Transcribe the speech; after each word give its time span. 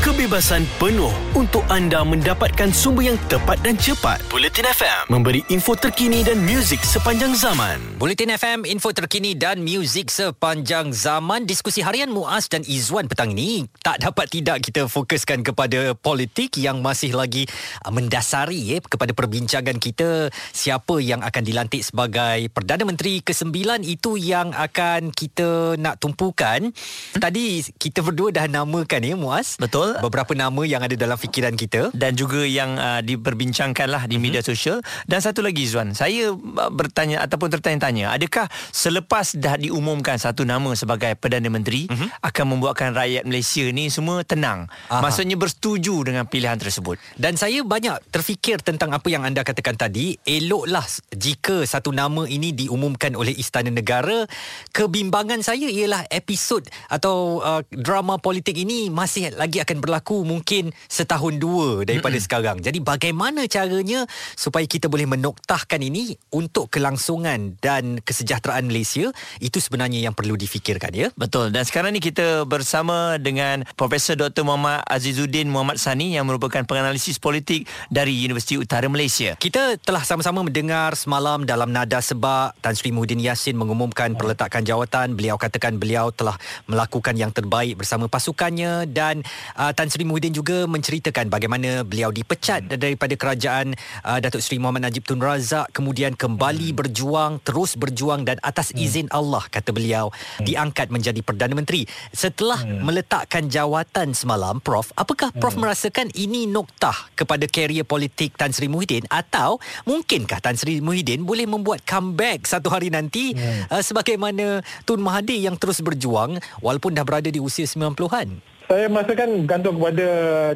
kebebasan 0.00 0.64
penuh 0.80 1.12
untuk 1.36 1.60
anda 1.68 2.00
mendapatkan 2.00 2.72
sumber 2.72 3.12
yang 3.12 3.20
tepat 3.28 3.60
dan 3.60 3.76
cepat. 3.76 4.16
Bulletin 4.32 4.64
FM 4.64 5.12
memberi 5.12 5.44
info 5.52 5.76
terkini 5.76 6.24
dan 6.24 6.40
muzik 6.40 6.80
sepanjang 6.80 7.36
zaman. 7.36 7.76
Bulletin 8.00 8.32
FM, 8.32 8.64
info 8.64 8.96
terkini 8.96 9.36
dan 9.36 9.60
muzik 9.60 10.08
sepanjang 10.08 10.96
zaman. 10.96 11.44
Diskusi 11.44 11.84
harian 11.84 12.08
Muaz 12.08 12.48
dan 12.48 12.64
Izwan 12.64 13.12
petang 13.12 13.36
ini 13.36 13.68
tak 13.84 14.00
dapat 14.00 14.32
tidak 14.32 14.64
kita 14.64 14.88
fokuskan 14.88 15.44
kepada 15.44 15.92
politik 15.92 16.56
yang 16.56 16.80
masih 16.80 17.12
lagi 17.12 17.44
uh, 17.84 17.92
mendasari 17.92 18.78
eh, 18.78 18.80
kepada 18.80 19.12
perbincangan 19.12 19.76
kita 19.76 20.32
siapa 20.56 20.96
yang 21.04 21.20
akan 21.20 21.42
dilantik 21.44 21.84
sebagai 21.84 22.48
Perdana 22.56 22.88
Menteri 22.88 23.20
ke-9 23.20 23.84
itu 23.84 24.16
yang 24.16 24.56
akan 24.56 25.12
kita 25.12 25.76
nak 25.76 26.00
tumpukan. 26.00 26.72
Tadi 27.20 27.68
kita 27.76 28.00
berdua 28.00 28.32
dah 28.32 28.48
namakan 28.48 29.04
ya 29.04 29.12
Muaz. 29.12 29.60
Betul. 29.60 29.89
Beberapa 29.98 30.30
nama 30.32 30.62
yang 30.62 30.78
ada 30.78 30.94
dalam 30.94 31.16
fikiran 31.16 31.54
kita. 31.54 31.90
dan 31.92 32.14
juga 32.14 32.42
yang 32.42 32.76
uh, 32.76 33.00
diperbincangkan 33.00 33.86
lah 33.86 34.02
di 34.04 34.14
Mhm. 34.14 34.22
media 34.22 34.40
sosial 34.40 34.78
dan 35.04 35.18
satu 35.18 35.40
lagi 35.40 35.64
Zuan 35.64 35.92
saya 35.92 36.30
uh, 36.30 36.70
bertanya 36.70 37.20
ataupun 37.20 37.50
tertanya-tanya 37.50 38.10
adakah 38.10 38.46
selepas 38.70 39.34
dah 39.34 39.56
diumumkan 39.56 40.16
satu 40.16 40.42
nama 40.42 40.72
sebagai 40.72 41.14
Perdana 41.14 41.48
Menteri 41.48 41.90
akan 42.20 42.44
membuatkan 42.48 42.92
rakyat 42.92 43.24
Malaysia 43.24 43.64
ni 43.66 43.88
semua 43.88 44.22
tenang 44.22 44.66
Mhm. 44.66 44.88
Aha. 44.88 45.00
maksudnya 45.00 45.34
bersetuju 45.34 46.04
dengan 46.04 46.24
pilihan 46.24 46.56
tersebut 46.56 47.00
Dan 47.16 47.34
saya 47.34 47.62
banyak 47.62 47.96
terfikir 48.10 48.60
tentang 48.60 48.90
apa 48.90 49.06
yang 49.06 49.22
anda 49.22 49.40
katakan 49.40 49.74
tadi. 49.74 50.20
Eloklah 50.20 50.84
jika 51.10 51.64
satu 51.64 51.90
nama 51.90 52.24
ini 52.24 52.52
diumumkan 52.52 53.12
oleh 53.12 53.32
Istana 53.32 53.68
Negara. 53.68 54.28
Kebimbangan 54.70 55.40
saya 55.40 55.66
ialah 55.66 56.04
episod 56.08 56.62
atau 56.86 57.40
uh, 57.40 57.64
drama 57.66 58.16
politik 58.16 58.54
ini 58.54 58.86
masih 58.86 59.32
lagi 59.34 59.58
akan 59.58 59.79
berlaku 59.80 60.22
mungkin 60.22 60.70
setahun 60.86 61.40
dua 61.40 61.82
daripada 61.82 62.16
mm-hmm. 62.16 62.24
sekarang. 62.24 62.56
Jadi 62.60 62.78
bagaimana 62.84 63.48
caranya 63.48 64.04
supaya 64.36 64.64
kita 64.68 64.86
boleh 64.86 65.08
menoktahkan 65.08 65.80
ini 65.80 66.14
untuk 66.32 66.70
kelangsungan 66.70 67.58
dan 67.58 67.98
kesejahteraan 68.04 68.68
Malaysia 68.68 69.10
itu 69.40 69.58
sebenarnya 69.58 70.04
yang 70.04 70.14
perlu 70.14 70.36
difikirkan 70.36 70.92
ya. 70.92 71.08
Betul 71.16 71.50
dan 71.50 71.64
sekarang 71.64 71.96
ni 71.96 72.00
kita 72.04 72.44
bersama 72.44 73.16
dengan 73.16 73.66
Profesor 73.74 74.14
Dr. 74.14 74.44
Muhammad 74.46 74.84
Azizuddin 74.86 75.48
Muhammad 75.48 75.80
Sani 75.80 76.14
yang 76.14 76.28
merupakan 76.28 76.62
penganalisis 76.64 77.16
politik 77.16 77.66
dari 77.88 78.12
Universiti 78.12 78.60
Utara 78.60 78.86
Malaysia. 78.86 79.34
Kita 79.40 79.80
telah 79.80 80.04
sama-sama 80.04 80.44
mendengar 80.44 80.94
semalam 80.94 81.42
dalam 81.48 81.72
nada 81.72 81.98
sebab 81.98 82.54
Tan 82.60 82.74
Sri 82.76 82.92
Muhyiddin 82.92 83.22
Yassin 83.22 83.56
mengumumkan 83.56 84.14
perletakan 84.14 84.62
jawatan. 84.66 85.16
Beliau 85.16 85.40
katakan 85.40 85.80
beliau 85.80 86.12
telah 86.12 86.36
melakukan 86.68 87.16
yang 87.16 87.32
terbaik 87.32 87.80
bersama 87.80 88.06
pasukannya 88.10 88.90
dan 88.90 89.22
uh, 89.56 89.69
Tan 89.70 89.86
Sri 89.86 90.02
Muhyiddin 90.02 90.34
juga 90.34 90.66
menceritakan 90.66 91.30
bagaimana 91.30 91.86
beliau 91.86 92.10
dipecat 92.10 92.66
daripada 92.66 93.14
kerajaan 93.14 93.72
uh, 94.02 94.18
Datuk 94.18 94.42
Seri 94.42 94.58
Muhammad 94.58 94.90
Najib 94.90 95.06
Tun 95.06 95.22
Razak 95.22 95.70
kemudian 95.70 96.18
kembali 96.18 96.74
berjuang, 96.74 97.38
terus 97.40 97.78
berjuang 97.78 98.26
dan 98.26 98.42
atas 98.42 98.74
izin 98.74 99.06
Allah 99.14 99.46
kata 99.46 99.70
beliau 99.70 100.10
diangkat 100.42 100.90
menjadi 100.90 101.22
Perdana 101.22 101.54
Menteri. 101.54 101.86
Setelah 102.10 102.66
meletakkan 102.66 103.46
jawatan 103.46 104.12
semalam 104.12 104.58
Prof, 104.58 104.90
apakah 104.98 105.30
Prof 105.30 105.54
merasakan 105.54 106.10
ini 106.18 106.50
noktah 106.50 107.14
kepada 107.14 107.46
karier 107.46 107.86
politik 107.86 108.34
Tan 108.34 108.50
Sri 108.50 108.66
Muhyiddin? 108.66 109.06
Atau 109.06 109.62
mungkinkah 109.86 110.42
Tan 110.42 110.58
Sri 110.58 110.82
Muhyiddin 110.82 111.22
boleh 111.22 111.46
membuat 111.46 111.86
comeback 111.86 112.44
satu 112.44 112.68
hari 112.72 112.90
nanti 112.90 113.32
hmm. 113.32 113.70
uh, 113.70 113.82
sebagaimana 113.84 114.66
Tun 114.82 114.98
Mahathir 114.98 115.38
yang 115.38 115.54
terus 115.54 115.78
berjuang 115.78 116.42
walaupun 116.58 116.96
dah 116.96 117.06
berada 117.06 117.30
di 117.30 117.38
usia 117.38 117.64
90-an? 117.64 118.49
Saya 118.70 118.86
merasakan 118.86 119.50
bergantung 119.50 119.82
kepada 119.82 120.08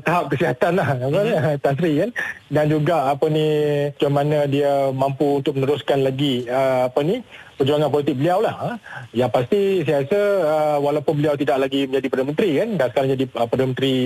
tahap 0.06 0.24
kesihatan 0.30 0.78
lah 0.78 0.86
mm-hmm. 0.94 1.58
Tan 1.58 1.74
Sri 1.74 1.92
kan 1.98 2.10
dan 2.46 2.70
juga 2.70 3.10
apa 3.10 3.26
ni 3.26 3.46
macam 3.90 4.12
mana 4.14 4.46
dia 4.46 4.94
mampu 4.94 5.42
untuk 5.42 5.58
meneruskan 5.58 6.06
lagi 6.06 6.46
uh, 6.46 6.86
apa 6.86 7.02
ni 7.02 7.26
perjuangan 7.58 7.90
politik 7.90 8.14
beliau 8.14 8.38
lah 8.38 8.54
ha. 8.54 8.70
yang 9.10 9.34
pasti 9.34 9.82
saya 9.82 10.06
rasa 10.06 10.20
uh, 10.46 10.78
walaupun 10.78 11.18
beliau 11.18 11.34
tidak 11.34 11.66
lagi 11.66 11.90
menjadi 11.90 12.06
Perdana 12.06 12.28
Menteri 12.30 12.50
kan 12.54 12.68
dan 12.78 12.86
sekarang 12.94 13.10
jadi 13.18 13.24
uh, 13.34 13.46
Perdana 13.50 13.70
Menteri 13.74 13.96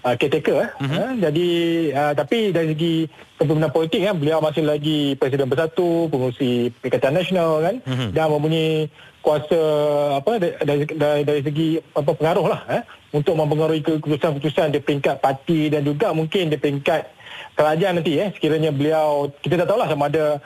uh, 0.00 0.14
caretaker 0.16 0.56
mm-hmm. 0.80 0.96
ha. 0.96 1.04
jadi 1.28 1.48
uh, 1.92 2.12
tapi 2.16 2.38
dari 2.56 2.66
segi 2.72 2.94
kepimpinan 3.36 3.72
politik 3.72 4.00
kan 4.00 4.16
beliau 4.16 4.40
masih 4.40 4.64
lagi 4.64 5.12
Presiden 5.20 5.52
Bersatu 5.52 6.08
pengurusi 6.08 6.72
Perikatan 6.72 7.20
Nasional 7.20 7.60
kan 7.60 7.76
mm-hmm. 7.84 8.08
dan 8.16 8.32
mempunyai 8.32 8.88
kuasa 9.20 9.60
apa 10.24 10.30
dari 10.40 10.54
dari, 10.62 10.82
dari, 10.94 11.22
dari 11.26 11.40
segi 11.44 11.68
apa 11.92 12.10
pengaruh 12.16 12.46
lah 12.48 12.60
eh, 12.70 12.82
untuk 13.12 13.34
mempengaruhi 13.36 13.80
keputusan-keputusan 13.80 14.76
di 14.76 14.80
peringkat 14.84 15.20
parti 15.24 15.72
dan 15.72 15.84
juga 15.84 16.12
mungkin 16.12 16.52
di 16.52 16.60
peringkat 16.60 17.08
kerajaan 17.56 18.00
nanti 18.00 18.20
eh 18.20 18.30
sekiranya 18.36 18.70
beliau 18.70 19.32
kita 19.40 19.64
tak 19.64 19.68
tahulah 19.72 19.88
sama 19.88 20.12
ada 20.12 20.38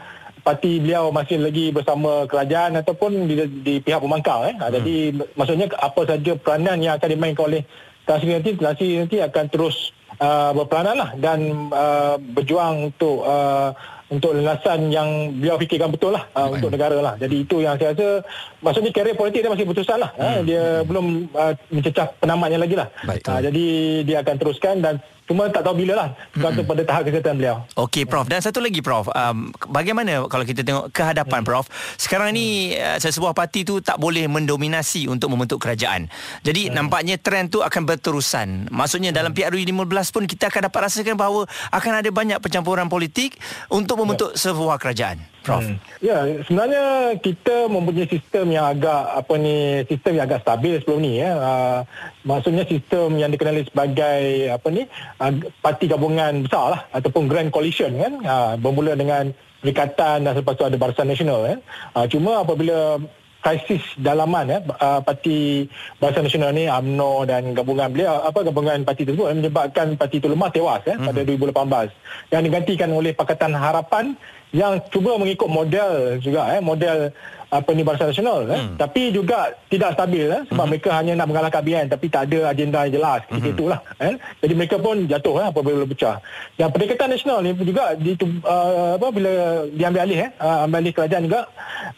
parti 0.43 0.83
beliau 0.83 1.15
masih 1.15 1.39
lagi 1.39 1.71
bersama 1.71 2.27
kerajaan 2.27 2.79
ataupun 2.83 3.31
di, 3.31 3.35
di 3.63 3.75
pihak 3.79 4.03
pemangkang 4.03 4.51
eh. 4.51 4.55
Hmm. 4.59 4.71
Jadi 4.75 4.97
maksudnya 5.39 5.67
apa 5.79 6.01
saja 6.07 6.33
peranan 6.35 6.79
yang 6.83 6.99
akan 6.99 7.09
dimainkan 7.09 7.47
oleh 7.47 7.63
Tan 8.03 8.19
nanti 8.19 8.59
Tan 8.59 8.75
nanti 8.75 9.17
akan 9.23 9.45
terus 9.47 9.95
uh, 10.19 10.51
berperanan 10.51 10.97
lah 10.99 11.11
dan 11.15 11.71
uh, 11.71 12.19
berjuang 12.19 12.91
untuk 12.91 13.23
uh, 13.23 13.71
untuk 14.13 14.37
lelasan 14.37 14.93
yang 14.93 15.33
beliau 15.33 15.57
fikirkan 15.57 15.89
betul 15.89 16.13
lah 16.13 16.29
uh, 16.37 16.53
untuk 16.53 16.69
negara 16.69 17.01
lah. 17.01 17.15
Jadi 17.17 17.49
itu 17.49 17.65
yang 17.65 17.81
saya 17.81 17.97
rasa 17.97 18.21
maksudnya 18.61 18.93
karier 18.93 19.17
politik 19.17 19.41
dia 19.41 19.49
masih 19.49 19.65
berterusan 19.65 19.99
lah. 20.05 20.11
Hmm. 20.21 20.25
Uh, 20.29 20.41
dia 20.45 20.65
belum 20.85 21.07
uh, 21.33 21.53
mencecah 21.73 22.07
penamatnya 22.21 22.61
lagi 22.61 22.77
lah. 22.77 22.89
Uh, 23.09 23.41
jadi 23.41 23.65
dia 24.05 24.17
akan 24.21 24.37
teruskan 24.37 24.85
dan 24.85 25.01
cuma 25.27 25.47
tak 25.49 25.63
tahu 25.63 25.87
bila 25.87 25.95
lah 25.95 26.09
bergantung 26.35 26.67
pada 26.67 26.83
tahap 26.83 27.03
kesihatan 27.07 27.35
beliau. 27.39 27.57
Okey 27.79 28.05
Prof 28.05 28.27
dan 28.27 28.43
satu 28.43 28.59
lagi 28.59 28.83
Prof 28.83 29.07
um, 29.11 29.55
bagaimana 29.71 30.27
kalau 30.27 30.43
kita 30.43 30.67
tengok 30.67 30.91
kehadapan 30.91 31.41
hmm. 31.43 31.49
Prof 31.49 31.67
sekarang 31.97 32.35
ni 32.35 32.75
uh, 32.75 32.99
sebuah 32.99 33.33
parti 33.33 33.63
tu 33.63 33.79
tak 33.79 34.03
boleh 34.03 34.27
mendominasi 34.27 35.07
untuk 35.07 35.31
membentuk 35.31 35.63
kerajaan 35.63 36.11
jadi 36.43 36.69
hmm. 36.69 36.75
nampaknya 36.75 37.17
trend 37.23 37.55
tu 37.55 37.63
akan 37.63 37.83
berterusan 37.87 38.73
maksudnya 38.75 39.15
dalam 39.15 39.31
PRU 39.31 39.59
15 39.63 40.15
pun 40.15 40.23
kita 40.27 40.51
akan 40.51 40.69
dapat 40.69 40.81
rasakan 40.91 41.15
bahawa 41.15 41.47
akan 41.71 41.93
ada 42.03 42.11
banyak 42.11 42.39
pencampuran 42.43 42.91
politik 42.91 43.39
untuk 43.71 44.03
membentuk 44.03 44.35
ya. 44.35 44.51
sebuah 44.51 44.77
kerajaan 44.83 45.23
Prof. 45.43 45.67
Hmm. 45.67 45.79
ya 45.99 46.23
sebenarnya 46.47 47.19
kita 47.19 47.67
mempunyai 47.67 48.07
sistem 48.07 48.55
yang 48.55 48.71
agak 48.71 49.03
apa 49.11 49.35
ni 49.43 49.83
sistem 49.91 50.15
yang 50.15 50.27
agak 50.31 50.47
stabil 50.47 50.79
sebelum 50.79 51.03
ni 51.03 51.19
ya. 51.19 51.35
Uh, 51.35 51.81
maksudnya 52.23 52.63
sistem 52.63 53.19
yang 53.19 53.35
dikenali 53.35 53.67
sebagai 53.67 54.55
apa 54.55 54.69
ni 54.71 54.87
uh, 55.19 55.33
parti 55.59 55.91
gabungan 55.91 56.47
besar 56.47 56.79
lah 56.79 56.81
ataupun 56.95 57.27
grand 57.27 57.51
coalition 57.51 57.91
kan. 57.99 58.13
Uh, 58.23 58.55
bermula 58.55 58.95
dengan 58.95 59.35
Perikatan 59.63 60.27
dan 60.27 60.35
selepas 60.35 60.59
tu 60.59 60.67
ada 60.67 60.75
Barisan 60.75 61.07
Nasional 61.07 61.39
kan. 61.47 61.59
Uh, 61.95 62.07
cuma 62.11 62.43
apabila 62.43 62.99
krisis 63.43 63.83
dalaman 63.99 64.47
ya 64.47 64.59
uh, 64.63 65.03
parti 65.03 65.67
Barisan 65.99 66.27
Nasional 66.27 66.51
ni 66.55 66.71
AMNO 66.71 67.27
dan 67.27 67.55
gabungan 67.55 67.91
beliau 67.91 68.23
apa 68.23 68.47
gabungan 68.47 68.87
parti 68.87 69.03
tersebut 69.03 69.35
menyebabkan 69.35 69.99
parti 69.99 70.23
itu 70.23 70.31
lemah 70.31 70.51
tewas 70.55 70.83
ya 70.87 70.95
mm-hmm. 70.95 71.11
pada 71.11 71.91
2018 71.91 72.35
yang 72.35 72.43
digantikan 72.47 72.91
oleh 72.95 73.15
Pakatan 73.15 73.55
Harapan 73.55 74.15
yang 74.53 74.79
cuba 74.93 75.17
mengikut 75.17 75.49
model 75.49 76.21
juga 76.21 76.53
eh 76.53 76.61
model 76.61 77.13
apa 77.53 77.69
ni 77.77 77.85
Barisan 77.85 78.09
Nasional 78.09 78.49
eh. 78.49 78.57
Hmm. 78.57 78.77
tapi 78.81 79.13
juga 79.13 79.53
tidak 79.69 79.93
stabil 79.93 80.25
eh, 80.25 80.43
sebab 80.49 80.65
hmm. 80.65 80.73
mereka 80.73 80.91
hanya 80.97 81.13
nak 81.21 81.29
mengalahkan 81.29 81.61
BN 81.61 81.87
tapi 81.93 82.09
tak 82.09 82.33
ada 82.33 82.49
agenda 82.49 82.89
yang 82.89 82.97
jelas 82.97 83.21
ketika 83.29 83.45
hmm. 83.45 83.57
itulah 83.61 83.81
eh. 84.01 84.15
jadi 84.41 84.53
mereka 84.57 84.77
pun 84.81 85.05
jatuh 85.05 85.35
eh, 85.37 85.47
apabila 85.53 85.85
pecah 85.85 86.17
dan 86.57 86.73
Perikatan 86.73 87.13
Nasional 87.13 87.45
ni 87.45 87.53
juga 87.61 87.93
di, 87.93 88.17
uh, 88.17 88.97
apa 88.97 89.09
bila 89.13 89.33
diambil 89.69 90.01
alih 90.09 90.19
eh, 90.25 90.31
uh, 90.41 90.65
ambil 90.65 90.81
alih 90.81 90.93
kerajaan 90.97 91.23
juga 91.29 91.41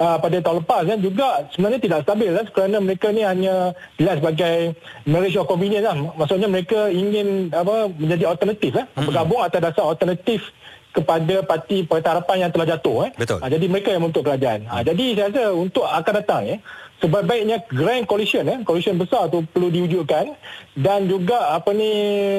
uh, 0.03 0.16
pada 0.19 0.36
tahun 0.42 0.56
lepas 0.66 0.82
kan 0.91 0.98
juga 0.98 1.28
sebenarnya 1.54 1.81
tidak 1.82 2.00
stabil 2.03 2.31
eh, 2.34 2.47
kerana 2.50 2.76
mereka 2.82 3.06
ni 3.15 3.22
hanya 3.22 3.71
dilihat 3.94 4.19
sebagai 4.19 4.75
marriage 5.06 5.38
of 5.38 5.47
convenience 5.47 5.86
lah. 5.86 5.94
maksudnya 6.19 6.50
mereka 6.50 6.91
ingin 6.91 7.54
apa 7.54 7.86
menjadi 7.95 8.24
alternatif 8.27 8.74
eh, 8.74 8.86
hmm. 8.91 9.06
bergabung 9.06 9.41
atas 9.42 9.60
dasar 9.62 9.86
alternatif 9.86 10.51
kepada 10.94 11.42
parti 11.42 11.82
Parti 11.82 12.06
Harapan 12.06 12.46
yang 12.46 12.50
telah 12.54 12.66
jatuh 12.70 13.10
eh. 13.10 13.12
Betul. 13.18 13.42
Ha, 13.42 13.50
jadi 13.50 13.66
mereka 13.66 13.91
yang 13.91 14.06
membentuk 14.06 14.22
kerajaan. 14.22 14.70
Ha, 14.70 14.86
jadi 14.86 15.04
saya 15.18 15.26
rasa 15.34 15.44
untuk 15.50 15.84
akan 15.84 16.14
datang 16.22 16.42
eh 16.46 16.58
sebaik-baiknya 17.02 17.66
grand 17.68 18.06
coalition 18.06 18.46
eh 18.46 18.62
coalition 18.62 18.94
besar 18.94 19.26
tu 19.26 19.42
perlu 19.42 19.68
diwujudkan 19.68 20.38
dan 20.78 21.10
juga 21.10 21.52
apa 21.58 21.74
ni 21.74 21.91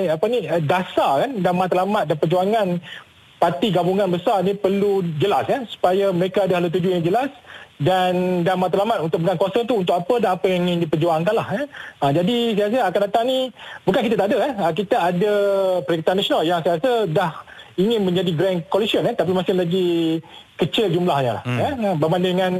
apa 0.07 0.25
ni 0.31 0.47
dasar 0.63 1.27
kan 1.27 1.31
dan 1.43 1.53
matlamat 1.59 2.07
dan 2.07 2.15
perjuangan 2.15 2.67
parti 3.35 3.69
gabungan 3.69 4.07
besar 4.07 4.41
ni 4.47 4.55
perlu 4.55 5.03
jelas 5.19 5.45
eh 5.51 5.61
supaya 5.67 6.15
mereka 6.15 6.47
ada 6.47 6.57
hala 6.57 6.71
tuju 6.71 6.95
yang 6.95 7.03
jelas 7.03 7.29
dan 7.75 8.41
dan 8.47 8.55
matlamat 8.55 9.03
untuk 9.03 9.19
pegang 9.19 9.35
kuasa 9.35 9.67
tu 9.67 9.83
untuk 9.83 9.91
apa 9.91 10.23
dan 10.23 10.39
apa 10.39 10.47
yang 10.47 10.63
ingin 10.63 10.87
diperjuangkan 10.87 11.35
lah 11.35 11.47
eh. 11.59 11.65
Ha, 11.99 12.15
jadi 12.15 12.35
saya 12.55 12.65
rasa 12.71 12.79
akan 12.87 13.01
datang 13.11 13.23
ni 13.27 13.37
bukan 13.83 14.01
kita 14.07 14.15
tak 14.15 14.27
ada 14.31 14.37
eh 14.47 14.53
ha, 14.55 14.71
kita 14.71 14.95
ada 14.95 15.33
Perikatan 15.83 16.15
Nasional 16.23 16.47
yang 16.47 16.63
saya 16.63 16.79
rasa 16.79 17.03
dah 17.11 17.31
ingin 17.75 18.01
menjadi 18.07 18.31
grand 18.31 18.59
coalition 18.71 19.03
eh 19.03 19.15
tapi 19.15 19.35
masih 19.35 19.55
lagi 19.55 19.87
kecil 20.55 20.87
jumlahnya 20.87 21.43
hmm. 21.43 21.59
eh 21.59 21.73
berbanding 21.99 22.35
dengan 22.39 22.53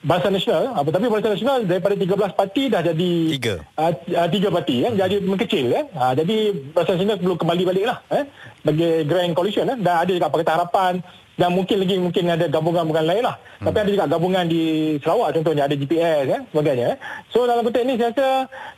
Barisan 0.00 0.32
Nasional 0.32 0.72
apa 0.72 0.88
tapi 0.88 1.12
Barisan 1.12 1.36
Nasional 1.36 1.58
daripada 1.68 1.94
13 1.94 2.38
parti 2.38 2.62
dah 2.72 2.80
jadi 2.80 3.12
Tiga. 3.36 3.54
uh, 3.76 3.92
uh, 3.92 4.28
tiga 4.32 4.48
parti 4.48 4.80
kan 4.80 4.92
jadi 4.96 5.16
mengecil 5.20 5.66
kan 5.68 5.84
uh, 5.92 6.12
jadi 6.16 6.36
Barisan 6.72 6.94
Nasional 6.96 7.20
perlu 7.20 7.36
kembali 7.36 7.62
balik 7.68 7.84
lah 7.84 7.98
eh 8.08 8.24
bagi 8.64 8.88
Grand 9.04 9.32
Coalition 9.36 9.68
eh 9.68 9.76
dan 9.76 9.94
ada 10.08 10.10
juga 10.10 10.32
Pakatan 10.32 10.54
Harapan 10.56 10.94
dan 11.32 11.48
mungkin 11.56 11.80
lagi 11.80 11.96
mungkin 11.96 12.28
ada 12.28 12.44
gabungan-gabungan 12.44 13.04
lain 13.08 13.24
lah 13.24 13.36
hmm. 13.40 13.64
tapi 13.64 13.76
ada 13.80 13.90
juga 13.92 14.06
gabungan 14.08 14.44
di 14.48 14.62
Sarawak 15.00 15.32
contohnya 15.32 15.64
ada 15.64 15.76
GPS 15.76 16.24
kan 16.28 16.40
sebagainya 16.52 16.86
eh. 16.92 16.98
so 17.32 17.48
dalam 17.48 17.64
konteks 17.64 17.84
ni 17.88 17.94
saya 17.96 18.12
rasa 18.12 18.28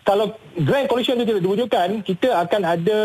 kalau 0.07 0.27
Grand 0.63 0.87
Coalition 0.87 1.19
itu 1.19 1.35
tidak 1.35 1.43
diwujudkan 1.43 1.89
kita 2.07 2.29
akan 2.47 2.63
ada 2.63 2.99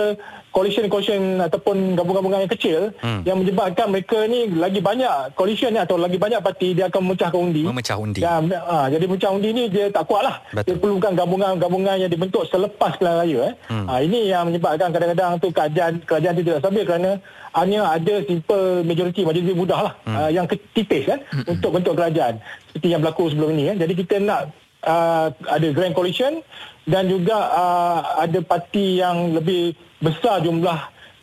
coalition-coalition 0.49 1.41
ataupun 1.45 1.93
gabungan-gabungan 1.93 2.45
yang 2.45 2.53
kecil 2.53 2.79
hmm. 2.99 3.21
yang 3.25 3.37
menyebabkan 3.37 3.87
mereka 3.89 4.25
ni 4.25 4.49
lagi 4.53 4.81
banyak 4.81 5.33
coalition 5.37 5.73
ni 5.73 5.79
atau 5.79 5.95
lagi 5.95 6.17
banyak 6.17 6.41
parti 6.41 6.73
dia 6.73 6.89
akan 6.89 7.01
memecahkan 7.05 7.39
undi. 7.39 7.63
Memecah 7.65 7.97
undi. 7.97 8.19
Dan, 8.21 8.49
ha, 8.53 8.89
jadi 8.89 9.05
memecah 9.05 9.31
undi 9.33 9.49
ni 9.53 9.63
dia 9.69 9.93
tak 9.93 10.09
kuat 10.09 10.23
lah. 10.25 10.35
Betul. 10.51 10.65
Dia 10.65 10.75
perlukan 10.81 11.11
gabungan-gabungan 11.13 11.95
yang 12.01 12.11
dibentuk 12.11 12.43
selepas 12.49 12.97
pilihan 12.97 13.17
raya. 13.21 13.39
Eh. 13.49 13.53
Hmm. 13.69 13.85
Ha, 13.85 13.93
ini 14.01 14.19
yang 14.29 14.49
menyebabkan 14.49 14.89
kadang-kadang 14.89 15.37
tu 15.37 15.47
kerajaan 15.53 15.93
kerajaan 16.03 16.33
tu 16.33 16.43
tidak 16.45 16.59
stabil 16.65 16.83
kerana 16.85 17.11
hanya 17.57 17.81
ada 17.97 18.15
simple 18.25 18.85
majority 18.85 19.25
majority 19.25 19.53
mudah 19.57 19.79
lah 19.89 19.93
hmm. 20.05 20.17
uh, 20.17 20.29
yang 20.29 20.45
tipis 20.49 21.09
kan 21.09 21.19
hmm. 21.33 21.45
untuk 21.49 21.73
bentuk 21.73 21.97
kerajaan 21.97 22.37
seperti 22.69 22.87
yang 22.93 23.01
berlaku 23.01 23.29
sebelum 23.33 23.57
ini 23.57 23.73
kan. 23.73 23.77
Jadi 23.85 23.93
kita 24.05 24.15
nak 24.21 24.41
uh, 24.85 25.27
ada 25.49 25.67
grand 25.73 25.95
coalition 25.95 26.43
dan 26.89 27.05
juga 27.09 27.37
uh, 27.53 27.99
ada 28.23 28.39
parti 28.41 28.99
yang 29.01 29.35
lebih 29.35 29.75
besar 29.99 30.41
jumlah 30.41 30.79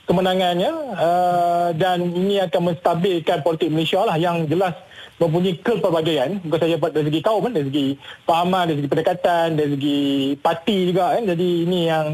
kemenangannya 0.07 0.71
uh, 0.95 1.69
dan 1.75 2.07
ini 2.15 2.39
akan 2.39 2.73
menstabilkan 2.73 3.43
politik 3.43 3.75
Malaysia 3.75 4.07
lah 4.07 4.15
yang 4.15 4.47
jelas 4.47 4.75
mempunyai 5.17 5.57
kepelbagaian 5.65 6.39
bukan 6.45 6.61
saja 6.61 6.77
dari 6.93 7.09
segi 7.09 7.21
kaum 7.25 7.41
kan 7.49 7.53
dari 7.57 7.67
segi 7.73 7.87
fahaman 8.29 8.69
dari 8.69 8.79
segi 8.85 8.91
pendekatan 8.93 9.47
dari 9.57 9.71
segi 9.75 10.01
parti 10.39 10.77
juga 10.93 11.17
kan. 11.17 11.25
Jadi 11.25 11.49
ini 11.65 11.81
yang 11.89 12.07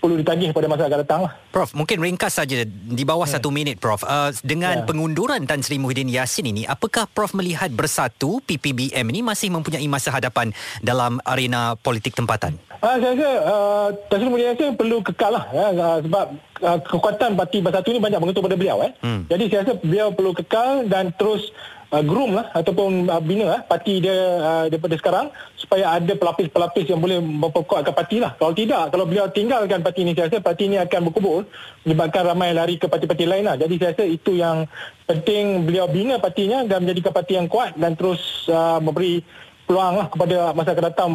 perlu 0.00 0.16
ditagih 0.16 0.56
pada 0.56 0.66
masa 0.66 0.88
akan 0.88 1.00
datang 1.04 1.20
lah. 1.28 1.32
Prof, 1.52 1.76
mungkin 1.76 2.00
ringkas 2.00 2.40
saja 2.40 2.64
di 2.66 3.04
bawah 3.04 3.28
yeah. 3.28 3.36
satu 3.36 3.52
minit 3.52 3.76
Prof. 3.78 4.00
Uh, 4.02 4.32
dengan 4.40 4.82
yeah. 4.82 4.88
pengunduran 4.88 5.44
Tan 5.44 5.60
Sri 5.60 5.76
Muhyiddin 5.76 6.08
Yassin 6.08 6.48
ini, 6.48 6.64
apakah 6.64 7.04
Prof 7.12 7.36
melihat 7.36 7.68
bersatu 7.68 8.40
PPBM 8.48 9.04
ini 9.12 9.20
masih 9.20 9.52
mempunyai 9.52 9.84
masa 9.86 10.08
hadapan 10.08 10.56
dalam 10.80 11.20
arena 11.28 11.76
politik 11.76 12.16
tempatan? 12.16 12.56
Uh, 12.80 12.96
saya 12.96 13.12
rasa 13.12 13.30
uh, 13.44 13.88
Tan 14.08 14.18
Sri 14.24 14.28
Muhyiddin 14.32 14.50
Yassin 14.56 14.72
perlu 14.80 15.04
kekal 15.04 15.36
lah 15.36 15.44
ya, 15.52 15.66
uh, 15.76 15.98
sebab 16.00 16.26
uh, 16.64 16.78
kekuatan 16.80 17.30
parti 17.36 17.60
bersatu 17.60 17.92
ini 17.92 18.00
banyak 18.00 18.18
bergantung 18.18 18.44
pada 18.48 18.56
beliau. 18.56 18.80
Eh. 18.88 18.92
Hmm. 19.04 19.28
Jadi 19.28 19.44
saya 19.52 19.60
rasa 19.68 19.74
beliau 19.78 20.08
perlu 20.16 20.32
kekal 20.32 20.88
dan 20.88 21.12
terus 21.12 21.52
uh, 21.90 22.02
groom 22.06 22.38
lah 22.38 22.50
ataupun 22.54 23.10
uh, 23.10 23.22
bina 23.22 23.58
lah 23.58 23.60
parti 23.66 24.02
dia 24.02 24.14
uh, 24.40 24.64
daripada 24.70 24.94
sekarang 24.96 25.26
supaya 25.58 25.98
ada 25.98 26.12
pelapis-pelapis 26.14 26.86
yang 26.88 27.02
boleh 27.02 27.18
memperkuatkan 27.20 27.94
parti 27.94 28.22
lah. 28.22 28.34
Kalau 28.38 28.54
tidak, 28.54 28.90
kalau 28.94 29.04
beliau 29.06 29.26
tinggalkan 29.30 29.82
parti 29.82 30.06
ini, 30.06 30.14
saya 30.14 30.30
rasa 30.30 30.42
parti 30.42 30.70
ini 30.70 30.80
akan 30.80 31.00
berkubur 31.10 31.46
menyebabkan 31.84 32.22
ramai 32.26 32.54
lari 32.54 32.78
ke 32.78 32.86
parti-parti 32.86 33.26
lain 33.26 33.44
lah. 33.46 33.56
Jadi 33.58 33.74
saya 33.76 33.90
rasa 33.94 34.04
itu 34.06 34.32
yang 34.38 34.64
penting 35.04 35.66
beliau 35.66 35.90
bina 35.90 36.16
partinya 36.22 36.64
dan 36.64 36.86
menjadikan 36.86 37.12
parti 37.12 37.32
yang 37.36 37.46
kuat 37.50 37.74
dan 37.76 37.98
terus 37.98 38.46
uh, 38.48 38.78
memberi 38.78 39.22
peluang 39.66 40.02
lah 40.02 40.06
kepada 40.10 40.36
masa 40.50 40.74
akan 40.74 40.86
datang 40.90 41.10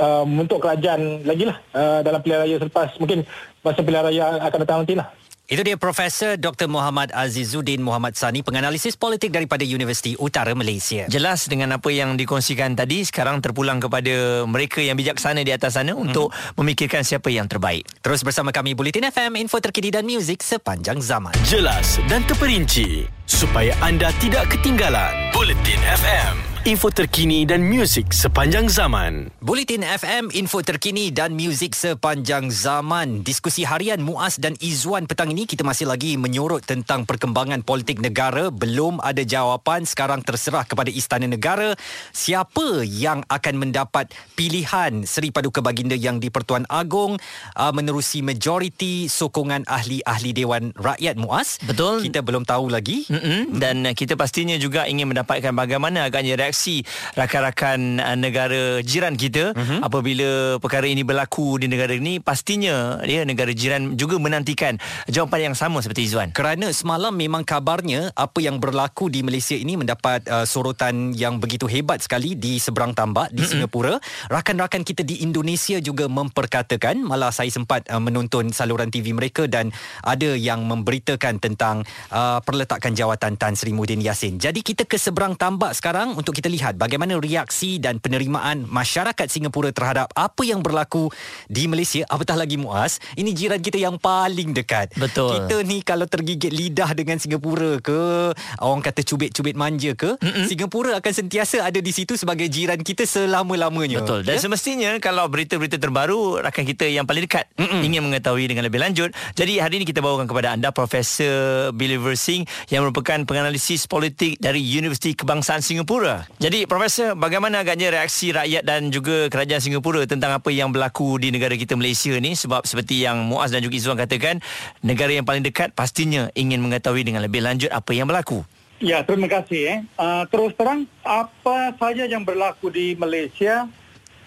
uh, 0.00 0.24
untuk 0.24 0.64
kerajaan 0.64 1.28
lagi 1.28 1.44
lah 1.44 1.56
uh, 1.76 2.00
dalam 2.00 2.20
pilihan 2.24 2.40
raya 2.44 2.56
selepas 2.56 2.88
mungkin 2.96 3.26
masa 3.60 3.80
pilihan 3.84 4.04
raya 4.08 4.24
akan 4.48 4.58
datang 4.64 4.78
nanti 4.84 4.96
lah. 4.96 5.08
Itu 5.48 5.64
dia 5.64 5.80
Profesor 5.80 6.36
Dr. 6.36 6.68
Muhammad 6.68 7.08
Azizuddin 7.16 7.80
Muhammad 7.80 8.12
Sani, 8.20 8.44
penganalisis 8.44 9.00
politik 9.00 9.32
daripada 9.32 9.64
Universiti 9.64 10.12
Utara 10.20 10.52
Malaysia. 10.52 11.08
Jelas 11.08 11.48
dengan 11.48 11.72
apa 11.72 11.88
yang 11.88 12.20
dikongsikan 12.20 12.76
tadi, 12.76 13.00
sekarang 13.00 13.40
terpulang 13.40 13.80
kepada 13.80 14.44
mereka 14.44 14.84
yang 14.84 15.00
bijaksana 15.00 15.40
di 15.40 15.48
atas 15.48 15.80
sana 15.80 15.96
hmm. 15.96 16.04
untuk 16.04 16.28
memikirkan 16.60 17.00
siapa 17.00 17.32
yang 17.32 17.48
terbaik. 17.48 17.88
Terus 18.04 18.20
bersama 18.20 18.52
kami 18.52 18.76
Bulletin 18.76 19.08
FM, 19.08 19.40
info 19.40 19.56
terkini 19.56 19.88
dan 19.88 20.04
muzik 20.04 20.44
sepanjang 20.44 21.00
zaman. 21.00 21.32
Jelas 21.48 21.96
dan 22.12 22.20
terperinci 22.28 23.08
supaya 23.24 23.72
anda 23.80 24.12
tidak 24.20 24.52
ketinggalan. 24.52 25.32
Bulletin 25.32 25.80
FM 25.80 26.57
info 26.68 26.92
terkini 26.92 27.48
dan 27.48 27.64
muzik 27.64 28.12
sepanjang 28.12 28.68
zaman. 28.68 29.32
Bulletin 29.40 29.80
FM, 29.80 30.28
info 30.36 30.60
terkini 30.60 31.08
dan 31.08 31.32
muzik 31.32 31.72
sepanjang 31.72 32.52
zaman. 32.52 33.24
Diskusi 33.24 33.64
harian 33.64 34.04
Muaz 34.04 34.36
dan 34.36 34.52
Izwan 34.60 35.08
petang 35.08 35.32
ini 35.32 35.48
kita 35.48 35.64
masih 35.64 35.88
lagi 35.88 36.20
menyorot 36.20 36.60
tentang 36.60 37.08
perkembangan 37.08 37.64
politik 37.64 38.04
negara. 38.04 38.52
Belum 38.52 39.00
ada 39.00 39.24
jawapan, 39.24 39.88
sekarang 39.88 40.20
terserah 40.20 40.68
kepada 40.68 40.92
Istana 40.92 41.24
Negara 41.24 41.72
siapa 42.12 42.84
yang 42.84 43.24
akan 43.32 43.54
mendapat 43.64 44.12
pilihan 44.36 45.08
Seri 45.08 45.32
Paduka 45.32 45.64
Baginda 45.64 45.96
yang 45.96 46.20
di 46.20 46.28
Pertuan 46.28 46.68
Agong 46.68 47.16
uh, 47.56 47.72
menerusi 47.72 48.20
majoriti 48.20 49.08
sokongan 49.08 49.64
ahli-ahli 49.64 50.36
Dewan 50.36 50.76
Rakyat 50.76 51.16
Muaz. 51.16 51.64
Betul. 51.64 52.04
Kita 52.04 52.20
belum 52.20 52.44
tahu 52.44 52.68
lagi. 52.68 53.08
Mm-mm. 53.08 53.56
Dan 53.56 53.88
kita 53.96 54.20
pastinya 54.20 54.60
juga 54.60 54.84
ingin 54.84 55.08
mendapatkan 55.08 55.56
bagaimana 55.56 56.12
agaknya 56.12 56.36
reaksi 56.36 56.57
reaksi 56.58 56.82
rakan-rakan 57.14 58.02
uh, 58.02 58.18
negara 58.18 58.82
jiran 58.82 59.14
kita 59.14 59.54
uh-huh. 59.54 59.86
apabila 59.86 60.58
perkara 60.58 60.90
ini 60.90 61.06
berlaku 61.06 61.62
di 61.62 61.70
negara 61.70 61.94
ini 61.94 62.18
pastinya 62.18 62.98
ya 63.06 63.22
negara 63.22 63.54
jiran 63.54 63.94
juga 63.94 64.18
menantikan 64.18 64.74
jawapan 65.06 65.52
yang 65.52 65.54
sama 65.54 65.78
seperti 65.78 66.10
Izwan. 66.10 66.34
Kerana 66.34 66.74
semalam 66.74 67.14
memang 67.14 67.46
kabarnya 67.46 68.10
apa 68.18 68.42
yang 68.42 68.58
berlaku 68.58 69.06
di 69.06 69.22
Malaysia 69.22 69.54
ini 69.54 69.78
mendapat 69.78 70.26
uh, 70.26 70.42
sorotan 70.42 71.14
yang 71.14 71.38
begitu 71.38 71.70
hebat 71.70 72.02
sekali 72.02 72.34
di 72.34 72.58
seberang 72.58 72.90
tambak 72.90 73.30
di 73.30 73.46
uh-huh. 73.46 73.50
Singapura. 73.54 73.94
Rakan-rakan 74.26 74.82
kita 74.82 75.06
di 75.06 75.22
Indonesia 75.22 75.78
juga 75.78 76.10
memperkatakan 76.10 76.98
malah 76.98 77.30
saya 77.30 77.54
sempat 77.54 77.86
uh, 77.86 78.02
menonton 78.02 78.50
saluran 78.50 78.90
TV 78.90 79.14
mereka 79.14 79.46
dan 79.46 79.70
ada 80.02 80.34
yang 80.34 80.66
memberitakan 80.66 81.38
tentang 81.38 81.86
uh, 82.10 82.42
perletakan 82.42 82.98
jawatan 82.98 83.38
Tan 83.38 83.54
Sri 83.54 83.70
Muhyiddin 83.70 84.02
Yassin. 84.02 84.42
Jadi 84.42 84.66
kita 84.66 84.82
ke 84.82 84.98
seberang 84.98 85.38
tambak 85.38 85.78
sekarang 85.78 86.18
untuk 86.18 86.34
kita 86.38 86.46
lihat 86.46 86.78
bagaimana 86.78 87.18
reaksi 87.18 87.82
dan 87.82 87.98
penerimaan 87.98 88.62
masyarakat 88.62 89.26
Singapura 89.26 89.74
terhadap 89.74 90.06
apa 90.14 90.46
yang 90.46 90.62
berlaku 90.62 91.10
di 91.50 91.66
Malaysia. 91.66 92.06
Apatah 92.06 92.38
lagi 92.38 92.54
Muaz 92.54 93.02
ini 93.18 93.34
jiran 93.34 93.58
kita 93.58 93.74
yang 93.74 93.98
paling 93.98 94.54
dekat. 94.54 94.94
Betul. 94.94 95.34
Kita 95.34 95.66
ni 95.66 95.82
kalau 95.82 96.06
tergigit 96.06 96.54
lidah 96.54 96.94
dengan 96.94 97.18
Singapura 97.18 97.82
ke 97.82 98.30
orang 98.62 98.86
kata 98.86 99.02
cubit-cubit 99.02 99.58
manja 99.58 99.98
ke 99.98 100.14
Mm-mm. 100.22 100.46
Singapura 100.46 101.02
akan 101.02 101.10
sentiasa 101.10 101.66
ada 101.66 101.82
di 101.82 101.90
situ 101.90 102.14
sebagai 102.14 102.46
jiran 102.46 102.78
kita 102.86 103.02
selama-lamanya. 103.02 104.06
Betul. 104.06 104.22
Dan 104.22 104.38
ya? 104.38 104.42
semestinya 104.46 104.90
kalau 105.02 105.26
berita-berita 105.26 105.82
terbaru 105.82 106.38
rakan 106.38 106.62
kita 106.62 106.86
yang 106.86 107.02
paling 107.02 107.26
dekat 107.26 107.50
Mm-mm. 107.58 107.82
ingin 107.82 108.06
mengetahui 108.06 108.46
dengan 108.46 108.62
lebih 108.62 108.78
lanjut. 108.78 109.10
Jadi 109.34 109.58
hari 109.58 109.82
ini 109.82 109.90
kita 109.90 109.98
bawakan 109.98 110.30
kepada 110.30 110.54
anda 110.54 110.70
Profesor 110.70 111.74
Billy 111.74 111.98
Versing 111.98 112.46
yang 112.70 112.86
merupakan 112.86 113.18
penganalisis 113.26 113.90
politik 113.90 114.38
dari 114.38 114.62
Universiti 114.62 115.18
Kebangsaan 115.18 115.66
Singapura 115.66 116.27
jadi 116.36 116.68
Profesor, 116.68 117.16
bagaimana 117.16 117.64
agaknya 117.64 117.88
reaksi 117.88 118.30
rakyat 118.30 118.62
dan 118.62 118.92
juga 118.92 119.26
kerajaan 119.32 119.64
Singapura 119.64 120.04
tentang 120.04 120.36
apa 120.36 120.52
yang 120.52 120.68
berlaku 120.68 121.16
di 121.16 121.32
negara 121.32 121.56
kita 121.56 121.74
Malaysia 121.74 122.12
ni? 122.20 122.36
Sebab 122.36 122.68
seperti 122.68 123.02
yang 123.02 123.24
Muaz 123.24 123.50
dan 123.50 123.64
juga 123.64 123.74
Izzuan 123.74 123.96
katakan, 123.96 124.44
negara 124.84 125.10
yang 125.10 125.24
paling 125.24 125.42
dekat 125.42 125.74
pastinya 125.74 126.28
ingin 126.38 126.60
mengetahui 126.60 127.02
dengan 127.02 127.24
lebih 127.24 127.40
lanjut 127.40 127.72
apa 127.72 127.90
yang 127.96 128.04
berlaku. 128.04 128.44
Ya, 128.78 129.02
terima 129.02 129.26
kasih. 129.26 129.60
Eh. 129.66 129.78
Uh, 129.98 130.22
terus 130.30 130.54
terang, 130.54 130.86
apa 131.02 131.74
saja 131.74 132.06
yang 132.06 132.22
berlaku 132.22 132.70
di 132.70 132.94
Malaysia 132.94 133.66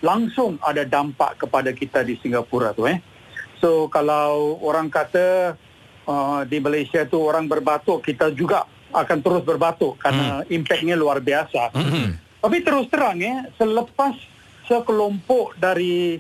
langsung 0.04 0.60
ada 0.60 0.84
dampak 0.84 1.40
kepada 1.40 1.72
kita 1.72 2.04
di 2.04 2.20
Singapura 2.20 2.76
tu. 2.76 2.92
Eh. 2.92 3.00
So, 3.64 3.88
kalau 3.88 4.60
orang 4.60 4.92
kata 4.92 5.56
uh, 6.10 6.44
di 6.44 6.60
Malaysia 6.60 7.08
tu 7.08 7.24
orang 7.24 7.48
berbatuk, 7.48 8.04
kita 8.04 8.36
juga 8.36 8.68
akan 8.92 9.20
terus 9.24 9.44
berbatuk 9.44 9.98
karena 10.00 10.44
hmm. 10.44 10.56
impaknya 10.56 10.96
luar 10.96 11.24
biasa. 11.24 11.72
Hmm. 11.74 12.20
Tapi 12.42 12.58
terus 12.66 12.90
terang 12.90 13.22
ya, 13.22 13.48
selepas 13.56 14.18
sekelompok 14.66 15.58
dari 15.60 16.18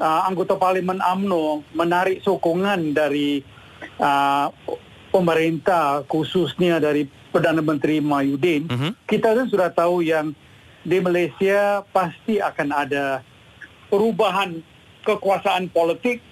uh, 0.00 0.20
anggota 0.26 0.56
parlimen 0.56 0.98
AMNO 0.98 1.62
menarik 1.76 2.24
sokongan 2.24 2.96
dari 2.96 3.44
uh, 4.00 4.48
pemerintah 5.10 6.06
khususnya 6.06 6.78
dari 6.78 7.06
Perdana 7.30 7.62
Menteri 7.62 8.02
Mahyudin, 8.02 8.66
hmm. 8.66 8.92
kita 9.06 9.38
kan 9.38 9.46
sudah 9.46 9.70
tahu 9.70 10.02
yang 10.02 10.34
di 10.82 10.98
Malaysia 10.98 11.84
pasti 11.94 12.42
akan 12.42 12.68
ada 12.74 13.22
perubahan 13.92 14.58
kekuasaan 15.06 15.70
politik 15.70 16.24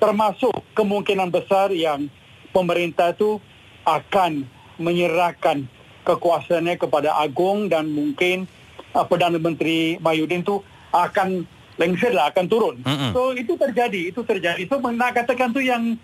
termasuk 0.00 0.52
kemungkinan 0.76 1.32
besar 1.32 1.72
yang 1.72 2.08
pemerintah 2.52 3.12
itu 3.12 3.40
akan 3.84 4.44
menyerahkan 4.76 5.66
kekuasaannya 6.06 6.78
kepada 6.78 7.18
Agong 7.18 7.66
dan 7.66 7.90
mungkin 7.90 8.46
uh, 8.94 9.04
Perdana 9.04 9.36
Menteri 9.36 9.98
Mayudin 9.98 10.46
tu 10.46 10.62
akan 10.94 11.44
lengser 11.76 12.14
lah, 12.14 12.32
akan 12.32 12.46
turun. 12.48 12.76
Mm-hmm. 12.80 13.10
So 13.12 13.36
itu 13.36 13.52
terjadi, 13.58 14.00
itu 14.14 14.20
terjadi. 14.24 14.62
So 14.64 14.80
nak 14.80 15.12
katakan 15.12 15.52
tu 15.52 15.60
yang 15.60 15.98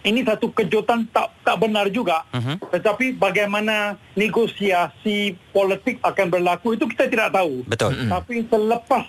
ini 0.00 0.24
satu 0.24 0.48
kejutan 0.52 1.04
tak 1.12 1.28
tak 1.44 1.60
benar 1.60 1.92
juga. 1.92 2.24
Uh-huh. 2.32 2.56
Tetapi 2.72 3.20
bagaimana 3.20 4.00
negosiasi 4.16 5.36
politik 5.52 6.00
akan 6.00 6.26
berlaku 6.32 6.72
itu 6.76 6.88
kita 6.88 7.08
tidak 7.12 7.36
tahu. 7.36 7.64
Betul. 7.68 7.92
Uh-huh. 7.92 8.08
Tapi 8.08 8.48
selepas 8.48 9.04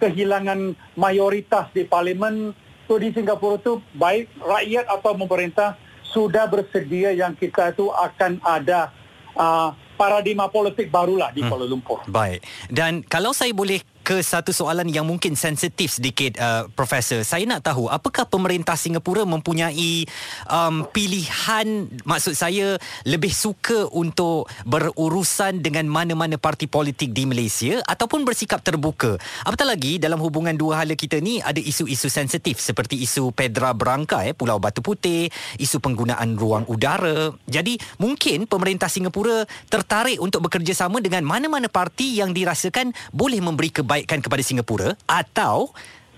kehilangan 0.00 0.72
mayoritas 0.96 1.68
di 1.76 1.84
parlimen 1.84 2.56
tu 2.88 2.96
di 2.96 3.12
Singapura 3.12 3.60
tu 3.60 3.84
baik 3.94 4.32
rakyat 4.40 4.88
atau 4.88 5.12
pemerintah 5.12 5.76
sudah 6.10 6.46
bersedia 6.50 7.14
yang 7.14 7.34
kita 7.38 7.70
itu 7.70 7.90
akan 7.90 8.42
ada 8.42 8.90
uh, 9.38 9.70
paradigma 9.94 10.48
politik 10.48 10.88
barulah 10.88 11.30
di 11.30 11.44
hmm. 11.44 11.48
Kuala 11.50 11.66
Lumpur. 11.68 11.98
Baik. 12.08 12.40
Dan 12.72 13.04
kalau 13.04 13.36
saya 13.36 13.52
boleh 13.52 13.84
ke 14.10 14.26
satu 14.26 14.50
soalan 14.50 14.90
yang 14.90 15.06
mungkin 15.06 15.38
sensitif 15.38 16.02
sedikit 16.02 16.34
uh, 16.42 16.66
profesor? 16.74 17.22
Saya 17.22 17.46
nak 17.46 17.62
tahu 17.62 17.86
apakah 17.86 18.26
pemerintah 18.26 18.74
Singapura 18.74 19.22
mempunyai 19.22 20.02
um, 20.50 20.82
pilihan 20.90 21.86
maksud 22.02 22.34
saya 22.34 22.74
lebih 23.06 23.30
suka 23.30 23.86
untuk 23.94 24.50
berurusan 24.66 25.62
dengan 25.62 25.86
mana-mana 25.86 26.42
parti 26.42 26.66
politik 26.66 27.14
di 27.14 27.22
Malaysia 27.22 27.78
ataupun 27.86 28.26
bersikap 28.26 28.66
terbuka? 28.66 29.14
Apatah 29.46 29.70
lagi 29.70 30.02
dalam 30.02 30.18
hubungan 30.18 30.58
dua 30.58 30.82
hala 30.82 30.98
kita 30.98 31.22
ni 31.22 31.38
ada 31.38 31.62
isu-isu 31.62 32.10
sensitif 32.10 32.58
seperti 32.58 32.98
isu 33.06 33.30
Pedra 33.30 33.70
Branca 33.78 34.26
eh 34.26 34.34
Pulau 34.34 34.58
Batu 34.58 34.82
Putih 34.82 35.30
isu 35.62 35.78
penggunaan 35.78 36.34
ruang 36.34 36.66
udara. 36.66 37.30
Jadi 37.46 37.78
mungkin 38.02 38.50
pemerintah 38.50 38.90
Singapura 38.90 39.46
tertarik 39.70 40.18
untuk 40.18 40.50
bekerjasama 40.50 40.98
dengan 40.98 41.22
mana-mana 41.22 41.70
parti 41.70 42.18
yang 42.18 42.34
dirasakan 42.34 42.90
boleh 43.14 43.38
memberi 43.38 43.70
kebaikan 43.70 43.99
kebaikan 44.00 44.24
kepada 44.24 44.40
Singapura 44.40 44.88
atau 45.04 45.68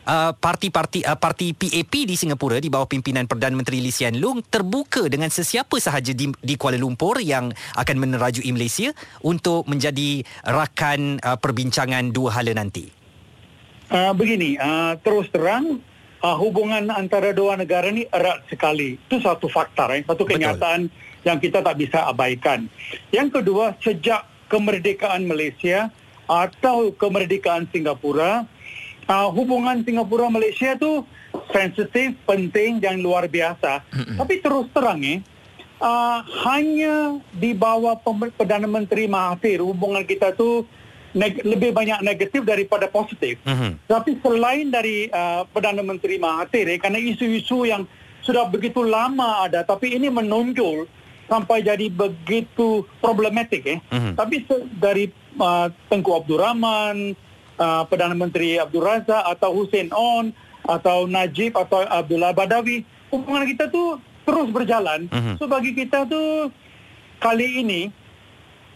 uh, 0.06 0.30
parti-parti 0.38 1.02
uh, 1.02 1.18
parti 1.18 1.50
PAP 1.50 2.06
di 2.06 2.14
Singapura 2.14 2.62
di 2.62 2.70
bawah 2.70 2.86
pimpinan 2.86 3.26
Perdana 3.26 3.58
Menteri 3.58 3.82
Lee 3.82 3.90
Hsien 3.90 4.22
Loong 4.22 4.46
terbuka 4.46 5.10
dengan 5.10 5.26
sesiapa 5.26 5.74
sahaja 5.82 6.14
di, 6.14 6.30
di 6.30 6.54
Kuala 6.54 6.78
Lumpur 6.78 7.18
yang 7.18 7.50
akan 7.74 7.96
menerajui 7.98 8.46
Malaysia 8.54 8.94
untuk 9.26 9.66
menjadi 9.66 10.22
rakan 10.46 11.18
uh, 11.26 11.34
perbincangan 11.34 12.14
dua 12.14 12.38
hala 12.38 12.54
nanti. 12.54 12.86
Uh, 13.90 14.14
begini, 14.14 14.56
uh, 14.56 14.96
terus 15.02 15.26
terang 15.34 15.82
uh, 16.22 16.36
hubungan 16.38 16.86
antara 16.94 17.34
dua 17.34 17.58
negara 17.58 17.90
ini 17.90 18.06
erat 18.08 18.46
sekali. 18.46 18.94
Itu 18.96 19.18
satu 19.18 19.50
fakta, 19.50 19.90
eh? 19.92 20.06
satu 20.06 20.22
kenyataan 20.24 20.86
Betul. 20.86 21.26
yang 21.26 21.38
kita 21.42 21.58
tak 21.60 21.76
bisa 21.76 22.06
abaikan. 22.08 22.70
Yang 23.10 23.42
kedua, 23.42 23.76
sejak 23.84 24.24
kemerdekaan 24.48 25.28
Malaysia 25.28 25.92
atau 26.32 26.88
kemerdekaan 26.96 27.68
Singapura, 27.68 28.48
uh, 29.04 29.28
hubungan 29.28 29.84
Singapura 29.84 30.32
Malaysia 30.32 30.72
tu 30.80 31.04
sensitif, 31.52 32.16
penting 32.24 32.80
dan 32.80 33.04
luar 33.04 33.28
biasa. 33.28 33.84
Mm-hmm. 33.92 34.16
Tapi 34.16 34.34
terus 34.40 34.66
terang 34.72 35.00
eh, 35.04 35.20
uh, 35.80 36.24
hanya 36.48 37.20
di 37.36 37.52
bawah 37.52 38.00
Perdana 38.32 38.64
Menteri 38.64 39.04
Mahathir 39.04 39.60
hubungan 39.60 40.04
kita 40.08 40.32
tu 40.32 40.64
neg- 41.12 41.44
lebih 41.44 41.76
banyak 41.76 42.00
negatif 42.00 42.40
daripada 42.48 42.88
positif. 42.88 43.36
Mm-hmm. 43.44 43.70
Tapi 43.84 44.10
selain 44.24 44.72
dari 44.72 45.12
uh, 45.12 45.44
Perdana 45.52 45.84
Menteri 45.84 46.16
Mahathir 46.16 46.68
eh, 46.72 46.80
kerana 46.80 46.96
isu-isu 46.96 47.68
yang 47.68 47.84
sudah 48.22 48.46
begitu 48.46 48.86
lama 48.86 49.50
ada 49.50 49.66
tapi 49.66 49.98
ini 49.98 50.06
menonjol 50.06 50.86
sampai 51.26 51.58
jadi 51.64 51.90
begitu 51.90 52.86
problematik 53.00 53.62
eh. 53.66 53.78
Mm-hmm. 53.88 54.14
Tapi 54.14 54.36
se- 54.46 54.68
dari 54.78 55.04
uh, 55.38 55.68
Tengku 55.88 56.12
Abdul 56.16 56.40
Rahman, 56.40 57.14
uh, 57.60 57.82
Perdana 57.86 58.16
Menteri 58.16 58.58
Abdul 58.58 58.84
Razak 58.84 59.22
atau 59.38 59.50
Hussein 59.54 59.88
On 59.92 60.32
atau 60.62 61.10
Najib 61.10 61.58
atau 61.58 61.82
Abdullah 61.82 62.30
Badawi, 62.30 62.86
hubungan 63.10 63.44
kita 63.46 63.68
tu 63.68 63.98
terus 64.22 64.48
berjalan. 64.54 65.10
Uh-huh. 65.10 65.34
So 65.38 65.44
bagi 65.50 65.74
kita 65.74 66.06
tu 66.06 66.50
kali 67.18 67.62
ini 67.62 67.90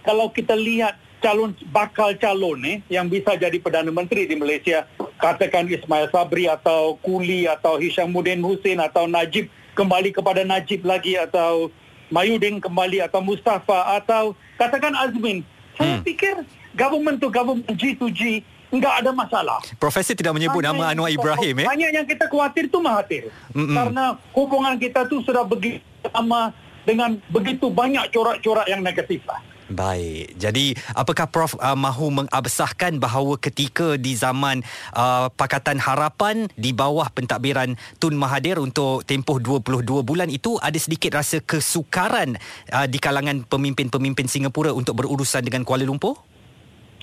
kalau 0.07 0.31
kita 0.31 0.55
lihat 0.55 0.99
calon 1.19 1.57
bakal 1.75 2.15
calon 2.15 2.63
eh 2.63 2.79
yang 2.93 3.11
bisa 3.11 3.35
jadi 3.35 3.59
perdana 3.59 3.91
menteri 3.91 4.29
di 4.31 4.39
Malaysia 4.39 4.87
katakan 5.19 5.67
Ismail 5.67 6.13
Sabri 6.13 6.47
atau 6.47 7.01
Kuli 7.01 7.49
atau 7.49 7.81
Hishamuddin 7.81 8.45
Hussein 8.45 8.79
atau 8.79 9.09
Najib 9.09 9.49
kembali 9.75 10.13
kepada 10.13 10.45
Najib 10.45 10.85
lagi 10.85 11.17
atau 11.19 11.73
Mayudin 12.07 12.63
kembali 12.63 13.03
atau 13.03 13.19
Mustafa 13.19 13.99
atau 13.99 14.39
katakan 14.55 14.95
Azmin 14.95 15.43
saya 15.76 16.00
hmm. 16.00 16.04
fikir 16.04 16.35
government 16.75 17.16
to 17.21 17.28
government 17.28 17.68
G 17.76 17.97
to 17.97 18.09
G 18.12 18.40
enggak 18.73 18.95
ada 19.04 19.11
masalah. 19.14 19.59
Profesor 19.78 20.12
tidak 20.18 20.35
menyebut 20.35 20.61
hanya 20.61 20.75
nama 20.75 20.92
Anwar 20.92 21.11
Ibrahim 21.12 21.62
eh. 21.62 21.66
Hanya 21.71 21.88
yang 21.95 22.06
kita 22.06 22.26
khawatir 22.26 22.66
tu 22.66 22.83
Mahathir. 22.83 23.30
Mm-mm. 23.54 23.73
Karena 23.73 24.18
hubungan 24.35 24.75
kita 24.76 25.06
tu 25.06 25.23
sudah 25.23 25.47
begitu 25.47 25.80
lama 26.11 26.50
dengan 26.87 27.18
begitu 27.30 27.66
banyak 27.71 28.11
corak-corak 28.11 28.66
yang 28.71 28.83
negatif 28.83 29.23
lah. 29.26 29.42
Baik. 29.66 30.38
Jadi 30.38 30.78
apakah 30.94 31.26
Prof 31.26 31.58
uh, 31.58 31.75
mahu 31.75 32.23
mengabsahkan 32.23 33.02
bahawa 33.02 33.35
ketika 33.35 33.99
di 33.99 34.14
zaman 34.14 34.62
uh, 34.94 35.26
Pakatan 35.35 35.82
Harapan 35.82 36.46
di 36.54 36.70
bawah 36.70 37.11
pentadbiran 37.11 37.75
Tun 37.99 38.14
Mahathir 38.14 38.62
untuk 38.62 39.02
tempoh 39.02 39.42
22 39.42 40.06
bulan 40.06 40.30
itu 40.30 40.54
ada 40.62 40.78
sedikit 40.78 41.18
rasa 41.18 41.42
kesukaran 41.42 42.38
uh, 42.70 42.87
di 42.87 43.02
kalangan 43.02 43.42
pemimpin-pemimpin 43.42 44.30
Singapura 44.30 44.70
untuk 44.70 45.02
berurusan 45.02 45.42
dengan 45.42 45.66
Kuala 45.66 45.82
Lumpur? 45.82 46.14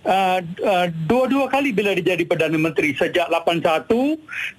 Uh, 0.04 0.40
uh, 0.64 0.88
dua-dua 1.08 1.52
kali 1.52 1.76
bila 1.76 1.92
dia 1.96 2.16
jadi 2.16 2.24
Perdana 2.24 2.56
Menteri 2.56 2.96
sejak 2.96 3.28
81 3.28 3.92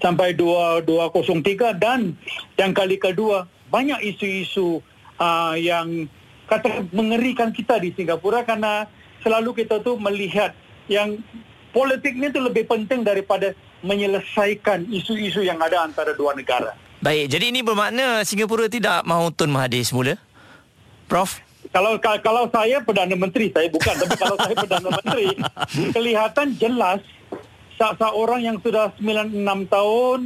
sampai 0.01 0.37
2203 0.37 1.77
dan 1.81 2.17
yang 2.61 2.73
kali 2.77 3.01
kedua 3.01 3.49
banyak 3.73 4.01
isu-isu 4.13 4.81
uh, 5.21 5.57
yang 5.57 6.09
kata 6.49 6.89
mengerikan 6.93 7.51
kita 7.51 7.81
di 7.81 7.93
Singapura 7.97 8.45
karena 8.45 8.89
selalu 9.25 9.65
kita 9.65 9.81
tu 9.81 9.97
melihat 9.97 10.53
yang 10.91 11.17
politik 11.73 12.15
ni 12.15 12.29
tu 12.29 12.39
lebih 12.39 12.69
penting 12.69 13.03
daripada 13.03 13.57
menyelesaikan 13.85 14.89
isu-isu 14.89 15.45
yang 15.45 15.61
ada 15.61 15.85
antara 15.85 16.13
dua 16.17 16.33
negara. 16.37 16.73
Baik, 17.05 17.37
jadi 17.37 17.53
ini 17.53 17.61
bermakna 17.61 18.25
Singapura 18.25 18.65
tidak 18.69 19.05
mahu 19.05 19.29
Tun 19.35 19.53
Mahathir 19.53 19.85
semula? 19.85 20.17
Prof? 21.05 21.37
Kalau 21.69 22.01
kalau 22.01 22.49
saya 22.49 22.81
Perdana 22.81 23.13
Menteri, 23.13 23.53
saya 23.53 23.69
bukan. 23.69 23.93
tapi 23.99 24.17
kalau 24.17 24.37
saya 24.41 24.55
Perdana 24.57 24.89
Menteri, 24.89 25.29
kelihatan 25.97 26.57
jelas 26.57 27.01
seorang 27.77 28.41
yang 28.41 28.57
sudah 28.63 28.95
96 29.03 29.69
tahun, 29.69 30.21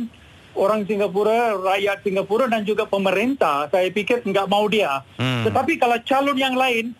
orang 0.58 0.82
Singapura, 0.84 1.54
rakyat 1.54 2.02
Singapura 2.02 2.50
dan 2.50 2.66
juga 2.66 2.84
pemerintah, 2.84 3.70
saya 3.70 3.88
pikir 3.88 4.26
enggak 4.26 4.50
mau 4.50 4.66
dia. 4.66 5.06
Hmm. 5.16 5.46
Tetapi 5.46 5.78
kalau 5.78 5.96
calon 6.02 6.36
yang 6.36 6.58
lain, 6.58 6.92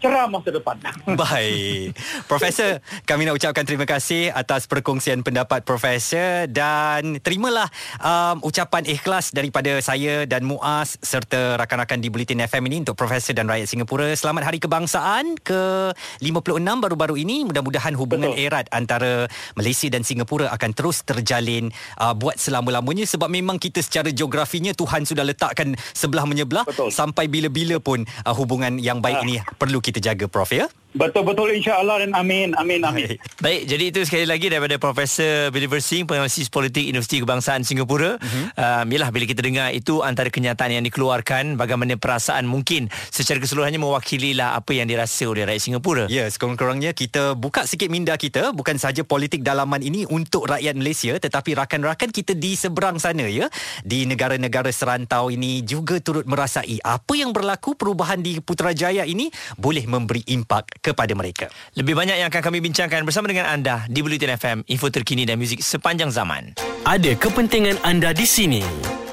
cerah 0.00 0.26
masa 0.28 0.50
depan. 0.52 0.76
Baik. 1.22 1.96
Profesor, 2.28 2.80
kami 3.08 3.26
nak 3.26 3.40
ucapkan 3.40 3.64
terima 3.64 3.88
kasih 3.88 4.30
atas 4.30 4.68
perkongsian 4.68 5.24
pendapat 5.24 5.64
Profesor 5.64 6.44
dan 6.50 7.18
terimalah 7.24 7.68
um, 8.00 8.44
ucapan 8.44 8.84
ikhlas 8.84 9.32
daripada 9.32 9.80
saya 9.80 10.28
dan 10.28 10.44
Muaz 10.44 11.00
serta 11.00 11.56
rakan-rakan 11.56 11.98
di 12.00 12.08
Bulletin 12.12 12.44
FM 12.44 12.68
ini 12.68 12.76
untuk 12.84 12.98
Profesor 12.98 13.32
dan 13.32 13.48
rakyat 13.48 13.68
Singapura. 13.70 14.12
Selamat 14.12 14.52
Hari 14.52 14.58
Kebangsaan 14.60 15.40
ke-56 15.40 16.68
baru-baru 16.82 17.16
ini. 17.16 17.48
Mudah-mudahan 17.48 17.96
hubungan 17.96 18.36
Betul. 18.36 18.46
erat 18.46 18.66
antara 18.70 19.26
Malaysia 19.56 19.88
dan 19.88 20.04
Singapura 20.04 20.52
akan 20.52 20.70
terus 20.76 21.02
terjalin 21.02 21.72
uh, 21.96 22.12
buat 22.12 22.36
selama-lamanya 22.36 23.08
sebab 23.08 23.32
memang 23.32 23.56
kita 23.56 23.80
secara 23.80 24.12
geografinya 24.12 24.76
Tuhan 24.76 25.08
sudah 25.08 25.24
letakkan 25.24 25.78
sebelah 25.96 26.28
menyebelah 26.28 26.68
Betul. 26.68 26.92
sampai 26.92 27.26
bila-bila 27.30 27.80
pun 27.80 28.04
uh, 28.04 28.34
hubungan 28.34 28.76
yang 28.76 29.00
baik 29.00 29.22
ha. 29.22 29.24
ini 29.24 29.36
perlu 29.56 29.80
kita 29.86 30.02
jaga 30.02 30.26
Prof 30.26 30.50
ya. 30.50 30.66
Betul-betul 30.96 31.52
insya-Allah 31.60 32.08
dan 32.08 32.10
amin 32.16 32.56
amin 32.56 32.80
amin. 32.80 33.20
Baik, 33.44 33.68
jadi 33.68 33.84
itu 33.92 34.00
sekali 34.08 34.24
lagi 34.24 34.48
daripada 34.48 34.80
Profesor 34.80 35.52
Biliver 35.52 35.84
Singh 35.84 36.08
penganalisis 36.08 36.48
politik 36.48 36.88
Universiti 36.88 37.20
Kebangsaan 37.20 37.68
Singapura. 37.68 38.16
Uh-huh. 38.16 38.48
Um, 38.56 38.86
yalah 38.88 39.12
bila 39.12 39.28
kita 39.28 39.44
dengar 39.44 39.76
itu 39.76 40.00
antara 40.00 40.32
kenyataan 40.32 40.72
yang 40.72 40.84
dikeluarkan 40.88 41.60
bagaimana 41.60 42.00
perasaan 42.00 42.48
mungkin 42.48 42.88
secara 43.12 43.36
keseluruhannya 43.44 43.76
mewakililah 43.76 44.56
apa 44.56 44.72
yang 44.72 44.88
dirasa 44.88 45.28
oleh 45.28 45.44
rakyat 45.44 45.62
Singapura. 45.62 46.04
Ya, 46.08 46.24
yes, 46.24 46.40
sekurang-kurangnya 46.40 46.96
kita 46.96 47.36
buka 47.36 47.68
sikit 47.68 47.92
minda 47.92 48.16
kita 48.16 48.56
bukan 48.56 48.80
saja 48.80 49.04
politik 49.04 49.44
dalaman 49.44 49.84
ini 49.84 50.08
untuk 50.08 50.48
rakyat 50.48 50.72
Malaysia 50.80 51.12
tetapi 51.20 51.52
rakan-rakan 51.60 52.08
kita 52.08 52.32
di 52.32 52.56
seberang 52.56 52.96
sana 52.96 53.28
ya 53.28 53.52
di 53.84 54.08
negara-negara 54.08 54.72
serantau 54.72 55.28
ini 55.28 55.60
juga 55.60 56.00
turut 56.00 56.24
merasai 56.24 56.80
apa 56.80 57.12
yang 57.12 57.36
berlaku 57.36 57.76
perubahan 57.76 58.24
di 58.24 58.40
Putrajaya 58.40 59.04
ini 59.04 59.28
boleh 59.60 59.84
memberi 59.84 60.24
impak 60.32 60.80
kepada 60.86 61.10
mereka. 61.18 61.50
Lebih 61.74 61.98
banyak 61.98 62.22
yang 62.22 62.30
akan 62.30 62.42
kami 62.46 62.62
bincangkan 62.62 63.02
bersama 63.02 63.26
dengan 63.26 63.50
anda 63.50 63.82
di 63.90 63.98
Bulletin 64.06 64.38
FM, 64.38 64.58
info 64.70 64.86
terkini 64.86 65.26
dan 65.26 65.42
muzik 65.42 65.58
sepanjang 65.66 66.14
zaman. 66.14 66.54
Ada 66.86 67.18
kepentingan 67.18 67.82
anda 67.82 68.14
di 68.14 68.22
sini 68.22 68.62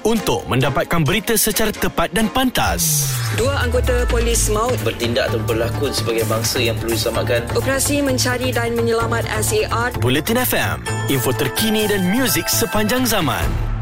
untuk 0.06 0.46
mendapatkan 0.46 1.01
berita 1.01 1.34
secara 1.34 1.74
tepat 1.74 2.13
dan 2.13 2.30
pantas. 2.30 3.10
Dua 3.34 3.65
anggota 3.65 4.06
polis 4.06 4.51
maut 4.53 4.77
bertindak 4.86 5.34
atau 5.34 5.42
berlakon 5.42 5.89
sebagai 5.89 6.27
bangsa 6.30 6.62
yang 6.62 6.77
perlu 6.77 6.94
diselamatkan. 6.94 7.42
Operasi 7.58 8.06
mencari 8.06 8.53
dan 8.53 8.77
menyelamat 8.77 9.25
SAR. 9.42 9.98
Bulletin 9.98 10.38
FM, 10.38 10.77
info 11.10 11.34
terkini 11.34 11.89
dan 11.89 12.06
muzik 12.13 12.46
sepanjang 12.46 13.10
zaman. 13.10 13.73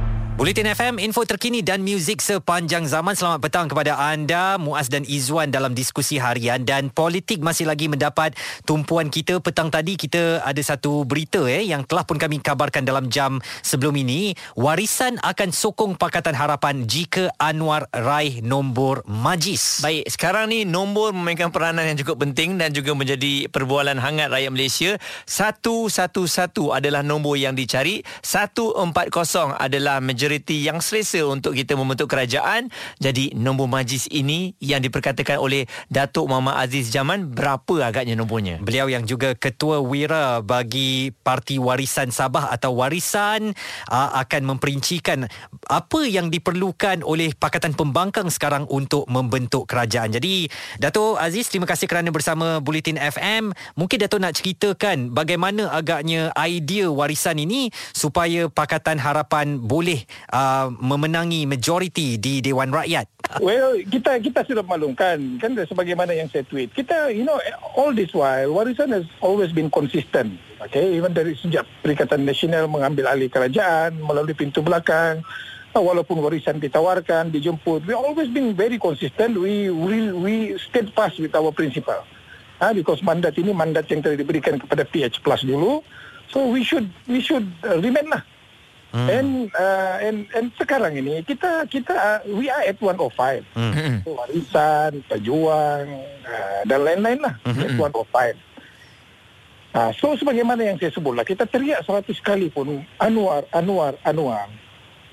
Bulletin 0.41 0.73
FM, 0.73 0.97
info 0.97 1.21
terkini 1.21 1.61
dan 1.61 1.85
muzik 1.85 2.17
sepanjang 2.17 2.89
zaman. 2.89 3.13
Selamat 3.13 3.45
petang 3.45 3.69
kepada 3.69 3.93
anda, 3.93 4.57
Muaz 4.57 4.89
dan 4.89 5.05
Izwan 5.05 5.53
dalam 5.53 5.77
diskusi 5.77 6.17
harian 6.17 6.65
dan 6.65 6.89
politik 6.89 7.45
masih 7.45 7.69
lagi 7.69 7.85
mendapat 7.85 8.33
tumpuan 8.65 9.13
kita. 9.13 9.37
Petang 9.37 9.69
tadi 9.69 9.93
kita 9.93 10.41
ada 10.41 10.57
satu 10.57 11.05
berita 11.05 11.45
eh 11.45 11.69
yang 11.69 11.85
telah 11.85 12.01
pun 12.09 12.17
kami 12.17 12.41
kabarkan 12.41 12.81
dalam 12.81 13.13
jam 13.13 13.37
sebelum 13.61 13.93
ini. 14.01 14.33
Warisan 14.57 15.21
akan 15.21 15.53
sokong 15.53 15.93
Pakatan 15.93 16.33
Harapan 16.33 16.89
jika 16.89 17.29
Anwar 17.37 17.85
raih 17.93 18.41
nombor 18.41 19.05
majis. 19.05 19.85
Baik, 19.85 20.09
sekarang 20.09 20.49
ni 20.49 20.65
nombor 20.65 21.13
memainkan 21.13 21.53
peranan 21.53 21.85
yang 21.85 22.01
cukup 22.01 22.17
penting 22.25 22.57
dan 22.57 22.73
juga 22.73 22.97
menjadi 22.97 23.45
perbualan 23.45 24.01
hangat 24.01 24.33
rakyat 24.33 24.49
Malaysia. 24.49 24.97
111 25.29 26.73
adalah 26.73 27.05
nombor 27.05 27.37
yang 27.37 27.53
dicari, 27.53 28.01
140 28.25 28.89
adalah 29.61 30.01
majoriti 30.01 30.30
majoriti 30.31 30.63
yang 30.63 30.79
selesa 30.79 31.27
untuk 31.27 31.51
kita 31.51 31.75
membentuk 31.75 32.07
kerajaan. 32.07 32.71
Jadi 33.03 33.35
nombor 33.35 33.67
majlis 33.67 34.07
ini 34.07 34.55
yang 34.63 34.79
diperkatakan 34.79 35.35
oleh 35.35 35.67
Datuk 35.91 36.31
Muhammad 36.31 36.55
Aziz 36.55 36.87
Zaman 36.87 37.35
berapa 37.35 37.91
agaknya 37.91 38.15
nombornya? 38.15 38.63
Beliau 38.63 38.87
yang 38.87 39.03
juga 39.03 39.35
ketua 39.35 39.83
wira 39.83 40.39
bagi 40.39 41.11
Parti 41.11 41.59
Warisan 41.59 42.15
Sabah 42.15 42.47
atau 42.47 42.79
Warisan 42.79 43.51
akan 43.91 44.41
memperincikan 44.47 45.27
apa 45.67 46.07
yang 46.07 46.31
diperlukan 46.31 47.03
oleh 47.03 47.35
Pakatan 47.35 47.75
Pembangkang 47.75 48.31
sekarang 48.31 48.63
untuk 48.71 49.03
membentuk 49.11 49.67
kerajaan. 49.67 50.15
Jadi 50.15 50.47
Datuk 50.79 51.19
Aziz 51.19 51.51
terima 51.51 51.67
kasih 51.67 51.91
kerana 51.91 52.07
bersama 52.07 52.63
Bulletin 52.63 52.95
FM. 52.95 53.51
Mungkin 53.75 53.99
Datuk 53.99 54.23
nak 54.23 54.39
ceritakan 54.39 55.11
bagaimana 55.11 55.67
agaknya 55.75 56.31
idea 56.39 56.87
warisan 56.87 57.35
ini 57.35 57.67
supaya 57.91 58.47
Pakatan 58.47 58.95
Harapan 58.95 59.59
boleh 59.59 60.07
uh, 60.29 60.69
memenangi 60.69 61.49
majoriti 61.49 62.21
di 62.21 62.43
Dewan 62.45 62.69
Rakyat? 62.69 63.07
Well, 63.39 63.79
kita 63.87 64.19
kita 64.19 64.43
sudah 64.43 64.59
maklumkan 64.59 65.39
kan 65.39 65.55
sebagaimana 65.55 66.11
yang 66.11 66.27
saya 66.27 66.43
tweet. 66.43 66.75
Kita 66.75 67.15
you 67.15 67.23
know 67.23 67.39
all 67.79 67.95
this 67.95 68.11
while 68.11 68.51
Warisan 68.51 68.91
has 68.91 69.07
always 69.23 69.55
been 69.55 69.71
consistent. 69.71 70.35
Okay, 70.59 70.99
even 70.99 71.15
dari 71.15 71.33
sejak 71.39 71.63
Perikatan 71.79 72.27
Nasional 72.27 72.67
mengambil 72.67 73.07
alih 73.07 73.31
kerajaan 73.31 73.95
melalui 74.03 74.35
pintu 74.35 74.59
belakang 74.59 75.23
uh, 75.75 75.83
walaupun 75.83 76.19
warisan 76.19 76.59
ditawarkan, 76.59 77.31
dijemput, 77.31 77.87
we 77.87 77.95
always 77.95 78.27
been 78.27 78.51
very 78.51 78.75
consistent. 78.75 79.39
We 79.39 79.71
we 79.71 80.11
we 80.11 80.33
steadfast 80.59 81.19
with 81.23 81.31
our 81.31 81.55
principle. 81.55 82.03
Ah, 82.61 82.75
because 82.75 83.01
mandat 83.01 83.41
ini 83.41 83.55
mandat 83.57 83.89
yang 83.89 84.05
telah 84.05 84.19
diberikan 84.19 84.61
kepada 84.61 84.85
PH 84.85 85.23
Plus 85.25 85.41
dulu. 85.41 85.81
So 86.29 86.47
we 86.47 86.61
should 86.61 86.87
we 87.09 87.19
should 87.19 87.47
uh, 87.65 87.79
remain 87.81 88.07
lah 88.07 88.23
Hmm. 88.91 89.07
And 89.07 89.31
uh, 89.55 90.03
and 90.03 90.27
and 90.35 90.51
sekarang 90.59 90.99
ini 90.99 91.23
kita 91.23 91.63
kita 91.71 91.95
uh, 91.95 92.19
we 92.35 92.51
are 92.51 92.59
at 92.67 92.75
105. 92.75 93.47
Hmm. 93.55 94.03
So, 94.03 94.19
warisan, 94.19 94.99
pejuang 95.07 95.87
uh, 96.27 96.61
dan 96.67 96.79
lain-lain 96.83 97.23
lah 97.23 97.39
hmm. 97.47 97.71
at 97.71 97.71
105. 97.79 98.35
Uh, 99.71 99.91
so 99.95 100.11
sebagaimana 100.19 100.67
yang 100.67 100.75
saya 100.75 100.91
sebutlah 100.91 101.23
kita 101.23 101.47
teriak 101.47 101.87
seratus 101.87 102.19
kali 102.19 102.51
pun 102.51 102.83
Anwar 102.99 103.47
Anwar 103.55 103.95
Anwar. 104.03 104.51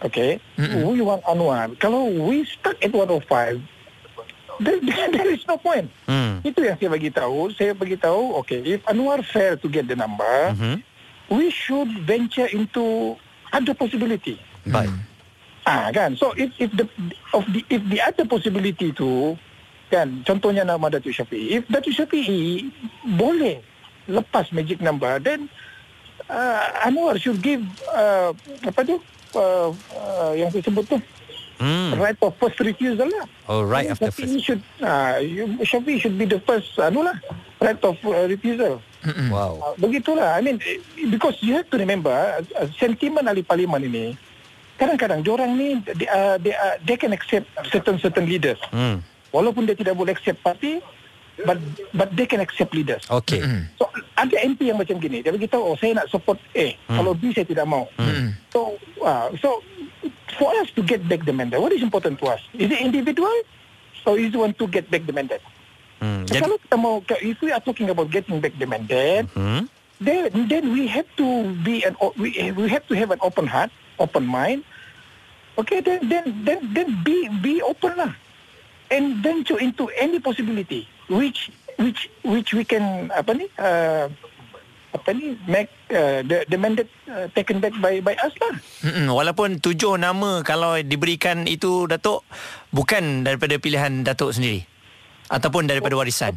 Okay. 0.02 0.42
Hmm. 0.58 0.82
We 0.82 0.99
want 0.99 1.23
Anwar. 1.30 1.70
Kalau 1.78 2.11
we 2.11 2.42
stuck 2.42 2.75
at 2.82 2.90
105 2.90 3.62
there, 4.58 4.78
there 5.14 5.30
is 5.30 5.47
no 5.47 5.54
point. 5.62 5.87
Hmm. 6.11 6.42
Itu 6.42 6.66
yang 6.66 6.75
saya 6.82 6.90
bagi 6.90 7.14
tahu. 7.14 7.54
Saya 7.54 7.78
bagi 7.78 7.94
tahu 7.94 8.42
okay 8.42 8.58
if 8.66 8.82
Anwar 8.90 9.23
fail 9.23 9.54
to 9.54 9.70
get 9.70 9.87
the 9.87 9.94
number 9.94 10.50
hmm. 10.58 10.82
we 11.30 11.54
should 11.54 11.87
venture 12.02 12.50
into 12.50 13.14
ada 13.52 13.71
possibility. 13.75 14.37
Baik. 14.69 14.93
Ah 15.69 15.93
kan. 15.93 16.17
So 16.17 16.33
if 16.37 16.52
if 16.57 16.73
the 16.73 16.85
of 17.37 17.45
the 17.52 17.61
if 17.69 17.83
the 17.88 17.99
other 18.00 18.25
possibility 18.25 18.93
tu 18.93 19.37
kan 19.93 20.25
contohnya 20.25 20.64
nama 20.64 20.88
Datuk 20.88 21.12
Syafiee. 21.12 21.61
If 21.61 21.69
Datuk 21.69 21.93
Syafiee 21.97 22.69
boleh 23.05 23.61
lepas 24.09 24.49
magic 24.52 24.81
number 24.81 25.21
then 25.21 25.49
uh, 26.28 26.85
Anwar 26.88 27.21
should 27.21 27.40
give 27.45 27.61
uh, 27.93 28.33
apa 28.64 28.81
tu 28.85 28.97
uh, 29.37 29.69
uh, 29.97 30.33
yang 30.33 30.49
saya 30.49 30.64
sebut 30.64 30.85
tu 30.88 30.99
Hmm. 31.59 31.99
Right 31.99 32.14
of 32.23 32.38
first 32.38 32.55
refusal 32.62 33.11
lah. 33.11 33.26
Oh, 33.50 33.67
right 33.67 33.90
of 33.90 33.99
the 33.99 34.14
first. 34.14 34.31
Should, 34.47 34.62
uh, 34.78 35.19
Syafiee 35.67 35.99
should 35.99 36.14
be 36.14 36.22
the 36.22 36.38
first, 36.46 36.79
anu 36.79 37.03
lah, 37.03 37.18
right 37.59 37.79
of 37.83 37.99
uh, 38.07 38.31
refusal. 38.31 38.79
Wow. 39.30 39.62
Uh, 39.62 39.74
begitulah. 39.78 40.34
I 40.34 40.40
mean, 40.42 40.58
because 41.11 41.38
you 41.40 41.54
have 41.54 41.70
to 41.70 41.76
remember, 41.78 42.12
uh, 42.12 42.66
sentimen 42.78 43.26
ahli 43.26 43.46
parlimen 43.46 43.84
ini, 43.87 44.18
kadang-kadang 44.78 45.22
orang 45.26 45.54
ni, 45.54 45.78
they, 45.87 46.08
uh, 46.11 46.37
they, 46.38 46.54
uh, 46.54 46.76
they 46.82 46.96
can 46.98 47.14
accept 47.14 47.46
certain 47.70 47.98
certain 47.98 48.26
leaders. 48.26 48.58
Hmm. 48.74 49.02
Walaupun 49.30 49.68
dia 49.68 49.76
tidak 49.76 49.94
boleh 49.94 50.16
accept 50.16 50.40
parti, 50.40 50.80
but 51.44 51.58
but 51.94 52.08
they 52.16 52.26
can 52.26 52.40
accept 52.40 52.74
leaders. 52.74 53.04
Okay. 53.06 53.44
Mm. 53.44 53.68
So 53.78 53.87
ada 54.16 54.34
MP 54.40 54.72
yang 54.72 54.80
macam 54.80 54.98
gini, 54.98 55.22
dia 55.22 55.30
beritahu, 55.30 55.62
oh 55.62 55.76
saya 55.76 56.00
nak 56.02 56.08
support 56.11 56.40
A, 56.56 56.74
mm. 56.74 56.96
kalau 56.96 57.12
B 57.12 57.30
saya 57.30 57.46
tidak 57.46 57.68
mau. 57.68 57.87
Mm. 58.00 58.34
So 58.50 58.80
uh, 59.04 59.30
so 59.38 59.62
for 60.40 60.50
us 60.58 60.72
to 60.74 60.82
get 60.82 61.04
back 61.06 61.22
the 61.28 61.34
mandate, 61.34 61.61
what 61.61 61.70
is 61.76 61.84
important 61.84 62.18
to 62.24 62.32
us? 62.32 62.42
Is 62.56 62.72
it 62.72 62.80
individual 62.80 63.34
or 64.08 64.16
is 64.16 64.32
it 64.32 64.38
want 64.40 64.56
to 64.56 64.66
get 64.66 64.88
back 64.88 65.04
the 65.04 65.12
mandate? 65.12 65.44
Hmm, 65.98 66.22
so 66.30 66.38
kalau 66.38 66.56
kita 66.62 66.76
mau, 66.78 67.02
if 67.22 67.38
we 67.42 67.50
are 67.50 67.62
talking 67.62 67.90
about 67.90 68.06
getting 68.14 68.38
back 68.38 68.54
the 68.54 68.66
mandate, 68.70 69.26
hmm. 69.34 69.66
then 69.98 70.30
then 70.46 70.70
we 70.70 70.87
have 70.87 71.06
to 71.18 71.26
be 71.66 71.82
an 71.82 71.98
we 72.14 72.30
we 72.54 72.70
have 72.70 72.87
to 72.87 72.94
have 72.94 73.11
an 73.11 73.18
open 73.18 73.50
heart, 73.50 73.74
open 73.98 74.22
mind. 74.22 74.62
Okay, 75.58 75.82
then 75.82 76.06
then 76.06 76.24
then 76.46 76.62
then 76.70 76.88
be 77.02 77.26
be 77.42 77.58
open 77.66 77.98
lah, 77.98 78.14
and 78.94 79.26
then 79.26 79.42
to 79.42 79.58
into 79.58 79.90
any 79.98 80.22
possibility 80.22 80.87
which 81.11 81.50
which 81.82 82.06
which 82.22 82.54
we 82.54 82.62
can 82.62 83.11
apa 83.11 83.34
ni 83.34 83.50
uh, 83.58 84.06
apa 84.94 85.11
ni 85.18 85.34
make 85.50 85.74
uh, 85.90 86.22
the 86.22 86.46
the 86.46 86.54
mandate 86.54 86.88
uh, 87.11 87.26
taken 87.34 87.58
back 87.58 87.74
by 87.82 87.98
by 87.98 88.14
us 88.22 88.30
lah. 88.38 88.54
Mm-mm, 88.87 89.11
walaupun 89.11 89.58
tujuh 89.58 89.98
nama 89.98 90.46
kalau 90.46 90.78
diberikan 90.78 91.50
itu 91.50 91.90
datuk 91.90 92.22
bukan 92.70 93.26
daripada 93.26 93.58
pilihan 93.58 94.06
datuk 94.06 94.30
sendiri 94.30 94.62
ataupun 95.29 95.69
daripada 95.69 95.95
warisan. 95.95 96.35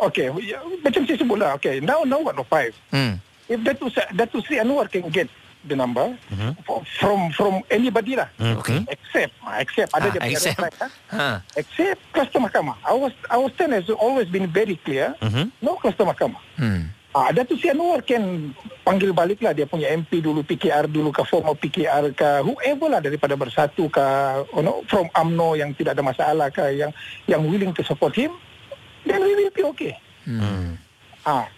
Okay, 0.00 0.32
ya, 0.40 0.58
macam 0.80 1.04
saya 1.04 1.18
sebutlah. 1.20 1.50
Okay, 1.60 1.82
now 1.84 2.00
now 2.08 2.24
what 2.24 2.32
no 2.32 2.46
five. 2.48 2.72
Hmm. 2.88 3.20
If 3.50 3.60
Datuk 3.60 3.92
Datuk 4.16 4.40
Sri 4.46 4.56
Anwar 4.56 4.88
can 4.88 5.10
get 5.12 5.28
the 5.66 5.76
number 5.76 6.16
mm-hmm. 6.32 6.56
from 6.96 7.32
from 7.36 7.60
anybody 7.68 8.16
lah. 8.16 8.32
Mm, 8.40 8.56
okay. 8.64 8.80
Except 8.88 9.32
except 9.60 9.90
ada 9.92 10.08
ah, 10.08 10.12
dia 10.16 10.20
except. 10.32 10.56
Right, 10.56 10.76
ha? 10.80 10.88
ha. 11.12 11.28
Except 11.56 12.00
cluster 12.16 12.40
mahkamah. 12.40 12.80
Our 12.88 13.12
our 13.28 13.52
stand 13.52 13.76
has 13.76 13.90
always 13.92 14.28
been 14.32 14.48
very 14.48 14.80
clear. 14.80 15.12
Mm-hmm. 15.20 15.52
No 15.60 15.76
cluster 15.76 16.08
mahkamah. 16.08 16.40
Hmm. 16.56 16.88
Ah, 17.12 17.34
Datuk 17.34 17.60
Sri 17.60 17.74
Anwar 17.74 18.00
kan 18.06 18.54
panggil 18.82 19.12
balik 19.12 19.44
lah 19.44 19.52
dia 19.52 19.68
punya 19.68 19.92
MP 19.92 20.24
dulu, 20.24 20.42
PKR 20.42 20.88
dulu 20.88 21.12
ke 21.12 21.22
former 21.28 21.54
PKR 21.54 22.12
ke 22.16 22.28
whoever 22.42 22.88
lah 22.88 23.00
daripada 23.00 23.36
bersatu 23.36 23.86
ke 23.92 24.06
you 24.56 24.62
know, 24.64 24.82
from 24.88 25.06
AMNO 25.14 25.56
yang 25.60 25.70
tidak 25.76 25.96
ada 25.96 26.04
masalah 26.04 26.48
ke 26.48 26.64
yang 26.74 26.90
yang 27.28 27.42
willing 27.46 27.70
to 27.76 27.84
support 27.84 28.16
him, 28.16 28.32
then 29.04 29.20
we 29.20 29.32
will 29.36 29.52
be 29.52 29.64
okay. 29.64 29.94
Hmm. 30.24 30.76
Ah, 31.24 31.48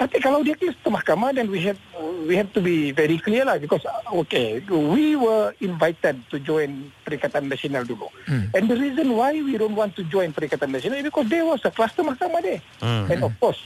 tapi 0.00 0.16
kalau 0.16 0.40
dia 0.40 0.56
kes 0.56 0.72
ke 0.80 0.88
mahkamah 0.88 1.36
then 1.36 1.52
we 1.52 1.60
have 1.60 1.76
we 2.24 2.32
have 2.32 2.48
to 2.56 2.64
be 2.64 2.88
very 2.88 3.20
clear 3.20 3.44
lah 3.44 3.60
because 3.60 3.84
okay 4.08 4.64
we 4.68 5.12
were 5.12 5.52
invited 5.60 6.16
to 6.32 6.40
join 6.40 6.88
Perikatan 7.04 7.52
Nasional 7.52 7.84
dulu. 7.84 8.08
Hmm. 8.24 8.48
And 8.56 8.64
the 8.64 8.80
reason 8.80 9.12
why 9.12 9.36
we 9.36 9.60
don't 9.60 9.76
want 9.76 9.92
to 10.00 10.02
join 10.08 10.32
Perikatan 10.32 10.72
Nasional 10.72 11.00
is 11.00 11.04
because 11.04 11.28
there 11.28 11.44
was 11.44 11.60
a 11.68 11.72
cluster 11.72 12.00
mahkamah 12.00 12.40
there. 12.40 12.64
Hmm. 12.80 13.12
And 13.12 13.20
of 13.28 13.36
course 13.36 13.60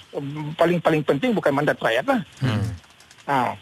paling-paling 0.58 1.06
penting 1.06 1.38
bukan 1.38 1.54
mandat 1.54 1.78
rakyat 1.78 2.02
lah. 2.02 2.20
Hmm. 2.42 2.66
Ah. 3.24 3.56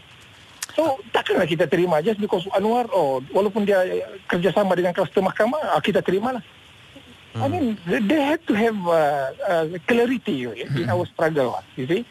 So 0.72 0.96
takkanlah 1.12 1.44
kita 1.44 1.68
terima 1.68 2.00
just 2.00 2.16
because 2.16 2.48
Anwar 2.56 2.88
oh 2.90 3.20
walaupun 3.30 3.68
dia 3.68 3.84
kerjasama 4.26 4.72
dengan 4.72 4.96
kluster 4.96 5.20
mahkamah 5.20 5.76
ah, 5.76 5.80
kita 5.84 6.00
terima 6.00 6.40
lah. 6.40 6.44
Hmm. 7.32 7.42
I 7.44 7.46
mean 7.48 7.66
they 7.84 8.20
have 8.20 8.44
to 8.48 8.54
have 8.56 8.76
uh, 8.84 9.32
uh, 9.48 9.64
clarity 9.88 10.48
in 10.48 10.68
hmm. 10.68 10.92
our 10.92 11.04
struggle 11.08 11.56
you 11.76 11.88
see. 11.88 12.02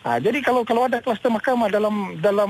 Ha, 0.00 0.16
jadi 0.16 0.40
kalau 0.40 0.64
kalau 0.64 0.88
ada 0.88 1.04
kluster 1.04 1.28
mahkamah 1.28 1.68
dalam 1.68 2.16
dalam 2.24 2.48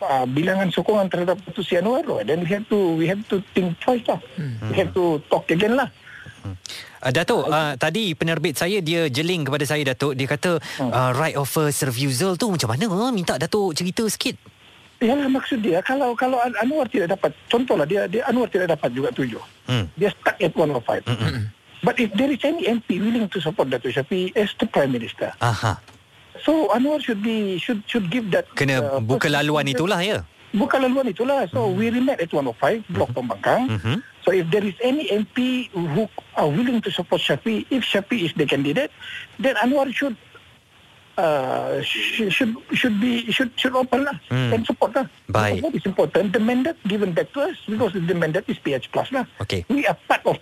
uh, 0.00 0.24
bilangan 0.32 0.72
sokongan 0.72 1.12
terhadap 1.12 1.36
Sri 1.60 1.76
Anwar, 1.76 2.02
then 2.24 2.40
we 2.40 2.48
have 2.48 2.64
to 2.72 2.78
we 2.96 3.04
have 3.04 3.20
to 3.28 3.44
think 3.52 3.76
twice 3.84 4.06
lah. 4.08 4.16
Hmm. 4.38 4.72
We 4.72 4.74
have 4.80 4.96
to 4.96 5.20
talk 5.28 5.50
again 5.52 5.76
lah. 5.76 5.92
Uh, 7.02 7.12
Datuk, 7.14 7.46
uh, 7.46 7.74
tadi 7.78 8.14
penerbit 8.18 8.58
saya 8.58 8.82
dia 8.82 9.06
jeling 9.10 9.46
kepada 9.46 9.64
saya 9.66 9.82
Datuk, 9.86 10.14
dia 10.14 10.26
kata 10.28 10.58
hmm. 10.58 10.90
uh, 10.90 11.10
right 11.14 11.38
of 11.38 11.46
first 11.46 11.82
refusal 11.86 12.34
tu 12.34 12.50
macam 12.50 12.74
mana? 12.74 12.86
Uh, 12.86 13.10
minta 13.14 13.38
Datuk 13.40 13.74
cerita 13.74 14.04
sikit. 14.06 14.36
Yalah 14.96 15.28
maksud 15.28 15.60
dia 15.60 15.84
kalau 15.84 16.16
kalau 16.16 16.40
Anwar 16.40 16.88
tidak 16.88 17.12
dapat 17.12 17.36
contohlah 17.52 17.84
dia 17.84 18.08
dia 18.08 18.24
Anwar 18.24 18.48
tidak 18.48 18.72
dapat 18.72 18.90
juga 18.96 19.12
tujuh. 19.12 19.42
Hmm. 19.68 19.84
Dia 19.92 20.08
stuck 20.08 20.40
at 20.40 20.52
105. 20.56 21.04
Hmm. 21.04 21.16
hmm. 21.20 21.44
But 21.84 22.00
if 22.00 22.10
there 22.16 22.32
is 22.32 22.40
any 22.42 22.64
MP 22.64 22.96
willing 22.98 23.28
to 23.28 23.38
support 23.38 23.68
Datuk 23.68 23.92
Syafi 23.92 24.32
as 24.32 24.56
the 24.56 24.64
Prime 24.64 24.90
Minister. 24.90 25.36
Aha. 25.44 25.76
So 26.40 26.72
Anwar 26.72 27.04
should 27.04 27.20
be 27.20 27.60
should 27.60 27.84
should 27.84 28.08
give 28.08 28.32
that 28.32 28.48
kena 28.56 28.80
uh, 28.80 29.00
buka 29.04 29.28
laluan 29.28 29.68
itulah 29.68 30.00
ya. 30.00 30.24
Bukan 30.56 30.82
laluan 30.82 31.06
itulah. 31.06 31.44
So 31.46 31.68
we 31.68 31.88
remet 31.88 32.18
at 32.18 32.28
105 32.28 32.56
Blok 32.88 33.12
Pembangkang. 33.12 33.68
Mhm. 33.70 33.96
So 34.20 34.32
if 34.32 34.48
there 34.48 34.64
is 34.64 34.74
any 34.80 35.06
MP 35.06 35.68
who 35.70 36.08
are 36.34 36.48
willing 36.48 36.80
to 36.80 36.90
support 36.90 37.20
Shafi, 37.20 37.62
if 37.68 37.84
Shafi 37.84 38.24
is 38.24 38.32
the 38.32 38.42
candidate, 38.42 38.90
then 39.36 39.54
Anwar 39.56 39.86
should 39.88 40.16
uh, 41.16 41.80
sh- 41.80 42.28
should 42.28 42.52
should 42.72 42.96
be 42.98 43.24
should 43.30 43.48
should 43.54 43.72
open 43.72 44.04
lah 44.04 44.16
Hmm. 44.28 44.52
and 44.52 44.62
support 44.62 44.92
lah. 44.92 45.06
Baik. 45.26 45.62
What 45.62 45.72
is 45.72 45.84
important? 45.84 46.28
The 46.30 46.40
mandate 46.40 46.76
given 46.84 47.12
back 47.12 47.32
to 47.32 47.46
us 47.46 47.56
because 47.64 47.94
the 47.94 48.12
mandate 48.12 48.44
is 48.46 48.58
PH 48.58 48.90
plus 48.90 49.08
lah. 49.10 49.24
Okey. 49.38 49.64
We 49.68 49.86
are 49.86 49.96
part 50.06 50.26
of 50.26 50.36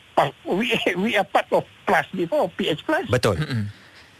we 0.44 0.74
we 0.98 1.14
are 1.14 1.26
part 1.26 1.46
of 1.52 1.62
plus 1.84 2.06
before 2.10 2.50
PH 2.50 2.82
plus. 2.82 3.06
Betul. 3.06 3.38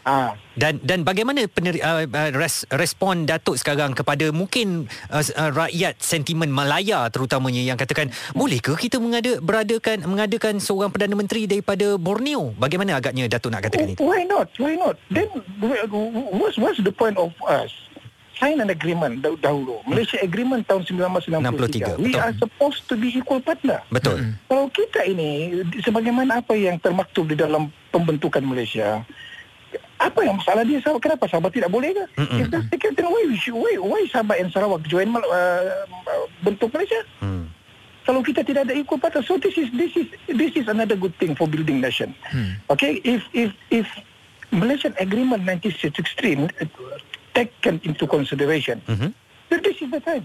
Ah. 0.05 0.37
Dan 0.53 0.77
dan 0.85 1.01
bagaimana 1.01 1.49
peneri, 1.49 1.81
uh, 1.81 2.05
uh, 2.05 2.29
res, 2.37 2.61
respon 2.69 3.25
Datuk 3.25 3.57
sekarang 3.57 3.97
kepada 3.97 4.29
mungkin 4.29 4.85
uh, 5.09 5.25
uh, 5.33 5.49
rakyat 5.49 5.97
sentimen 5.97 6.53
Malaya 6.53 7.09
terutamanya 7.09 7.59
yang 7.65 7.73
katakan 7.73 8.13
bolehkah 8.37 8.77
kita 8.77 9.01
mengada 9.01 9.41
beradakan 9.41 10.05
mengadakan 10.05 10.61
seorang 10.61 10.93
perdana 10.93 11.17
menteri 11.17 11.49
daripada 11.49 11.97
Borneo? 11.97 12.53
Bagaimana 12.53 13.01
agaknya 13.01 13.25
Datuk 13.25 13.49
nak 13.49 13.65
katakan 13.65 13.97
itu? 13.97 13.99
Why 14.05 14.29
not? 14.29 14.53
Why 14.61 14.77
not? 14.77 15.01
Then 15.09 15.25
what's 16.37 16.61
what's 16.61 16.77
the 16.85 16.93
point 16.93 17.17
of 17.17 17.33
us? 17.49 17.73
Sign 18.37 18.61
an 18.61 18.69
agreement 18.69 19.25
dah- 19.25 19.39
dahulu. 19.41 19.79
Malaysia 19.89 20.19
Agreement 20.21 20.61
tahun 20.67 20.85
1963. 20.85 21.97
63, 21.97 22.03
We 22.03 22.13
betul. 22.13 22.21
are 22.21 22.33
supposed 22.35 22.83
to 22.91 22.93
be 22.99 23.09
equal 23.09 23.39
partner. 23.39 23.79
Betul. 23.87 24.37
Kalau 24.51 24.67
kita 24.69 25.07
ini 25.07 25.63
sebagaimana 25.81 26.43
apa 26.43 26.51
yang 26.53 26.75
termaktub 26.77 27.31
di 27.31 27.39
dalam 27.39 27.71
pembentukan 27.95 28.43
Malaysia, 28.43 29.07
apa 29.95 30.19
yang 30.21 30.35
masalah 30.35 30.67
dia 30.67 30.79
Sabah? 30.83 30.99
Kenapa 30.99 31.25
Sabah 31.25 31.47
tidak 31.47 31.71
boleh 31.71 31.95
ke? 31.95 32.03
Mm-mm. 32.19 32.39
If 32.43 32.47
that's 32.51 32.67
the 32.67 32.77
case, 32.77 32.95
then 32.95 33.07
why, 33.07 33.23
why, 33.51 33.73
why 33.79 34.01
Sabah 34.11 34.35
and 34.35 34.51
Sarawak 34.51 34.83
join 34.85 35.07
uh, 35.11 35.87
bentuk 36.41 36.71
Malaysia? 36.71 36.99
Hmm. 37.19 37.47
Kalau 38.05 38.21
kita 38.21 38.45
tidak 38.45 38.69
ada 38.69 38.75
equal 38.77 39.01
partner, 39.01 39.25
so 39.25 39.41
this 39.41 39.57
is 39.57 39.65
this 39.73 39.89
is 39.97 40.05
this 40.29 40.53
is 40.53 40.69
another 40.69 40.93
good 40.93 41.15
thing 41.17 41.33
for 41.33 41.49
building 41.49 41.81
nation. 41.81 42.13
Okay, 42.69 43.01
if 43.01 43.25
if 43.33 43.49
if 43.73 43.89
Malaysian 44.53 44.93
Agreement 45.01 45.41
1963 45.41 46.45
uh, 46.45 46.69
taken 47.33 47.81
into 47.81 48.05
consideration, 48.05 48.77
Mhm. 48.85 49.09
then 49.49 49.59
this 49.65 49.81
is 49.81 49.89
the 49.89 49.97
time. 49.97 50.21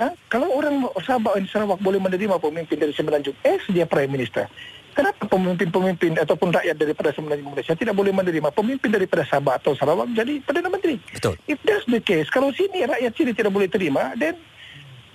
Ha? 0.00 0.16
Kalau 0.32 0.48
orang 0.48 0.80
Sabah 1.04 1.36
dan 1.36 1.44
Sarawak 1.44 1.84
boleh 1.84 2.00
menerima 2.00 2.40
pemimpin 2.40 2.80
dari 2.80 2.96
Semenanjung 2.96 3.36
as 3.44 3.60
dia 3.68 3.84
Prime 3.84 4.08
Minister, 4.08 4.48
kenapa 4.92 5.22
pemimpin-pemimpin 5.26 6.18
ataupun 6.18 6.50
rakyat 6.50 6.76
daripada 6.76 7.10
Semenanjung 7.10 7.50
Malaysia 7.54 7.74
tidak 7.74 7.94
boleh 7.94 8.12
menerima 8.12 8.48
pemimpin 8.50 8.90
daripada 8.90 9.22
Sabah 9.24 9.56
atau 9.56 9.74
Sarawak 9.74 10.10
jadi 10.12 10.42
Perdana 10.42 10.68
Menteri? 10.68 10.98
Betul. 11.12 11.38
If 11.46 11.58
that's 11.62 11.86
the 11.86 12.00
case, 12.00 12.28
kalau 12.28 12.50
sini 12.50 12.84
rakyat 12.84 13.12
sini 13.14 13.32
tidak 13.32 13.50
boleh 13.50 13.66
terima, 13.66 14.12
then 14.16 14.36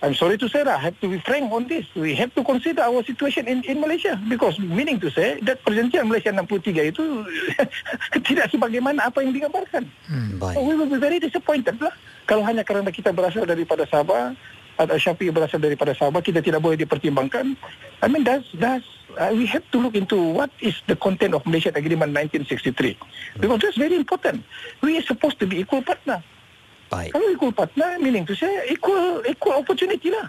I'm 0.03 0.13
sorry 0.13 0.37
to 0.37 0.45
say 0.51 0.61
that 0.61 0.75
I 0.75 0.81
have 0.91 0.99
to 1.01 1.07
be 1.09 1.17
frank 1.23 1.49
on 1.49 1.65
this. 1.65 1.87
We 1.95 2.13
have 2.19 2.29
to 2.35 2.43
consider 2.43 2.83
our 2.83 3.01
situation 3.01 3.47
in, 3.47 3.63
in 3.65 3.79
Malaysia 3.81 4.19
because 4.27 4.59
meaning 4.59 4.99
to 5.01 5.09
say 5.09 5.39
that 5.47 5.63
perjanjian 5.65 6.05
Malaysia 6.11 6.29
63 6.29 6.93
itu 6.93 7.03
tidak 8.27 8.51
sebagaimana 8.51 9.07
apa 9.07 9.23
yang 9.23 9.33
digambarkan. 9.33 9.87
Hmm, 10.05 10.37
So 10.37 10.51
baik. 10.51 10.55
we 10.61 10.73
will 10.77 10.91
be 10.91 10.99
very 10.99 11.17
disappointed 11.17 11.79
lah. 11.81 11.95
Kalau 12.29 12.43
hanya 12.45 12.61
kerana 12.61 12.91
kita 12.91 13.15
berasal 13.15 13.49
daripada 13.49 13.87
Sabah 13.89 14.35
Syafiq 14.77 15.31
berasal 15.31 15.57
daripada 15.57 15.91
Sabah, 15.91 16.19
kita 16.19 16.39
tidak 16.39 16.59
boleh 16.59 16.75
dipertimbangkan. 16.75 17.55
I 17.99 18.07
mean, 18.07 18.23
that's, 18.23 18.43
that's, 18.53 18.83
uh, 19.15 19.31
we 19.31 19.47
have 19.47 19.63
to 19.71 19.79
look 19.79 19.95
into 19.95 20.19
what 20.19 20.51
is 20.59 20.75
the 20.85 20.95
content 20.95 21.31
of 21.31 21.47
Malaysian 21.47 21.71
Agreement 21.73 22.11
1963. 22.11 23.39
Because 23.39 23.59
that's 23.61 23.79
very 23.79 23.95
important. 23.95 24.43
We 24.83 24.99
are 24.99 25.05
supposed 25.05 25.39
to 25.39 25.47
be 25.47 25.63
equal 25.63 25.81
partner. 25.81 26.19
Baik. 26.91 27.15
Kalau 27.15 27.27
equal 27.31 27.51
partner, 27.51 27.97
meaning 27.97 28.27
to 28.27 28.35
say 28.35 28.47
equal 28.69 29.25
equal 29.25 29.57
opportunity 29.57 30.11
lah. 30.11 30.27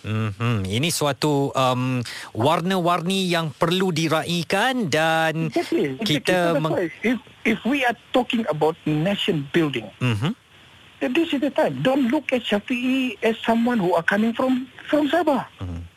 Hmm, 0.00 0.64
ini 0.64 0.88
suatu 0.88 1.52
um, 1.52 2.00
warna-warni 2.32 3.28
yang 3.28 3.52
perlu 3.52 3.92
diraikan 3.92 4.88
dan 4.88 5.52
Exactly. 5.52 6.00
kita 6.00 6.56
That's 6.56 6.62
meng- 6.64 6.88
if, 7.04 7.20
if 7.44 7.60
we 7.68 7.84
are 7.84 7.92
talking 8.08 8.48
about 8.48 8.80
nation 8.88 9.44
building, 9.52 9.84
Mhm. 10.00 10.32
Then 11.00 11.12
this 11.12 11.32
is 11.32 11.40
the 11.40 11.50
time. 11.50 11.82
Don't 11.82 12.08
look 12.08 12.32
at 12.32 12.42
Shafi'i 12.42 13.16
as 13.22 13.36
someone 13.44 13.78
who 13.78 13.94
are 13.94 14.02
coming 14.02 14.32
from 14.32 14.68
from 14.88 15.08
Sabah. 15.08 15.46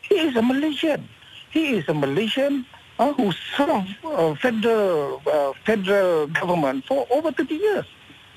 He 0.02 0.14
is 0.16 0.36
a 0.36 0.42
Malaysian. 0.42 1.08
He 1.50 1.76
is 1.76 1.88
a 1.88 1.94
Malaysian 1.94 2.66
uh, 2.98 3.12
who 3.12 3.32
served 3.56 3.94
uh, 4.04 4.34
federal 4.36 5.22
uh, 5.26 5.52
federal 5.64 6.26
government 6.28 6.84
for 6.86 7.06
over 7.10 7.30
30 7.32 7.54
years. 7.54 7.86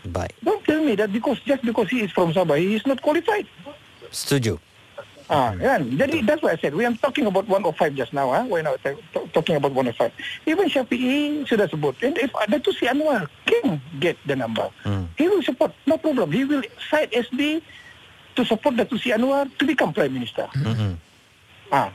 Baik. 0.05 0.31
Don't 0.43 0.63
tell 0.63 0.83
me 0.83 0.95
that 0.95 1.11
because 1.11 1.39
just 1.41 1.63
because 1.63 1.89
he 1.89 2.01
is 2.01 2.11
from 2.11 2.31
Sabah, 2.33 2.59
he 2.59 2.75
is 2.75 2.85
not 2.85 3.01
qualified. 3.01 3.47
Setuju. 4.11 4.59
Ah, 5.27 5.51
kan? 5.51 5.91
Jadi 5.91 6.23
that's 6.23 6.39
what 6.39 6.55
I 6.55 6.57
said. 6.57 6.71
We 6.71 6.87
are 6.87 6.95
talking 6.95 7.27
about 7.27 7.43
105 7.45 7.75
just 7.93 8.11
now. 8.11 8.31
Ah, 8.31 8.43
We're 8.43 8.63
not 8.63 8.79
t- 8.79 8.95
t- 9.11 9.27
talking 9.31 9.59
about 9.59 9.75
105. 9.75 10.11
Even 10.45 10.67
Shafi'i 10.67 11.43
sudah 11.43 11.67
sebut. 11.67 11.99
And 11.99 12.15
if 12.15 12.31
Datuk 12.47 12.71
Si 12.73 12.87
Anwar 12.87 13.27
can 13.43 13.83
get 13.99 14.15
the 14.23 14.35
number, 14.35 14.71
Hmm. 14.81 15.11
he 15.13 15.27
will 15.27 15.43
support. 15.43 15.75
No 15.83 15.99
problem. 15.99 16.31
He 16.31 16.43
will 16.43 16.63
cite 16.79 17.11
SB 17.11 17.59
to 18.33 18.41
support 18.41 18.75
Datuk 18.75 18.97
Si 18.97 19.11
Anwar 19.11 19.51
to 19.51 19.63
become 19.63 19.91
Prime 19.91 20.11
Minister. 20.11 20.47
Mhm. 20.55 20.95
Ah, 21.69 21.91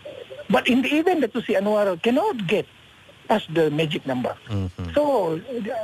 But 0.47 0.69
in 0.69 0.85
the 0.85 0.93
event 0.93 1.25
Datuk 1.25 1.49
Si 1.49 1.57
Anwar 1.57 1.97
cannot 1.99 2.37
get 2.45 2.69
past 3.25 3.49
the 3.49 3.73
magic 3.73 4.05
number. 4.05 4.37
Mhm. 4.45 4.93
So 4.93 5.35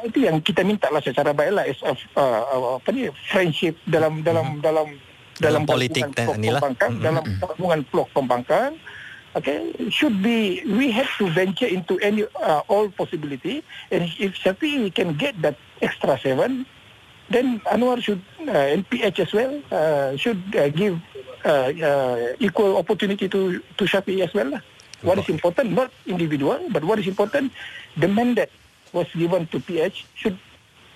itu 0.04 0.18
yang 0.20 0.44
kita 0.44 0.60
minta 0.60 0.92
lah 0.92 1.00
secara 1.00 1.32
baiklah 1.32 1.64
as 1.64 1.80
of 1.80 1.96
uh, 2.12 2.44
apa 2.76 2.92
ni 2.92 3.08
friendship 3.24 3.80
dalam 3.88 4.20
dalam 4.20 4.60
dalam 4.60 4.92
Dalam 5.38 5.62
politik 5.64 6.04
dan 6.14 6.34
inilah. 6.34 6.60
pembangkang 6.60 6.92
Mhm. 6.98 7.02
dalam 7.02 7.24
gabungan 7.38 7.80
blok 7.90 8.08
pembangkang 8.12 8.72
okay 9.36 9.70
should 9.92 10.18
be 10.18 10.64
we 10.66 10.90
have 10.90 11.06
to 11.20 11.30
venture 11.30 11.68
into 11.68 11.94
any 12.02 12.26
uh, 12.42 12.62
all 12.66 12.90
possibility 12.90 13.62
and 13.94 14.08
if 14.18 14.34
Shafi'i 14.34 14.90
can 14.90 15.14
get 15.14 15.38
that 15.44 15.54
extra 15.84 16.18
seven 16.18 16.66
then 17.28 17.60
Anwar 17.68 18.00
should 18.00 18.24
uh, 18.48 18.72
NPH 18.72 19.20
as 19.20 19.30
well 19.36 19.52
uh, 19.70 20.16
should 20.16 20.40
uh, 20.56 20.72
give 20.72 20.96
uh, 21.44 21.70
uh, 21.70 22.16
equal 22.40 22.80
opportunity 22.80 23.28
to 23.28 23.60
to 23.76 23.82
Shafi'i 23.84 24.24
as 24.24 24.32
well 24.32 24.58
lah. 24.58 24.62
What 25.06 25.22
is 25.22 25.30
important 25.30 25.76
not 25.76 25.94
individual 26.10 26.58
but 26.74 26.82
what 26.82 26.98
is 26.98 27.06
important 27.06 27.54
the 27.94 28.08
mandate 28.10 28.50
was 28.90 29.06
given 29.14 29.46
to 29.54 29.60
PH 29.62 30.02
should 30.16 30.34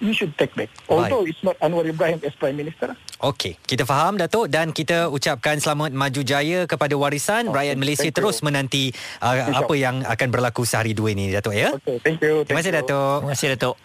we 0.03 0.11
should 0.12 0.35
take 0.35 0.53
back 0.59 0.69
although 0.91 1.23
it's 1.23 1.41
not 1.47 1.55
Anwar 1.62 1.87
Ibrahim 1.87 2.19
as 2.27 2.35
Prime 2.35 2.59
Minister. 2.59 2.99
Okey, 3.23 3.55
kita 3.62 3.87
faham 3.87 4.19
Datuk 4.19 4.51
dan 4.51 4.75
kita 4.75 5.07
ucapkan 5.07 5.62
selamat 5.62 5.95
maju 5.95 6.21
jaya 6.27 6.67
kepada 6.67 6.99
warisan 6.99 7.47
Oh, 7.47 7.55
rakyat 7.55 7.79
Malaysia 7.79 8.11
thank 8.11 8.19
you. 8.19 8.19
terus 8.19 8.43
menanti 8.43 8.91
uh, 9.23 9.62
apa 9.62 9.75
yang 9.79 10.03
akan 10.03 10.29
berlaku 10.29 10.67
sehari 10.67 10.91
dua 10.91 11.15
ini 11.15 11.31
Datuk 11.31 11.55
ya. 11.55 11.71
Okay, 11.79 12.03
thank 12.03 12.19
you. 12.19 12.43
Terima 12.43 12.59
kasih 12.59 12.75
thank 12.75 12.83
you. 12.83 12.91
Datuk. 12.91 13.19
Terima 13.23 13.33
kasih 13.38 13.49
Datuk. 13.55 13.77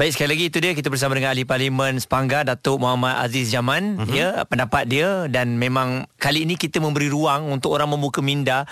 Baik 0.00 0.16
sekali 0.16 0.32
lagi 0.32 0.44
itu 0.48 0.58
dia 0.64 0.72
kita 0.72 0.88
bersama 0.88 1.12
dengan 1.12 1.36
ahli 1.36 1.44
parlimen 1.44 2.00
Sepanggar 2.00 2.48
Datuk 2.48 2.80
Muhammad 2.80 3.20
Aziz 3.20 3.52
Jaman 3.52 4.00
uh-huh. 4.00 4.08
ya 4.08 4.48
pendapat 4.48 4.88
dia 4.88 5.28
dan 5.28 5.60
memang 5.60 6.08
kali 6.16 6.48
ini 6.48 6.56
kita 6.56 6.80
memberi 6.80 7.12
ruang 7.12 7.52
untuk 7.52 7.76
orang 7.76 7.92
membuka 7.92 8.24
minda 8.24 8.64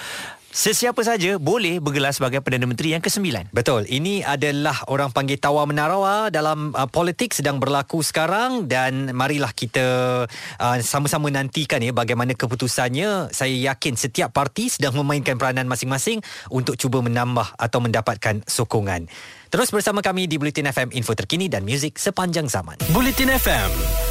sesiapa 0.52 1.00
saja 1.04 1.36
boleh 1.36 1.78
bergelar 1.78 2.12
sebagai 2.12 2.40
Perdana 2.40 2.64
Menteri 2.64 2.96
yang 2.96 3.02
ke-9. 3.04 3.52
Betul. 3.52 3.84
Ini 3.88 4.24
adalah 4.24 4.86
orang 4.88 5.12
panggil 5.12 5.36
tawar 5.40 5.68
menarawa 5.68 6.28
dalam 6.32 6.72
uh, 6.72 6.88
politik 6.88 7.32
sedang 7.36 7.60
berlaku 7.60 8.00
sekarang 8.00 8.68
dan 8.68 9.12
marilah 9.12 9.52
kita 9.52 10.26
uh, 10.30 10.78
sama-sama 10.80 11.28
nantikan 11.28 11.80
ya 11.80 11.92
bagaimana 11.92 12.32
keputusannya. 12.36 13.32
Saya 13.32 13.54
yakin 13.72 13.94
setiap 13.96 14.32
parti 14.32 14.72
sedang 14.72 14.96
memainkan 14.98 15.36
peranan 15.36 15.68
masing-masing 15.68 16.20
untuk 16.52 16.76
cuba 16.76 17.00
menambah 17.00 17.56
atau 17.56 17.78
mendapatkan 17.80 18.44
sokongan. 18.44 19.08
Terus 19.48 19.72
bersama 19.72 20.04
kami 20.04 20.28
di 20.28 20.36
Bulletin 20.36 20.68
FM 20.68 20.92
info 20.92 21.16
terkini 21.16 21.48
dan 21.48 21.64
muzik 21.64 21.96
sepanjang 21.96 22.52
zaman. 22.52 22.76
Bulletin 22.92 23.32
FM, 23.32 23.70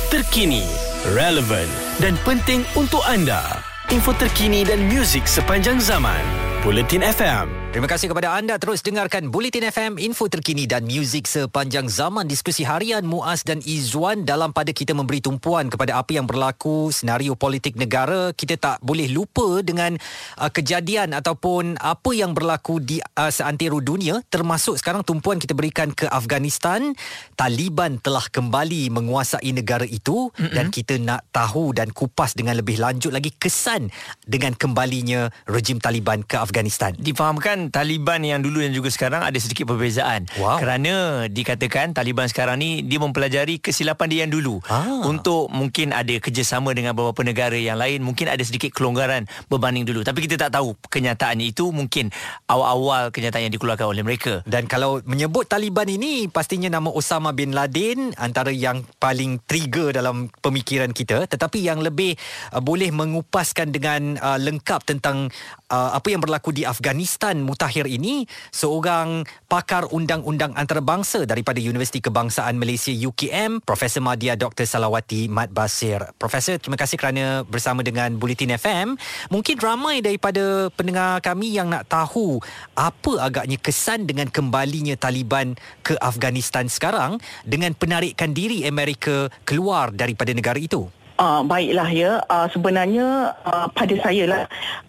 terkini, 0.09 0.65
relevan 1.13 1.69
dan 2.01 2.17
penting 2.25 2.65
untuk 2.73 3.05
anda. 3.05 3.76
Info 3.87 4.11
terkini 4.11 4.67
dan 4.67 4.83
muzik 4.91 5.23
sepanjang 5.23 5.79
zaman. 5.79 6.19
Bulletin 6.59 6.99
FM. 6.99 7.66
Terima 7.77 7.93
kasih 7.93 8.09
kepada 8.09 8.33
anda. 8.33 8.57
Terus 8.57 8.81
dengarkan 8.81 9.29
Bulletin 9.29 9.69
FM 9.69 10.01
info 10.01 10.25
terkini 10.25 10.65
dan 10.65 10.89
muzik 10.89 11.29
sepanjang 11.29 11.85
zaman. 11.85 12.25
Diskusi 12.25 12.65
harian 12.65 13.05
Muaz 13.05 13.45
dan 13.45 13.61
Izwan 13.61 14.25
dalam 14.25 14.49
pada 14.49 14.73
kita 14.73 14.97
memberi 14.97 15.21
tumpuan 15.21 15.69
kepada 15.69 15.93
apa 15.93 16.09
yang 16.09 16.25
berlaku 16.25 16.89
senario 16.89 17.37
politik 17.37 17.77
negara. 17.77 18.33
Kita 18.33 18.57
tak 18.57 18.77
boleh 18.81 19.05
lupa 19.13 19.61
dengan 19.61 19.93
uh, 20.41 20.49
kejadian 20.49 21.13
ataupun 21.13 21.77
apa 21.77 22.17
yang 22.17 22.33
berlaku 22.33 22.81
di 22.81 22.97
uh, 22.97 23.29
seantero 23.29 23.77
dunia. 23.77 24.25
Termasuk 24.25 24.81
sekarang 24.81 25.05
tumpuan 25.05 25.37
kita 25.37 25.53
berikan 25.53 25.93
ke 25.93 26.09
Afghanistan. 26.09 26.97
Taliban 27.37 28.01
telah 28.01 28.25
kembali 28.25 28.89
menguasai 28.89 29.53
negara 29.53 29.85
itu. 29.85 30.33
Mm-hmm. 30.33 30.49
dan 30.57 30.65
kita 30.73 30.97
nak 30.97 31.29
tahu 31.29 31.77
dan 31.77 31.93
kupas 31.93 32.33
dengan 32.33 32.57
lebih 32.57 32.81
lanjut 32.81 33.13
lagi 33.13 33.29
kesan 33.37 33.93
dengan 34.25 34.57
kembalinya 34.57 35.29
rejim 35.45 35.77
Taliban 35.77 36.25
ke 36.25 36.41
Afghanistan. 36.41 36.97
Difahamkan 36.97 37.66
Taliban 37.69 38.21
yang 38.25 38.43
dulu 38.43 38.59
dan 38.63 38.73
juga 38.73 38.91
sekarang 38.91 39.23
ada 39.23 39.37
sedikit 39.39 39.69
perbezaan. 39.69 40.27
Wow. 40.39 40.59
Kerana 40.59 41.25
dikatakan 41.31 41.93
Taliban 41.93 42.27
sekarang 42.27 42.59
ni 42.59 42.83
dia 42.83 42.99
mempelajari 42.99 43.61
kesilapan 43.61 44.07
dia 44.09 44.19
yang 44.27 44.33
dulu. 44.33 44.59
Ah. 44.67 45.05
Untuk 45.05 45.47
mungkin 45.53 45.93
ada 45.93 46.15
kerjasama 46.17 46.73
dengan 46.73 46.97
beberapa 46.97 47.21
negara 47.21 47.55
yang 47.55 47.77
lain, 47.77 48.03
mungkin 48.03 48.27
ada 48.27 48.41
sedikit 48.43 48.73
kelonggaran 48.73 49.29
berbanding 49.47 49.87
dulu. 49.87 50.01
Tapi 50.03 50.25
kita 50.25 50.35
tak 50.47 50.57
tahu 50.57 50.75
kenyataannya 50.89 51.47
itu 51.53 51.69
mungkin 51.71 52.09
awal-awal 52.49 53.13
kenyataan 53.13 53.47
yang 53.47 53.53
dikeluarkan 53.53 53.87
oleh 53.87 54.03
mereka. 54.03 54.41
Dan 54.43 54.65
kalau 54.67 54.99
menyebut 55.05 55.47
Taliban 55.47 55.87
ini 55.87 56.27
pastinya 56.27 56.67
nama 56.67 56.91
Osama 56.91 57.31
bin 57.31 57.55
Laden 57.55 58.17
antara 58.19 58.51
yang 58.51 58.83
paling 58.99 59.39
trigger 59.45 59.95
dalam 59.95 60.27
pemikiran 60.41 60.91
kita 60.91 61.27
tetapi 61.27 61.63
yang 61.63 61.79
lebih 61.79 62.17
uh, 62.51 62.61
boleh 62.63 62.91
mengupaskan 62.91 63.71
dengan 63.71 64.17
uh, 64.19 64.39
lengkap 64.41 64.81
tentang 64.83 65.29
uh, 65.71 65.95
apa 65.95 66.07
yang 66.11 66.21
berlaku 66.23 66.51
di 66.51 66.63
Afghanistan 66.67 67.39
mutakhir 67.47 67.87
ini 67.87 68.27
seorang 68.51 69.23
pakar 69.47 69.87
undang-undang 69.87 70.51
antarabangsa 70.59 71.23
daripada 71.23 71.63
Universiti 71.63 72.03
Kebangsaan 72.03 72.59
Malaysia 72.59 72.91
UKM 72.91 73.63
Profesor 73.63 74.03
Madya 74.03 74.35
Dr 74.35 74.67
Salawati 74.67 75.31
Mat 75.31 75.55
Basir. 75.55 76.03
Profesor 76.19 76.59
terima 76.59 76.75
kasih 76.75 76.99
kerana 76.99 77.47
bersama 77.47 77.87
dengan 77.87 78.19
Bulletin 78.19 78.51
FM. 78.59 78.99
Mungkin 79.31 79.55
ramai 79.63 80.03
daripada 80.03 80.67
pendengar 80.75 81.23
kami 81.23 81.55
yang 81.55 81.71
nak 81.71 81.87
tahu 81.87 82.43
apa 82.75 83.23
agaknya 83.23 83.55
kesan 83.55 84.03
dengan 84.03 84.27
kembalinya 84.27 84.99
Taliban 84.99 85.55
ke 85.87 85.95
Afghanistan 86.03 86.67
sekarang 86.67 87.23
dengan 87.47 87.71
penarikan 87.71 88.35
diri 88.35 88.67
Amerika 88.67 89.31
keluar 89.47 89.95
daripada 89.95 90.35
negara 90.35 90.59
itu. 90.59 90.91
Uh, 91.17 91.41
baiklah 91.41 91.89
ya. 91.89 92.11
Uh, 92.29 92.45
sebenarnya 92.53 93.33
uh, 93.41 93.65
pada 93.73 93.95
saya 94.05 94.23
lah 94.29 94.43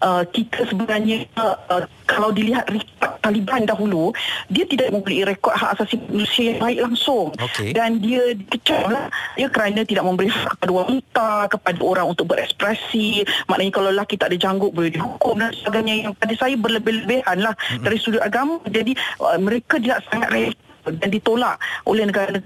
uh, 0.05 0.21
kita 0.29 0.61
sebenarnya 0.69 1.25
uh, 1.41 1.83
kalau 2.05 2.29
dilihat 2.29 2.69
rekod 2.69 3.17
Taliban 3.19 3.67
dahulu 3.67 4.15
dia 4.47 4.63
tidak 4.69 4.93
mempunyai 4.93 5.25
rekod 5.27 5.53
hak 5.53 5.75
asasi 5.77 5.99
manusia 6.05 6.53
yang 6.53 6.59
baik 6.61 6.79
langsung. 6.85 7.33
Okey. 7.35 7.73
dan 7.73 7.97
dia 7.97 8.37
dikecam 8.37 8.93
lah. 8.93 9.09
Ya 9.35 9.49
kerana 9.49 9.81
tidak 9.83 10.05
memberi 10.05 10.29
hak 10.29 10.57
kepada 10.57 10.71
wanita 10.71 11.29
kepada 11.49 11.79
orang 11.81 12.07
untuk 12.13 12.29
berekspresi. 12.29 13.25
Maknanya 13.49 13.71
kalau 13.73 13.89
lelaki 13.89 14.15
tak 14.15 14.29
ada 14.29 14.37
janggut 14.37 14.71
boleh 14.71 14.93
dihukum 14.93 15.41
dan 15.41 15.51
sebagainya. 15.53 16.09
Yang 16.09 16.15
pada 16.21 16.33
saya 16.37 16.55
berlebih-lebihan 16.55 17.37
lah 17.41 17.53
mm-hmm. 17.57 17.83
dari 17.83 17.97
sudut 17.97 18.21
agama. 18.23 18.61
Jadi 18.69 18.93
uh, 19.19 19.37
mereka 19.41 19.81
tidak 19.81 20.05
sangat 20.09 20.29
rela 20.29 20.53
dan 20.89 21.09
ditolak 21.11 21.55
oleh 21.85 22.07
negara 22.07 22.39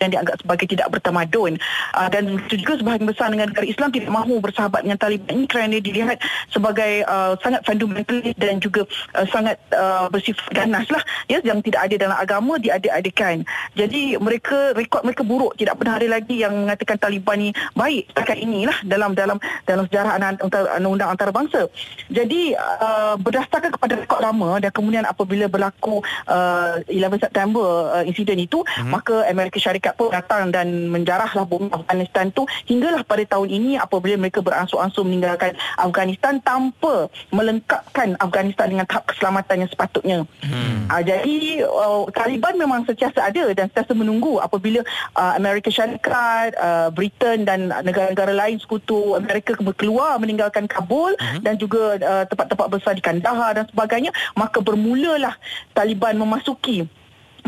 dan 0.00 0.12
dianggap 0.12 0.40
sebagai 0.40 0.66
tidak 0.68 0.88
bertamadun. 0.92 1.60
Uh, 1.92 2.08
dan 2.08 2.40
juga 2.50 2.78
sebahagian 2.80 3.08
besar 3.08 3.28
dengan 3.32 3.52
negara 3.52 3.66
Islam 3.66 3.88
tidak 3.92 4.10
mahu 4.10 4.34
bersahabat 4.40 4.80
dengan 4.82 4.98
Taliban. 4.98 5.28
Ini 5.36 5.46
kerana 5.46 5.76
dilihat 5.78 6.18
sebagai 6.50 7.04
uh, 7.06 7.34
sangat 7.40 7.62
fundamentalis 7.62 8.34
dan 8.36 8.58
juga 8.58 8.88
uh, 9.14 9.26
sangat 9.30 9.56
uh, 9.72 10.08
bersifat 10.10 10.48
ganas 10.52 10.86
lah 10.90 11.02
ya 11.30 11.38
yang 11.44 11.60
tidak 11.62 11.86
ada 11.86 11.94
dalam 11.96 12.16
agama 12.16 12.58
diadik-adikan. 12.58 13.44
Jadi 13.76 14.16
mereka 14.18 14.72
rekod 14.74 15.04
mereka 15.04 15.22
buruk. 15.22 15.54
Tidak 15.60 15.74
pernah 15.76 16.00
ada 16.00 16.08
lagi 16.08 16.40
yang 16.42 16.52
mengatakan 16.66 16.96
Taliban 16.98 17.38
ni 17.38 17.50
baik 17.76 18.10
setakat 18.12 18.38
inilah 18.40 18.76
dalam 18.82 19.12
dalam 19.12 19.38
dalam 19.68 19.84
sejarah 19.86 20.40
undang-undang 20.42 21.12
antarabangsa. 21.12 21.68
Jadi 22.08 22.56
uh, 22.56 23.14
berdasarkan 23.20 23.70
kepada 23.76 23.94
rekod 24.00 24.20
lama 24.22 24.58
dan 24.58 24.70
kemudian 24.72 25.04
apabila 25.06 25.46
berlaku 25.46 26.00
uh, 26.26 26.80
11 26.88 27.22
September 27.22 27.92
uh, 27.92 28.04
insiden 28.08 28.42
itu 28.42 28.64
hmm. 28.64 28.90
maka 28.90 29.26
Amerika 29.28 29.60
Syarikat 29.60 29.85
Syarikat 29.86 30.02
pun 30.02 30.10
datang 30.10 30.50
dan 30.50 30.90
menjarahlah 30.90 31.46
bumi 31.46 31.70
Afghanistan 31.70 32.34
tu 32.34 32.42
hinggalah 32.66 33.06
pada 33.06 33.22
tahun 33.22 33.54
ini 33.54 33.78
apabila 33.78 34.18
mereka 34.18 34.42
beransur-ansur 34.42 35.06
meninggalkan 35.06 35.54
Afghanistan 35.78 36.42
tanpa 36.42 37.06
melengkapkan 37.30 38.18
Afghanistan 38.18 38.66
dengan 38.74 38.86
tahap 38.90 39.06
keselamatan 39.06 39.62
yang 39.62 39.70
sepatutnya. 39.70 40.18
Hmm. 40.42 40.90
Uh, 40.90 41.02
jadi 41.06 41.62
uh, 41.62 42.02
Taliban 42.10 42.58
memang 42.58 42.82
sentiasa 42.82 43.30
ada 43.30 43.46
dan 43.54 43.70
sentiasa 43.70 43.94
menunggu 43.94 44.42
apabila 44.42 44.82
uh, 45.14 45.32
Amerika 45.38 45.70
Syarikat, 45.70 46.58
uh, 46.58 46.90
Britain 46.90 47.46
dan 47.46 47.70
negara-negara 47.86 48.34
lain 48.34 48.58
sekutu 48.58 49.14
Amerika 49.14 49.54
keluar 49.78 50.18
meninggalkan 50.18 50.66
Kabul 50.66 51.14
hmm. 51.14 51.46
dan 51.46 51.54
juga 51.62 51.94
uh, 52.02 52.24
tempat-tempat 52.26 52.66
besar 52.74 52.98
di 52.98 53.02
Kandahar 53.06 53.54
dan 53.54 53.70
sebagainya 53.70 54.10
maka 54.34 54.58
bermulalah 54.58 55.38
Taliban 55.78 56.18
memasuki 56.18 56.90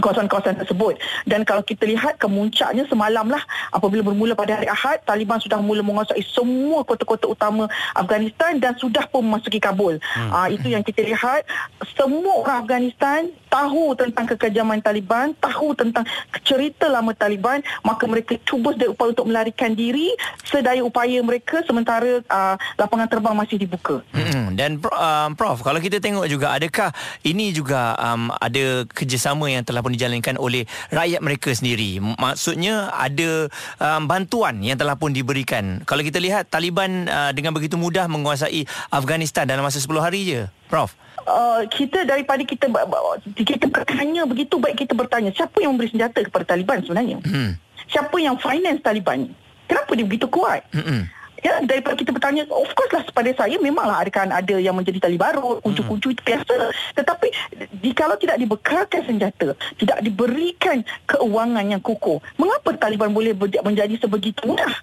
kawasan-kawasan 0.00 0.58
tersebut 0.62 0.98
dan 1.26 1.42
kalau 1.42 1.62
kita 1.62 1.84
lihat 1.84 2.16
kemuncaknya 2.16 2.86
semalam 2.86 3.26
lah 3.28 3.42
apabila 3.70 4.02
bermula 4.02 4.34
pada 4.34 4.58
hari 4.58 4.68
Ahad 4.70 5.02
Taliban 5.04 5.38
sudah 5.42 5.58
mula 5.60 5.82
menguasai 5.84 6.22
semua 6.24 6.82
kota-kota 6.82 7.28
utama 7.28 7.70
Afghanistan 7.94 8.56
dan 8.58 8.74
sudah 8.78 9.04
pun 9.10 9.24
memasuki 9.24 9.58
Kabul 9.58 9.98
hmm. 9.98 10.30
uh, 10.30 10.48
itu 10.48 10.72
yang 10.72 10.82
kita 10.82 11.04
lihat 11.04 11.44
semua 11.94 12.42
orang 12.44 12.58
Afghanistan 12.64 13.20
tahu 13.48 13.96
tentang 13.96 14.24
kekejaman 14.34 14.80
Taliban 14.84 15.32
tahu 15.38 15.72
tentang 15.74 16.04
cerita 16.44 16.86
lama 16.86 17.12
Taliban 17.16 17.64
maka 17.82 18.04
mereka 18.04 18.36
cuba 18.44 18.76
sedaya 18.76 18.92
upaya 18.92 19.10
untuk 19.12 19.26
melarikan 19.28 19.72
diri 19.72 20.12
sedaya 20.44 20.82
upaya 20.84 21.18
mereka 21.24 21.64
sementara 21.64 22.20
uh, 22.28 22.56
lapangan 22.76 23.08
terbang 23.08 23.34
masih 23.36 23.56
dibuka 23.56 24.04
hmm. 24.12 24.54
dan 24.54 24.78
um, 24.78 25.30
Prof 25.34 25.64
kalau 25.64 25.80
kita 25.80 25.98
tengok 25.98 26.28
juga 26.28 26.54
adakah 26.54 26.92
ini 27.24 27.50
juga 27.50 27.96
um, 27.96 28.30
ada 28.36 28.84
kerjasama 28.92 29.48
yang 29.48 29.64
telah 29.64 29.80
pun 29.88 29.96
dijalankan 29.96 30.36
oleh 30.36 30.68
rakyat 30.92 31.24
mereka 31.24 31.48
sendiri. 31.56 31.96
Maksudnya 31.96 32.92
ada 32.92 33.48
um, 33.80 34.04
bantuan 34.04 34.60
yang 34.60 34.76
telah 34.76 35.00
pun 35.00 35.16
diberikan. 35.16 35.80
Kalau 35.88 36.04
kita 36.04 36.20
lihat 36.20 36.52
Taliban 36.52 37.08
uh, 37.08 37.32
dengan 37.32 37.56
begitu 37.56 37.80
mudah 37.80 38.04
menguasai 38.04 38.68
Afghanistan 38.92 39.48
dalam 39.48 39.64
masa 39.64 39.80
10 39.80 39.88
hari 40.04 40.28
je. 40.28 40.40
Prof. 40.68 40.92
Uh, 41.24 41.64
kita 41.72 42.04
daripada 42.04 42.44
kita 42.44 42.68
kita 43.36 43.66
bertanya 43.68 44.28
begitu 44.28 44.60
baik 44.60 44.84
kita 44.84 44.92
bertanya 44.92 45.32
siapa 45.32 45.60
yang 45.60 45.76
memberi 45.76 45.92
senjata 45.92 46.20
kepada 46.20 46.44
Taliban 46.52 46.84
sebenarnya? 46.84 47.24
Hmm. 47.24 47.56
Siapa 47.88 48.16
yang 48.20 48.36
finance 48.36 48.84
Taliban? 48.84 49.32
Kenapa 49.64 49.96
dia 49.96 50.04
begitu 50.04 50.28
kuat? 50.28 50.64
Hmm. 50.72 51.08
Ya, 51.38 51.62
daripada 51.62 51.94
kita 51.94 52.10
bertanya, 52.10 52.42
of 52.50 52.66
course 52.74 52.90
lah 52.90 53.06
pada 53.14 53.30
saya 53.30 53.62
memanglah 53.62 54.02
akan 54.02 54.34
ada 54.34 54.58
yang 54.58 54.74
menjadi 54.74 55.06
tali 55.06 55.14
baru, 55.14 55.62
kuncu-kuncu 55.62 56.10
itu 56.10 56.22
biasa. 56.26 56.74
Tetapi 56.98 57.28
kalau 57.94 58.18
tidak 58.18 58.42
dibekalkan 58.42 59.06
senjata, 59.06 59.54
tidak 59.78 60.02
diberikan 60.02 60.82
keuangan 61.06 61.62
yang 61.62 61.78
kukuh, 61.78 62.18
mengapa 62.34 62.74
Taliban 62.74 63.14
boleh 63.14 63.38
menjadi 63.38 63.94
sebegitu 64.02 64.50
mudah? 64.50 64.82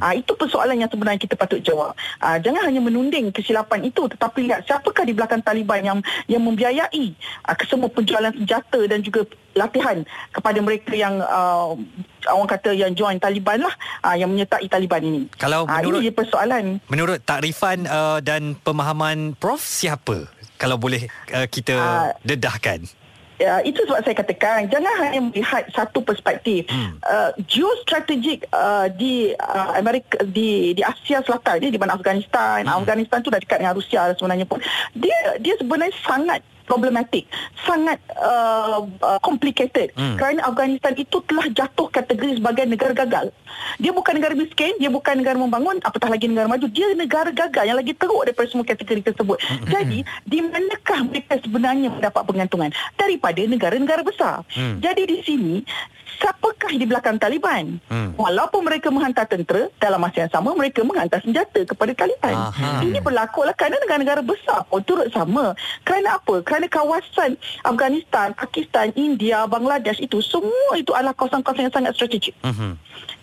Uh, 0.00 0.14
itu 0.16 0.32
persoalan 0.36 0.76
yang 0.76 0.90
sebenarnya 0.92 1.20
kita 1.20 1.34
patut 1.36 1.60
jawab. 1.64 1.96
Uh, 2.20 2.36
jangan 2.40 2.68
hanya 2.68 2.80
menunding 2.84 3.32
kesilapan 3.32 3.88
itu 3.88 4.04
tetapi 4.10 4.48
lihat 4.48 4.64
siapakah 4.68 5.04
di 5.08 5.16
belakang 5.16 5.40
Taliban 5.40 5.80
yang 5.80 5.98
yang 6.28 6.42
membiayai 6.44 7.04
uh, 7.48 7.56
kesemua 7.56 7.88
penjualan 7.88 8.32
senjata 8.32 8.80
dan 8.84 9.00
juga 9.00 9.24
latihan 9.56 10.06
kepada 10.30 10.58
mereka 10.62 10.92
yang 10.94 11.18
uh, 11.24 11.74
orang 12.30 12.48
kata 12.48 12.70
yang 12.76 12.92
join 12.94 13.18
Taliban 13.18 13.64
lah 13.64 13.74
uh, 14.04 14.14
yang 14.14 14.30
menyertai 14.30 14.68
Taliban 14.68 15.02
ini. 15.02 15.22
Kalau 15.40 15.66
menurut 15.66 15.98
uh, 15.98 16.04
ini 16.04 16.12
persoalan. 16.12 16.64
Menurut 16.86 17.18
takrifan 17.24 17.88
uh, 17.88 18.20
dan 18.22 18.54
pemahaman 18.60 19.34
prof 19.34 19.60
siapa 19.60 20.28
kalau 20.60 20.76
boleh 20.76 21.08
uh, 21.32 21.48
kita 21.48 21.76
uh, 21.76 22.08
dedahkan? 22.22 22.84
Uh, 23.40 23.60
itu 23.64 23.80
sebab 23.88 24.04
saya 24.04 24.16
katakan 24.16 24.68
jangan 24.68 24.94
hanya 25.00 25.20
melihat 25.24 25.64
satu 25.72 26.04
perspektif 26.04 26.68
hmm. 26.68 27.00
uh, 27.04 27.30
geostrategik 27.48 28.46
uh, 28.52 28.86
di 28.92 29.32
uh, 29.36 29.76
Amerika 29.76 30.20
di 30.24 30.76
di 30.76 30.82
Asia 30.84 31.24
Selatan 31.24 31.64
ni 31.64 31.68
di 31.72 31.80
mana 31.80 31.96
Afghanistan 31.96 32.64
hmm. 32.64 32.76
Afghanistan 32.84 33.18
tu 33.24 33.32
dah 33.32 33.40
dekat 33.40 33.58
dengan 33.64 33.76
Rusia 33.76 34.12
sebenarnya 34.16 34.46
pun 34.46 34.60
dia 34.92 35.36
dia 35.40 35.54
sebenarnya 35.56 35.96
sangat 36.04 36.40
problematik 36.70 37.26
sangat 37.66 37.98
uh, 38.14 38.86
uh, 39.02 39.18
complicated. 39.18 39.90
Hmm. 39.98 40.14
kerana 40.14 40.46
Afghanistan 40.46 40.94
itu 40.94 41.18
telah 41.26 41.50
jatuh 41.50 41.90
kategori 41.90 42.38
sebagai 42.38 42.64
negara 42.70 42.94
gagal. 42.94 43.34
Dia 43.82 43.90
bukan 43.90 44.22
negara 44.22 44.38
miskin 44.38 44.78
dia 44.78 44.86
bukan 44.86 45.18
negara 45.18 45.34
membangun 45.34 45.82
apatah 45.82 46.06
lagi 46.06 46.30
negara 46.30 46.46
maju. 46.46 46.70
Dia 46.70 46.94
negara 46.94 47.34
gagal 47.34 47.66
yang 47.66 47.78
lagi 47.82 47.90
teruk 47.98 48.22
daripada 48.22 48.46
semua 48.46 48.62
kategori 48.62 49.02
tersebut. 49.10 49.42
Hmm. 49.42 49.66
jadi 49.66 49.98
di 50.22 50.38
manakah 50.46 51.00
mereka 51.02 51.34
sebenarnya 51.42 51.90
mendapat 51.90 52.22
pengantungan? 52.22 52.70
Daripada 52.94 53.42
negara-negara 53.42 54.06
besar. 54.06 54.46
Hmm. 54.54 54.78
jadi 54.78 55.02
di 55.02 55.18
sini 55.26 55.56
siapakah 56.18 56.72
di 56.74 56.86
belakang 56.88 57.20
Taliban 57.20 57.78
hmm. 57.86 58.18
walaupun 58.18 58.66
mereka 58.66 58.90
menghantar 58.90 59.28
tentera 59.30 59.70
dalam 59.78 60.02
masa 60.02 60.26
yang 60.26 60.32
sama 60.32 60.50
mereka 60.56 60.82
menghantar 60.82 61.22
senjata 61.22 61.62
kepada 61.62 61.92
Taliban 61.94 62.34
Aha. 62.34 62.82
ini 62.82 62.98
berlaku 62.98 63.46
lah 63.46 63.54
kerana 63.54 63.78
negara-negara 63.84 64.24
besar 64.24 64.66
pun 64.66 64.82
turut 64.82 65.06
sama 65.14 65.54
kerana 65.86 66.18
apa 66.18 66.42
kerana 66.42 66.66
kawasan 66.66 67.38
Afghanistan 67.62 68.34
Pakistan 68.34 68.90
India 68.98 69.46
Bangladesh 69.46 70.02
itu 70.02 70.18
semua 70.24 70.74
itu 70.74 70.90
adalah 70.96 71.14
kawasan-kawasan 71.14 71.70
yang 71.70 71.74
sangat 71.74 71.92
strategik 71.94 72.34
hmm. 72.42 72.74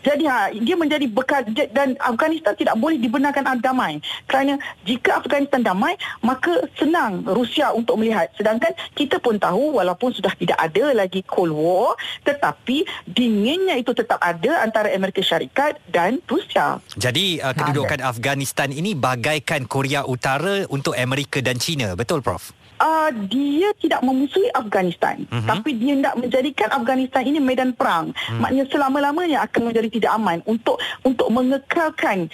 Jadi 0.08 0.24
ha, 0.24 0.48
dia 0.56 0.76
menjadi 0.80 1.04
bekal 1.12 1.43
dan 1.76 2.00
Afghanistan 2.00 2.56
tidak 2.56 2.80
boleh 2.80 2.96
dibenarkan 2.96 3.60
damai. 3.60 4.00
Kerana 4.24 4.56
jika 4.88 5.20
Afghanistan 5.20 5.60
damai, 5.60 6.00
maka 6.24 6.63
senang 6.80 7.28
Rusia 7.28 7.76
untuk 7.76 8.00
melihat. 8.00 8.32
Sedangkan 8.39 8.72
kita 8.96 9.20
pun 9.20 9.36
tahu 9.36 9.76
walaupun 9.76 10.15
sudah 10.15 10.32
tidak 10.39 10.56
ada 10.56 10.96
lagi 10.96 11.28
Cold 11.28 11.52
War, 11.52 12.00
tetapi 12.24 12.88
dinginnya 13.04 13.76
itu 13.76 13.91
tetap 13.91 14.24
ada 14.24 14.63
antara 14.63 14.96
Amerika 14.96 15.20
Syarikat 15.20 15.76
dan 15.91 16.24
Rusia. 16.24 16.80
Jadi 16.96 17.43
uh, 17.43 17.52
kedudukan 17.52 18.00
Afghanistan 18.00 18.72
ini 18.72 18.96
bagaikan 18.96 19.67
Korea 19.67 20.08
Utara 20.08 20.63
untuk 20.72 20.96
Amerika 20.96 21.43
dan 21.43 21.60
China. 21.60 22.00
Betul 22.00 22.24
Prof? 22.24 22.56
Uh, 22.82 23.10
dia 23.28 23.70
tidak 23.78 24.02
memusuhi 24.06 24.50
Afghanistan 24.54 25.26
uh-huh. 25.28 25.46
tapi 25.46 25.78
dia 25.78 25.98
tidak 25.98 26.16
menjadikan 26.18 26.70
Afghanistan 26.74 27.22
ini 27.26 27.40
medan 27.42 27.74
perang 27.74 28.13
uh-huh. 28.13 28.40
maknanya 28.42 28.66
selama-lamanya 28.70 29.38
akan 29.46 29.72
menjadi 29.72 29.90
tidak 29.90 30.12
aman 30.18 30.38
untuk 30.46 30.78
untuk 31.04 31.28
mengekalkan 31.30 32.30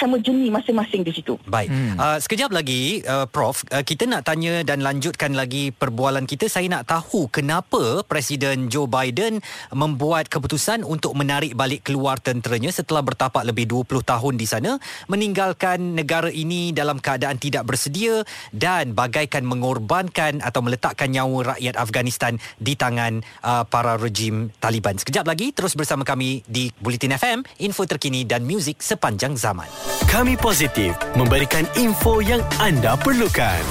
homogeni 0.00 0.48
masing-masing 0.50 1.02
di 1.06 1.12
situ 1.14 1.38
baik 1.46 1.70
hmm. 1.70 1.96
uh, 1.98 2.18
sekejap 2.18 2.50
lagi 2.50 3.02
uh, 3.06 3.26
prof 3.28 3.62
uh, 3.70 3.82
kita 3.84 4.06
nak 4.08 4.26
tanya 4.26 4.62
dan 4.66 4.82
lanjutkan 4.82 5.34
lagi 5.34 5.70
perbualan 5.74 6.24
kita 6.26 6.46
saya 6.46 6.66
nak 6.70 6.88
tahu 6.88 7.28
kenapa 7.28 8.06
presiden 8.06 8.70
Joe 8.72 8.88
Biden 8.88 9.42
membuat 9.74 10.28
keputusan 10.30 10.86
untuk 10.86 11.14
menarik 11.18 11.54
balik 11.54 11.86
keluar 11.86 12.18
tenteranya 12.18 12.70
setelah 12.70 13.02
bertapak 13.02 13.42
lebih 13.46 13.68
20 13.68 14.02
tahun 14.02 14.34
di 14.38 14.46
sana 14.46 14.76
meninggalkan 15.10 15.98
negara 15.98 16.30
ini 16.30 16.70
dalam 16.74 16.98
keadaan 16.98 17.36
tidak 17.38 17.66
bersedia 17.68 18.22
dan 18.54 18.92
bagaikan 18.92 19.42
mengorbankan 19.42 19.71
mengorbankan 19.72 20.44
atau 20.44 20.60
meletakkan 20.60 21.08
nyawa 21.08 21.56
rakyat 21.56 21.80
Afghanistan 21.80 22.36
di 22.60 22.76
tangan 22.76 23.24
uh, 23.40 23.64
para 23.64 23.96
rejim 23.96 24.52
Taliban. 24.60 25.00
Sekejap 25.00 25.24
lagi 25.24 25.56
terus 25.56 25.72
bersama 25.72 26.04
kami 26.04 26.44
di 26.44 26.68
Bulletin 26.76 27.16
FM, 27.16 27.40
info 27.64 27.88
terkini 27.88 28.28
dan 28.28 28.44
muzik 28.44 28.84
sepanjang 28.84 29.32
zaman. 29.40 29.66
Kami 30.12 30.36
positif 30.36 30.92
memberikan 31.16 31.64
info 31.80 32.20
yang 32.20 32.44
anda 32.60 32.92
perlukan. 33.00 33.64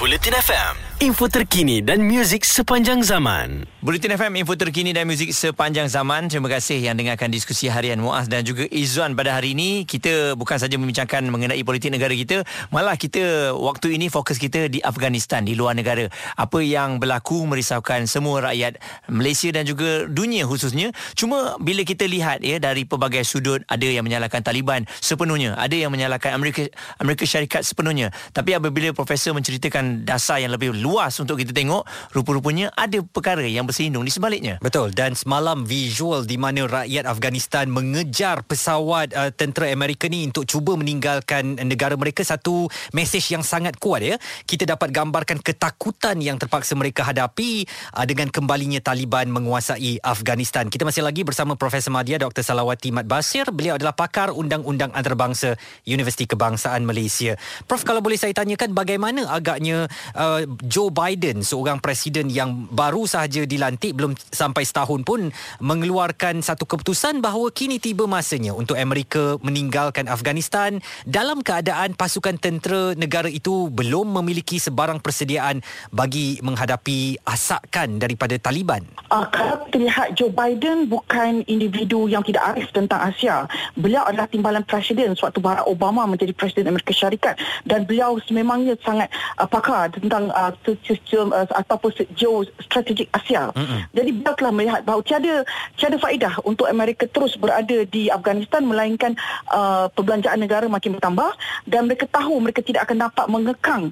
Bulletin 0.00 0.34
FM 0.40 0.92
info 1.02 1.26
terkini 1.26 1.82
dan 1.82 1.98
muzik 2.06 2.46
sepanjang 2.46 3.02
zaman. 3.02 3.66
Bulletin 3.82 4.14
FM, 4.14 4.38
info 4.38 4.54
terkini 4.54 4.94
dan 4.94 5.10
muzik 5.10 5.34
sepanjang 5.34 5.90
zaman. 5.90 6.30
Terima 6.30 6.46
kasih 6.46 6.78
yang 6.78 6.94
dengarkan 6.94 7.34
diskusi 7.34 7.66
harian 7.66 7.98
Muaz 7.98 8.30
dan 8.30 8.46
juga 8.46 8.62
Izzuan 8.70 9.18
pada 9.18 9.34
hari 9.34 9.58
ini. 9.58 9.82
Kita 9.82 10.38
bukan 10.38 10.54
saja 10.54 10.78
membincangkan 10.78 11.26
mengenai 11.26 11.58
politik 11.66 11.90
negara 11.90 12.14
kita, 12.14 12.46
malah 12.70 12.94
kita 12.94 13.50
waktu 13.50 13.98
ini 13.98 14.06
fokus 14.06 14.38
kita 14.38 14.70
di 14.70 14.78
Afghanistan, 14.86 15.42
di 15.42 15.58
luar 15.58 15.74
negara. 15.74 16.06
Apa 16.38 16.62
yang 16.62 17.02
berlaku 17.02 17.42
merisaukan 17.42 18.06
semua 18.06 18.54
rakyat 18.54 18.78
Malaysia 19.10 19.50
dan 19.50 19.66
juga 19.66 20.06
dunia 20.06 20.46
khususnya. 20.46 20.94
Cuma 21.18 21.58
bila 21.58 21.82
kita 21.82 22.06
lihat 22.06 22.46
ya 22.46 22.62
dari 22.62 22.86
pelbagai 22.86 23.26
sudut, 23.26 23.66
ada 23.66 23.82
yang 23.82 24.06
menyalahkan 24.06 24.46
Taliban 24.46 24.86
sepenuhnya, 25.02 25.58
ada 25.58 25.74
yang 25.74 25.90
menyalahkan 25.90 26.38
Amerika 26.38 26.70
Amerika 27.02 27.26
Syarikat 27.26 27.66
sepenuhnya. 27.66 28.14
Tapi 28.30 28.54
apabila 28.54 28.94
profesor 28.94 29.34
menceritakan 29.34 30.06
dasar 30.06 30.38
yang 30.38 30.54
lebih 30.54 30.70
luas 30.70 31.18
untuk 31.18 31.34
kita 31.42 31.50
tengok 31.50 31.82
rupa-rupanya 32.14 32.70
ada 32.78 33.02
perkara 33.02 33.42
yang 33.42 33.71
bersindung 33.72 34.04
di 34.04 34.12
sebaliknya. 34.12 34.60
Betul. 34.60 34.92
Dan 34.92 35.16
semalam 35.16 35.64
visual 35.64 36.28
di 36.28 36.36
mana 36.36 36.68
rakyat 36.68 37.08
Afghanistan 37.08 37.72
mengejar 37.72 38.44
pesawat 38.44 39.16
uh, 39.16 39.32
tentera 39.32 39.72
Amerika 39.72 40.06
ni 40.12 40.28
untuk 40.28 40.44
cuba 40.44 40.76
meninggalkan 40.76 41.56
negara 41.64 41.96
mereka 41.96 42.20
satu 42.20 42.68
mesej 42.92 43.32
yang 43.32 43.40
sangat 43.40 43.80
kuat 43.80 44.04
ya. 44.04 44.16
Kita 44.44 44.68
dapat 44.68 44.92
gambarkan 44.92 45.40
ketakutan 45.40 46.20
yang 46.20 46.36
terpaksa 46.36 46.76
mereka 46.76 47.02
hadapi 47.02 47.64
uh, 47.96 48.04
dengan 48.04 48.28
kembalinya 48.28 48.78
Taliban 48.78 49.32
menguasai 49.32 49.98
Afghanistan. 50.04 50.68
Kita 50.68 50.84
masih 50.84 51.00
lagi 51.00 51.24
bersama 51.24 51.56
Profesor 51.56 51.90
Madya 51.90 52.20
Dr. 52.20 52.44
Salawati 52.44 52.92
Mat 52.92 53.08
Basir 53.08 53.48
beliau 53.48 53.80
adalah 53.80 53.96
pakar 53.96 54.36
undang-undang 54.36 54.92
antarabangsa 54.92 55.56
Universiti 55.88 56.28
Kebangsaan 56.28 56.84
Malaysia. 56.84 57.40
Prof 57.64 57.88
kalau 57.88 58.04
boleh 58.04 58.20
saya 58.20 58.36
tanyakan 58.36 58.76
bagaimana 58.76 59.32
agaknya 59.32 59.88
uh, 60.12 60.44
Joe 60.60 60.92
Biden 60.92 61.40
seorang 61.40 61.80
presiden 61.80 62.28
yang 62.28 62.68
baru 62.68 63.08
sahaja 63.08 63.48
dilantik 63.48 63.61
belum 63.70 64.18
sampai 64.32 64.66
setahun 64.66 65.06
pun 65.06 65.30
mengeluarkan 65.62 66.42
satu 66.42 66.66
keputusan 66.66 67.22
bahawa 67.22 67.52
kini 67.54 67.78
tiba 67.78 68.10
masanya 68.10 68.56
untuk 68.56 68.74
Amerika 68.74 69.38
meninggalkan 69.44 70.10
Afghanistan 70.10 70.82
dalam 71.06 71.44
keadaan 71.46 71.94
pasukan 71.94 72.40
tentera 72.40 72.96
negara 72.98 73.30
itu 73.30 73.70
belum 73.70 74.18
memiliki 74.18 74.58
sebarang 74.58 74.98
persediaan 74.98 75.62
bagi 75.94 76.42
menghadapi 76.42 77.22
asakan 77.22 78.02
daripada 78.02 78.34
Taliban. 78.40 78.82
Uh, 79.12 79.28
kalau 79.30 79.62
kita 79.68 79.78
lihat 79.78 80.08
Joe 80.18 80.32
Biden 80.32 80.90
bukan 80.90 81.44
individu 81.46 82.08
yang 82.08 82.24
tidak 82.26 82.56
arif 82.56 82.68
tentang 82.72 82.98
Asia. 82.98 83.46
Beliau 83.76 84.08
adalah 84.08 84.26
timbalan 84.26 84.64
presiden 84.64 85.12
sewaktu 85.14 85.38
Barack 85.38 85.68
Obama 85.68 86.08
menjadi 86.08 86.32
presiden 86.32 86.72
Amerika 86.72 86.96
Syarikat 86.96 87.36
dan 87.68 87.84
beliau 87.84 88.16
sememangnya 88.24 88.74
sangat 88.80 89.12
uh, 89.36 89.46
pakar 89.46 89.92
tentang 89.92 90.32
uh, 90.32 90.50
sistem 90.82 91.30
uh, 91.30 91.46
ataupun 91.52 91.92
geostrategik 92.16 93.12
Asia. 93.12 93.51
Mm-hmm. 93.52 93.80
Jadi 93.92 94.10
beliau 94.16 94.34
telah 94.36 94.52
melihat 94.52 94.80
bahawa 94.84 95.02
tiada 95.04 95.34
tiada 95.76 95.96
faedah 96.00 96.34
untuk 96.44 96.66
Amerika 96.68 97.04
terus 97.08 97.36
berada 97.36 97.84
di 97.86 98.08
Afghanistan 98.08 98.64
melainkan 98.64 99.12
uh, 99.52 99.88
perbelanjaan 99.92 100.40
negara 100.40 100.66
makin 100.66 100.96
bertambah 100.96 101.32
dan 101.68 101.86
mereka 101.88 102.08
tahu 102.08 102.40
mereka 102.40 102.64
tidak 102.64 102.88
akan 102.88 103.08
dapat 103.08 103.26
mengekang 103.28 103.84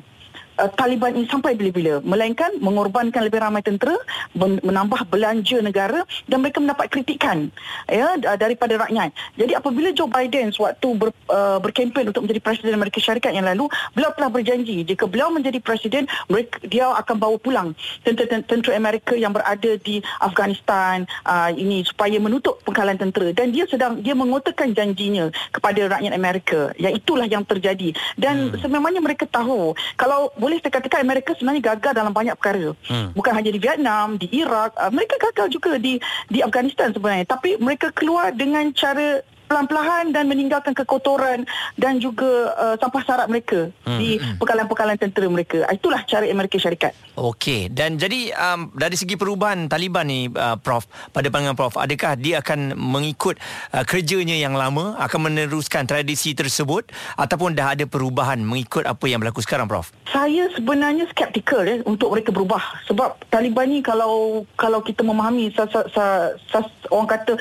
uh, 0.58 0.70
Taliban 0.74 1.14
ini 1.14 1.28
sampai 1.30 1.54
bila-bila. 1.54 2.02
Melainkan 2.02 2.58
mengorbankan 2.58 3.22
lebih 3.26 3.38
ramai 3.42 3.62
tentera 3.62 3.94
menambah 4.34 5.06
belanja 5.10 5.62
negara 5.62 6.02
dan 6.26 6.42
mereka 6.42 6.58
mendapat 6.62 6.86
kritikan 6.90 7.52
ya 7.86 8.16
daripada 8.38 8.86
rakyat. 8.86 9.10
Jadi 9.36 9.52
apabila 9.54 9.92
Joe 9.94 10.10
Biden 10.10 10.50
sewaktu 10.50 10.88
ber, 10.96 11.10
uh, 11.30 11.58
berkempen 11.62 12.10
untuk 12.10 12.26
menjadi 12.26 12.40
presiden 12.42 12.74
Amerika 12.74 12.98
Syarikat 12.98 13.36
yang 13.36 13.46
lalu 13.46 13.70
beliau 13.94 14.10
telah 14.16 14.30
berjanji 14.32 14.82
jika 14.86 15.04
beliau 15.06 15.30
menjadi 15.30 15.60
presiden 15.60 16.08
mereka, 16.26 16.58
dia 16.66 16.88
akan 16.90 17.16
bawa 17.20 17.36
pulang 17.36 17.68
tentera-tentera 18.02 18.74
Amerika 18.74 19.14
yang 19.14 19.30
berada 19.30 19.76
di 19.78 20.00
Afghanistan 20.18 21.04
uh, 21.26 21.52
ini 21.52 21.86
supaya 21.86 22.16
menutup 22.18 22.58
pengkalan 22.66 22.96
tentera. 22.96 23.30
Dan 23.30 23.52
dia 23.52 23.68
sedang 23.68 24.00
dia 24.00 24.16
mengotakan 24.16 24.72
janjinya 24.72 25.28
kepada 25.52 25.98
rakyat 25.98 26.12
Amerika. 26.14 26.60
Yang 26.80 27.04
itulah 27.04 27.26
yang 27.28 27.44
terjadi. 27.44 27.94
Dan 28.16 28.50
hmm. 28.50 28.62
sememangnya 28.64 29.02
mereka 29.02 29.28
tahu 29.28 29.76
kalau 29.94 30.32
boleh 30.38 30.49
saya 30.58 30.74
katakan 30.74 31.06
Amerika 31.06 31.30
sebenarnya 31.38 31.62
gagal 31.76 31.92
dalam 31.94 32.10
banyak 32.10 32.34
perkara. 32.34 32.74
Hmm. 32.90 33.14
Bukan 33.14 33.30
hanya 33.30 33.50
di 33.54 33.60
Vietnam, 33.62 34.18
di 34.18 34.26
Iraq, 34.34 34.74
uh, 34.74 34.90
mereka 34.90 35.14
gagal 35.30 35.54
juga 35.54 35.78
di 35.78 36.02
di 36.26 36.42
Afghanistan 36.42 36.90
sebenarnya. 36.90 37.30
Tapi 37.30 37.62
mereka 37.62 37.94
keluar 37.94 38.34
dengan 38.34 38.74
cara 38.74 39.22
pelan-pelan 39.50 40.14
dan 40.14 40.30
meninggalkan 40.30 40.70
kekotoran 40.70 41.42
dan 41.74 41.98
juga 41.98 42.54
uh, 42.54 42.76
sampah 42.78 43.02
sarat 43.02 43.26
mereka 43.26 43.74
hmm. 43.82 43.98
di 43.98 44.22
hmm. 44.22 44.38
pekalan-pekalan 44.38 44.94
tentera 44.94 45.26
mereka. 45.26 45.66
Ah, 45.66 45.74
itulah 45.74 46.06
cara 46.06 46.30
Amerika 46.30 46.54
Syarikat. 46.54 46.94
Okey, 47.18 47.66
dan 47.74 47.98
jadi 47.98 48.30
um, 48.38 48.70
dari 48.78 48.94
segi 48.94 49.18
perubahan 49.18 49.66
Taliban 49.66 50.06
ni 50.06 50.30
uh, 50.30 50.54
Prof, 50.54 50.86
pada 51.10 51.26
pandangan 51.26 51.58
Prof, 51.58 51.74
adakah 51.74 52.14
dia 52.14 52.38
akan 52.38 52.78
mengikut 52.78 53.42
uh, 53.74 53.82
kerjanya 53.82 54.38
yang 54.38 54.54
lama, 54.54 54.94
akan 55.02 55.34
meneruskan 55.34 55.90
tradisi 55.90 56.30
tersebut 56.30 56.86
ataupun 57.18 57.58
dah 57.58 57.74
ada 57.74 57.84
perubahan 57.90 58.38
mengikut 58.38 58.86
apa 58.86 59.04
yang 59.10 59.18
berlaku 59.18 59.42
sekarang 59.42 59.66
Prof? 59.66 59.90
Saya 60.06 60.46
sebenarnya 60.54 61.10
skeptikal 61.10 61.66
ya 61.66 61.82
untuk 61.82 62.14
mereka 62.14 62.30
berubah 62.30 62.62
sebab 62.86 63.18
Taliban 63.26 63.66
ni 63.66 63.82
kalau 63.82 64.46
kalau 64.54 64.78
kita 64.78 65.02
memahami 65.02 65.50
sa, 65.50 65.66
sa, 65.66 65.82
sa, 65.90 66.04
sa, 66.46 66.58
orang 66.94 67.08
kata 67.10 67.32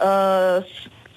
uh, 0.00 0.64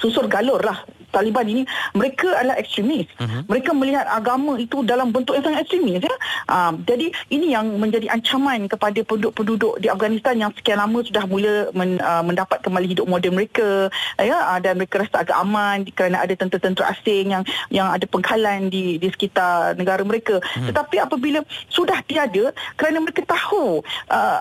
susur 0.02 0.26
galur 0.26 0.66
lah 0.66 0.82
Taliban 1.12 1.46
ini 1.46 1.64
mereka 1.94 2.32
adalah 2.40 2.58
ekstremis. 2.58 3.08
Uh-huh. 3.20 3.44
Mereka 3.52 3.72
melihat 3.76 4.08
agama 4.08 4.56
itu 4.56 4.82
dalam 4.88 5.12
bentuk 5.12 5.36
yang 5.36 5.46
sangat 5.46 5.68
ekstremis 5.68 6.02
ya. 6.02 6.16
Uh, 6.48 6.72
jadi 6.88 7.12
ini 7.30 7.54
yang 7.54 7.68
menjadi 7.76 8.08
ancaman 8.10 8.66
kepada 8.72 9.00
penduduk-penduduk 9.04 9.84
di 9.84 9.88
Afghanistan 9.92 10.36
yang 10.40 10.52
sekian 10.56 10.80
lama 10.80 11.04
sudah 11.04 11.24
mula 11.28 11.70
men, 11.76 12.00
uh, 12.00 12.24
mendapat 12.24 12.64
kembali 12.64 12.88
hidup 12.96 13.06
moden 13.06 13.36
mereka 13.36 13.92
ya 14.18 14.56
uh, 14.56 14.60
dan 14.64 14.80
mereka 14.80 15.04
rasa 15.04 15.28
agak 15.28 15.38
aman 15.38 15.84
kerana 15.92 16.24
ada 16.24 16.34
tentera-tentera 16.34 16.96
asing 16.96 17.36
yang 17.36 17.44
yang 17.70 17.88
ada 17.92 18.08
penghalang 18.08 18.72
di 18.72 18.96
di 18.98 19.08
sekitar 19.12 19.76
negara 19.76 20.02
mereka. 20.08 20.40
Uh-huh. 20.40 20.72
Tetapi 20.72 20.96
apabila 21.04 21.44
sudah 21.68 22.00
tiada 22.08 22.56
kerana 22.80 23.04
mereka 23.04 23.28
tahu 23.28 23.84
uh, 24.10 24.40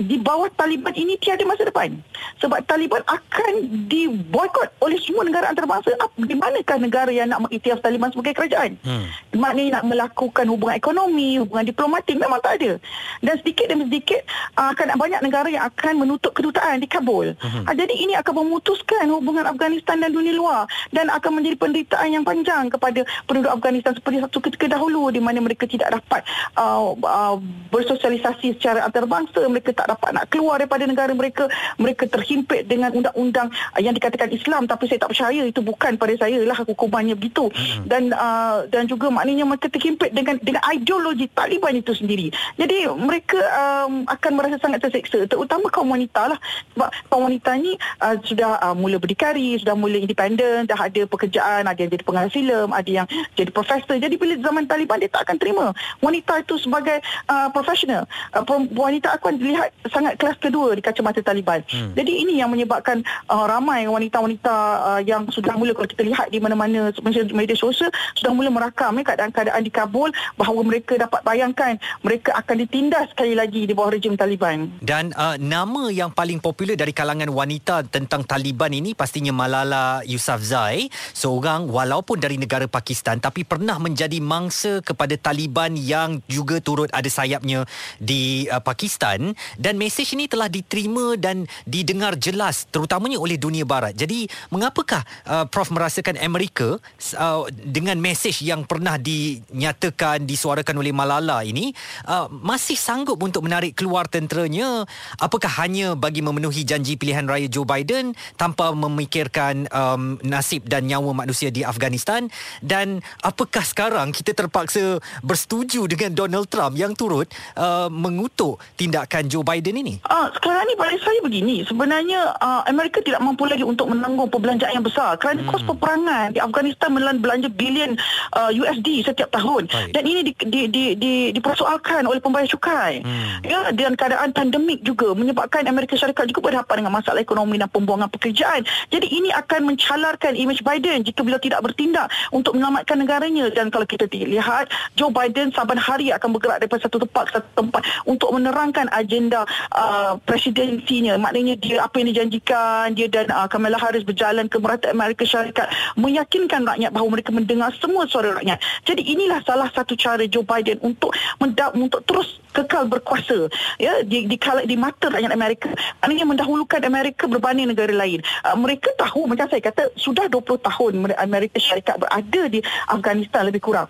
di 0.00 0.16
bawah 0.16 0.48
Taliban 0.56 0.96
ini 0.96 1.20
tiada 1.20 1.44
masa 1.44 1.68
depan. 1.68 1.92
Sebab 2.40 2.64
Taliban 2.64 3.04
akan 3.04 3.52
diboykot 3.86 4.80
oleh 4.80 4.98
semua 5.02 5.26
negara 5.26 5.50
antarabangsa 5.52 5.94
di 6.14 6.34
manakah 6.38 6.78
negara 6.78 7.10
yang 7.10 7.28
nak 7.32 7.48
mengiktiraf 7.48 7.82
Taliban 7.82 8.12
sebagai 8.14 8.38
kerajaan? 8.38 8.78
Hmm. 8.86 9.06
Maknanya 9.34 9.80
nak 9.80 9.84
melakukan 9.90 10.46
hubungan 10.46 10.76
ekonomi, 10.78 11.42
hubungan 11.42 11.66
diplomatik 11.66 12.14
memang 12.14 12.38
tak 12.38 12.62
ada. 12.62 12.78
Dan 13.24 13.34
sedikit 13.42 13.66
demi 13.66 13.90
sedikit 13.90 14.22
uh, 14.54 14.70
akan 14.72 14.96
banyak 14.96 15.20
negara 15.24 15.48
yang 15.50 15.64
akan 15.66 16.06
menutup 16.06 16.32
kedutaan 16.36 16.78
di 16.78 16.88
Kabul. 16.88 17.34
Hmm. 17.40 17.64
Uh, 17.66 17.74
jadi 17.74 17.94
ini 17.94 18.14
akan 18.20 18.46
memutuskan 18.46 19.10
hubungan 19.10 19.48
Afghanistan 19.48 19.98
dan 19.98 20.14
dunia 20.14 20.34
luar 20.36 20.70
dan 20.94 21.10
akan 21.10 21.42
menjadi 21.42 21.56
penderitaan 21.58 22.08
yang 22.12 22.24
panjang 22.24 22.70
kepada 22.70 23.02
penduduk 23.26 23.50
Afghanistan 23.50 23.92
seperti 23.96 24.22
satu 24.22 24.38
ketika 24.44 24.66
dahulu 24.70 25.10
di 25.10 25.18
mana 25.18 25.42
mereka 25.42 25.66
tidak 25.66 25.90
dapat 25.96 26.22
uh, 26.54 26.94
uh, 26.94 27.36
bersosialisasi 27.72 28.60
secara 28.60 28.84
antarabangsa, 28.86 29.42
mereka 29.48 29.72
tak 29.74 29.90
dapat 29.90 30.14
nak 30.14 30.30
keluar 30.30 30.60
daripada 30.60 30.84
negara 30.86 31.12
mereka, 31.16 31.48
mereka 31.80 32.06
terhimpit 32.06 32.68
dengan 32.68 32.92
undang-undang 32.94 33.48
yang 33.80 33.92
dikatakan 33.96 34.30
Islam 34.30 34.68
tapi 34.68 34.86
saya 34.86 35.02
tak 35.02 35.16
percaya 35.16 35.42
itu 35.48 35.60
bukan 35.64 35.95
pada 35.96 36.14
saya 36.16 36.40
lah 36.44 36.56
hukumannya 36.62 37.16
begitu. 37.16 37.48
Hmm. 37.56 37.88
dan 37.88 38.12
uh, 38.12 38.66
dan 38.68 38.84
juga 38.90 39.08
maknanya 39.08 39.46
mereka 39.46 39.70
terhimpit 39.70 40.12
dengan 40.12 40.36
dengan 40.40 40.62
ideologi 40.72 41.28
Taliban 41.32 41.76
itu 41.76 41.92
sendiri. 41.92 42.32
Jadi 42.56 42.88
mereka 42.96 43.38
um, 43.54 44.04
akan 44.08 44.30
merasa 44.36 44.56
sangat 44.60 44.84
terseksa. 44.84 45.24
Terutama 45.28 45.68
kaum 45.72 45.90
wanita 45.90 46.34
lah. 46.34 46.38
Sebab 46.74 46.88
kaum 47.08 47.28
wanita 47.28 47.56
ni 47.58 47.74
uh, 48.02 48.16
sudah 48.24 48.60
uh, 48.60 48.74
mula 48.76 49.00
berdikari 49.00 49.56
sudah 49.60 49.74
mula 49.78 49.96
independen 50.00 50.68
dah 50.68 50.78
ada 50.78 51.02
pekerjaan 51.08 51.64
ada 51.66 51.78
yang 51.78 51.90
jadi 51.92 52.04
pengarah 52.04 52.32
filem 52.32 52.68
ada 52.72 52.90
yang 52.90 53.06
jadi 53.34 53.50
profesor. 53.50 53.96
Jadi 53.96 54.14
bila 54.16 54.34
zaman 54.40 54.64
Taliban 54.68 55.00
dia 55.00 55.10
tak 55.10 55.28
akan 55.28 55.36
terima 55.40 55.66
wanita 56.00 56.42
itu 56.42 56.54
sebagai 56.60 57.00
uh, 57.30 57.48
profesional 57.52 58.04
uh, 58.34 58.44
wanita 58.74 59.16
akan 59.16 59.38
dilihat 59.38 59.70
sangat 59.88 60.18
kelas 60.20 60.36
kedua 60.40 60.74
di 60.76 60.82
kacamata 60.82 61.20
Taliban. 61.22 61.62
Hmm. 61.66 61.92
jadi 61.96 62.12
ini 62.12 62.38
yang 62.40 62.52
menyebabkan 62.52 63.02
uh, 63.30 63.46
ramai 63.48 63.86
wanita-wanita 63.88 64.56
uh, 64.82 65.00
yang 65.02 65.26
sudah 65.30 65.54
mula 65.56 65.72
kalau 65.86 65.94
kita 65.94 66.02
lihat 66.02 66.26
di 66.34 66.42
mana-mana 66.42 66.90
media 67.30 67.54
sosial 67.54 67.94
sudah 68.18 68.34
mula 68.34 68.50
merakam 68.50 68.98
eh, 68.98 69.06
keadaan-keadaan 69.06 69.62
di 69.62 69.70
Kabul 69.70 70.10
bahawa 70.34 70.60
mereka 70.66 70.98
dapat 70.98 71.22
bayangkan 71.22 71.78
mereka 72.02 72.34
akan 72.34 72.66
ditindas 72.66 73.14
sekali 73.14 73.38
lagi 73.38 73.70
di 73.70 73.70
bawah 73.70 73.94
rejim 73.94 74.18
Taliban. 74.18 74.66
Dan 74.82 75.14
uh, 75.14 75.38
nama 75.38 75.86
yang 75.94 76.10
paling 76.10 76.42
popular 76.42 76.74
dari 76.74 76.90
kalangan 76.90 77.30
wanita 77.30 77.86
tentang 77.86 78.26
Taliban 78.26 78.74
ini 78.74 78.98
pastinya 78.98 79.30
Malala 79.30 80.02
Yousafzai, 80.02 80.90
seorang 81.14 81.70
walaupun 81.70 82.18
dari 82.18 82.34
negara 82.34 82.66
Pakistan 82.66 83.22
tapi 83.22 83.46
pernah 83.46 83.78
menjadi 83.78 84.18
mangsa 84.18 84.82
kepada 84.82 85.14
Taliban 85.14 85.78
yang 85.78 86.18
juga 86.26 86.58
turut 86.58 86.90
ada 86.90 87.06
sayapnya 87.06 87.62
di 88.02 88.50
uh, 88.50 88.58
Pakistan 88.58 89.38
dan 89.54 89.78
mesej 89.78 90.18
ini 90.18 90.26
telah 90.26 90.50
diterima 90.50 91.14
dan 91.14 91.46
didengar 91.62 92.18
jelas 92.18 92.66
terutamanya 92.74 93.22
oleh 93.22 93.38
dunia 93.38 93.62
barat. 93.62 93.94
Jadi 93.94 94.26
mengapakah 94.50 95.06
uh, 95.30 95.46
Prof 95.46 95.75
merasakan 95.76 96.16
Amerika 96.24 96.80
uh, 97.20 97.44
dengan 97.52 98.00
mesej 98.00 98.40
yang 98.40 98.64
pernah 98.64 98.96
dinyatakan 98.96 100.24
disuarakan 100.24 100.80
oleh 100.80 100.96
Malala 100.96 101.44
ini 101.44 101.76
uh, 102.08 102.32
masih 102.32 102.80
sanggup 102.80 103.20
untuk 103.20 103.44
menarik 103.44 103.76
keluar 103.76 104.08
tenteranya? 104.08 104.88
Apakah 105.20 105.52
hanya 105.60 105.92
bagi 105.92 106.24
memenuhi 106.24 106.64
janji 106.64 106.96
pilihan 106.96 107.28
raya 107.28 107.44
Joe 107.52 107.68
Biden 107.68 108.16
tanpa 108.40 108.72
memikirkan 108.72 109.68
um, 109.68 110.16
nasib 110.24 110.64
dan 110.64 110.88
nyawa 110.88 111.12
manusia 111.12 111.52
di 111.52 111.60
Afghanistan? 111.60 112.32
Dan 112.64 113.04
apakah 113.20 113.60
sekarang 113.60 114.16
kita 114.16 114.32
terpaksa 114.32 114.96
bersetuju 115.20 115.84
dengan 115.84 116.16
Donald 116.16 116.48
Trump 116.48 116.80
yang 116.80 116.96
turut 116.96 117.28
uh, 117.60 117.92
mengutuk 117.92 118.56
tindakan 118.80 119.28
Joe 119.28 119.44
Biden 119.44 119.76
ini? 119.76 120.00
Uh, 120.08 120.32
sekarang 120.32 120.64
ni 120.64 120.74
pada 120.78 120.96
saya 121.02 121.20
begini. 121.20 121.66
Sebenarnya 121.68 122.32
uh, 122.40 122.64
Amerika 122.64 123.04
tidak 123.04 123.20
mampu 123.20 123.44
lagi 123.44 123.66
untuk 123.66 123.92
menanggung 123.92 124.32
perbelanjaan 124.32 124.80
yang 124.80 124.86
besar 124.86 125.18
kerana 125.20 125.42
hmm. 125.42 125.50
kos 125.50 125.65
peperangan 125.66 126.32
di 126.32 126.38
Afghanistan 126.38 126.88
menelan 126.94 127.18
belanja 127.18 127.48
bilion 127.50 127.98
uh, 128.38 128.50
USD 128.54 129.02
setiap 129.02 129.30
tahun. 129.34 129.66
Baik. 129.66 129.92
dan 129.92 130.02
ini 130.06 130.20
di, 130.22 130.32
di, 130.46 130.60
di, 130.70 130.84
di, 130.94 131.12
dipersoalkan 131.34 132.06
oleh 132.06 132.22
pembayar 132.22 132.46
cukai. 132.46 133.02
Hmm. 133.02 133.42
ya 133.42 133.70
dan 133.72 133.98
keadaan 133.98 134.30
pandemik 134.30 134.82
juga 134.86 135.12
menyebabkan 135.16 135.66
Amerika 135.66 135.96
Syarikat 135.96 136.30
juga 136.30 136.50
berhadapan 136.52 136.84
dengan 136.84 136.94
masalah 136.94 137.20
ekonomi 137.20 137.56
dan 137.56 137.70
pembuangan 137.72 138.12
pekerjaan. 138.12 138.62
Jadi 138.92 139.06
ini 139.08 139.32
akan 139.32 139.72
mencalarkan 139.72 140.36
image 140.36 140.62
Biden 140.62 141.02
jika 141.02 141.24
beliau 141.24 141.40
tidak 141.40 141.64
bertindak 141.64 142.12
untuk 142.30 142.54
menyelamatkan 142.54 143.00
negaranya. 143.00 143.48
Dan 143.50 143.72
kalau 143.72 143.88
kita 143.88 144.06
lihat 144.12 144.68
Joe 144.94 145.10
Biden 145.10 145.50
saban 145.56 145.80
hari 145.80 146.12
akan 146.12 146.36
bergerak 146.36 146.60
daripada 146.60 146.84
satu 146.84 147.00
tempat 147.00 147.24
ke 147.32 147.32
satu 147.40 147.50
tempat 147.64 147.82
untuk 148.04 148.28
menerangkan 148.36 148.92
agenda 148.92 149.48
uh, 149.72 150.20
presidensinya. 150.28 151.16
Maknanya 151.16 151.56
dia 151.56 151.80
apa 151.80 151.96
yang 152.00 152.12
dijanjikan 152.12 152.92
dia 152.92 153.08
dan 153.08 153.32
uh, 153.32 153.48
Kamala 153.48 153.80
Harris 153.80 154.04
berjalan 154.04 154.52
ke 154.52 154.60
merata 154.60 154.92
Amerika 154.92 155.24
Syarikat 155.24 155.55
meyakinkan 155.96 156.66
rakyat 156.66 156.90
bahawa 156.92 157.08
mereka 157.16 157.30
mendengar 157.32 157.72
semua 157.80 158.04
suara 158.04 158.36
rakyat. 158.36 158.58
Jadi 158.84 159.02
inilah 159.06 159.40
salah 159.46 159.72
satu 159.72 159.96
cara 159.96 160.24
Joe 160.28 160.44
Biden 160.44 160.76
untuk 160.84 161.16
mendap, 161.40 161.72
untuk 161.72 162.04
terus 162.04 162.42
kekal 162.56 162.88
berkuasa 162.88 163.52
ya 163.76 164.00
di 164.00 164.24
di, 164.24 164.36
di 164.40 164.76
mata 164.76 165.12
rakyat 165.12 165.32
Amerika. 165.32 165.68
Maknanya 166.00 166.24
mendahulukan 166.24 166.80
Amerika 166.88 167.28
berbanding 167.28 167.68
negara 167.68 167.92
lain. 167.92 168.24
Uh, 168.40 168.56
mereka 168.56 168.88
tahu 168.96 169.28
macam 169.28 169.44
saya 169.52 169.60
kata 169.60 169.92
sudah 170.00 170.24
20 170.32 170.64
tahun 170.64 170.92
Amerika 171.20 171.60
Syarikat 171.60 172.00
berada 172.00 172.42
di 172.48 172.64
Afghanistan 172.88 173.44
lebih 173.44 173.60
kurang. 173.60 173.88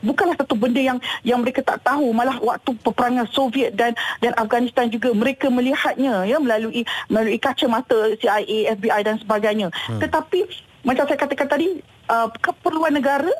Bukanlah 0.00 0.40
satu 0.40 0.56
benda 0.56 0.80
yang 0.80 0.98
yang 1.20 1.44
mereka 1.44 1.60
tak 1.60 1.84
tahu 1.84 2.08
malah 2.16 2.40
waktu 2.40 2.72
peperangan 2.80 3.28
Soviet 3.28 3.76
dan 3.76 3.92
dan 4.24 4.32
Afghanistan 4.40 4.88
juga 4.88 5.12
mereka 5.12 5.52
melihatnya 5.52 6.24
ya 6.24 6.40
melalui 6.40 6.88
melalui 7.12 7.36
kacamata 7.36 8.16
CIA, 8.16 8.72
FBI 8.78 9.00
dan 9.04 9.20
sebagainya. 9.20 9.68
Hmm. 9.68 10.00
Tetapi 10.00 10.67
macam 10.86 11.04
saya 11.06 11.18
katakan 11.18 11.48
tadi 11.50 11.82
uh, 12.10 12.28
keperluan 12.38 12.94
negara 12.94 13.30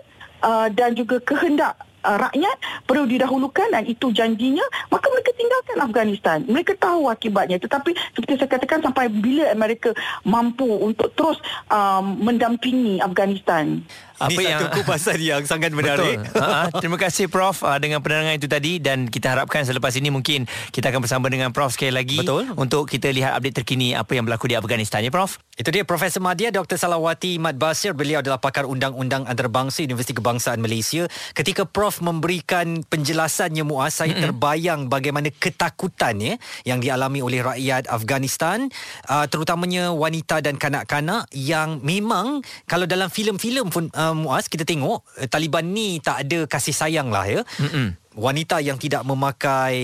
uh, 0.42 0.66
dan 0.70 0.94
juga 0.94 1.22
kehendak 1.22 1.78
uh, 2.02 2.18
rakyat 2.18 2.56
perlu 2.86 3.04
didahulukan 3.06 3.68
dan 3.70 3.84
itu 3.86 4.10
janjinya 4.10 4.64
maka 4.90 5.06
mereka 5.10 5.30
tinggalkan 5.34 5.78
Afghanistan. 5.82 6.38
Mereka 6.46 6.78
tahu 6.78 7.10
akibatnya. 7.10 7.58
Tetapi 7.60 7.94
seperti 8.14 8.32
saya 8.38 8.50
katakan 8.50 8.80
sampai 8.82 9.10
bila 9.10 9.50
Amerika 9.50 9.94
mampu 10.26 10.66
untuk 10.66 11.12
terus 11.14 11.38
um, 11.70 12.18
mendampingi 12.22 12.98
Afghanistan 13.02 13.82
apa 14.18 14.34
Ini 14.34 14.44
yang 14.50 14.60
satu 14.66 14.82
kupasan 14.82 15.18
yang 15.22 15.42
sangat 15.46 15.70
menarik. 15.70 16.18
Betul. 16.18 16.42
Ha, 16.42 16.74
terima 16.82 16.98
kasih 16.98 17.30
Prof 17.30 17.62
uh, 17.62 17.78
dengan 17.78 18.02
penerangan 18.02 18.34
itu 18.34 18.50
tadi 18.50 18.82
dan 18.82 19.06
kita 19.06 19.30
harapkan 19.30 19.62
selepas 19.62 19.94
ini 19.94 20.10
mungkin 20.10 20.50
kita 20.74 20.90
akan 20.90 21.06
bersama 21.06 21.30
dengan 21.30 21.54
Prof 21.54 21.70
sekali 21.70 21.94
lagi 21.94 22.18
Betul. 22.18 22.50
untuk 22.58 22.90
kita 22.90 23.14
lihat 23.14 23.38
update 23.38 23.62
terkini 23.62 23.94
apa 23.94 24.18
yang 24.18 24.26
berlaku 24.26 24.50
di 24.50 24.58
Afghanistan 24.58 25.06
ya 25.06 25.14
Prof. 25.14 25.38
Itu 25.54 25.70
dia 25.70 25.86
Profesor 25.86 26.18
Madya 26.18 26.50
Dr. 26.50 26.74
Salawati 26.74 27.38
Mat 27.38 27.54
Basir 27.54 27.94
beliau 27.94 28.18
adalah 28.18 28.42
pakar 28.42 28.66
undang-undang 28.66 29.22
antarabangsa 29.30 29.86
Universiti 29.86 30.18
Kebangsaan 30.18 30.58
Malaysia. 30.58 31.06
Ketika 31.34 31.62
Prof 31.62 32.02
memberikan 32.02 32.82
penjelasannya 32.90 33.62
Muaz 33.62 34.02
saya 34.02 34.14
mm-hmm. 34.14 34.24
terbayang 34.26 34.80
bagaimana 34.90 35.30
ketakutannya 35.30 36.42
yang 36.66 36.82
dialami 36.82 37.22
oleh 37.22 37.42
rakyat 37.42 37.86
Afghanistan 37.86 38.66
uh, 39.06 39.30
terutamanya 39.30 39.94
wanita 39.94 40.42
dan 40.42 40.58
kanak-kanak 40.58 41.30
yang 41.34 41.78
memang 41.86 42.42
kalau 42.66 42.86
dalam 42.86 43.06
filem-filem 43.10 43.66
pun 43.70 43.90
uh, 43.94 44.07
uh, 44.08 44.16
Muaz 44.16 44.48
kita 44.48 44.64
tengok 44.64 45.04
uh, 45.04 45.28
Taliban 45.28 45.68
ni 45.68 46.00
tak 46.00 46.24
ada 46.24 46.48
kasih 46.48 46.72
sayang 46.72 47.12
lah 47.12 47.28
ya. 47.28 47.40
Mm-mm 47.60 48.07
wanita 48.18 48.58
yang 48.58 48.74
tidak 48.74 49.06
memakai 49.06 49.78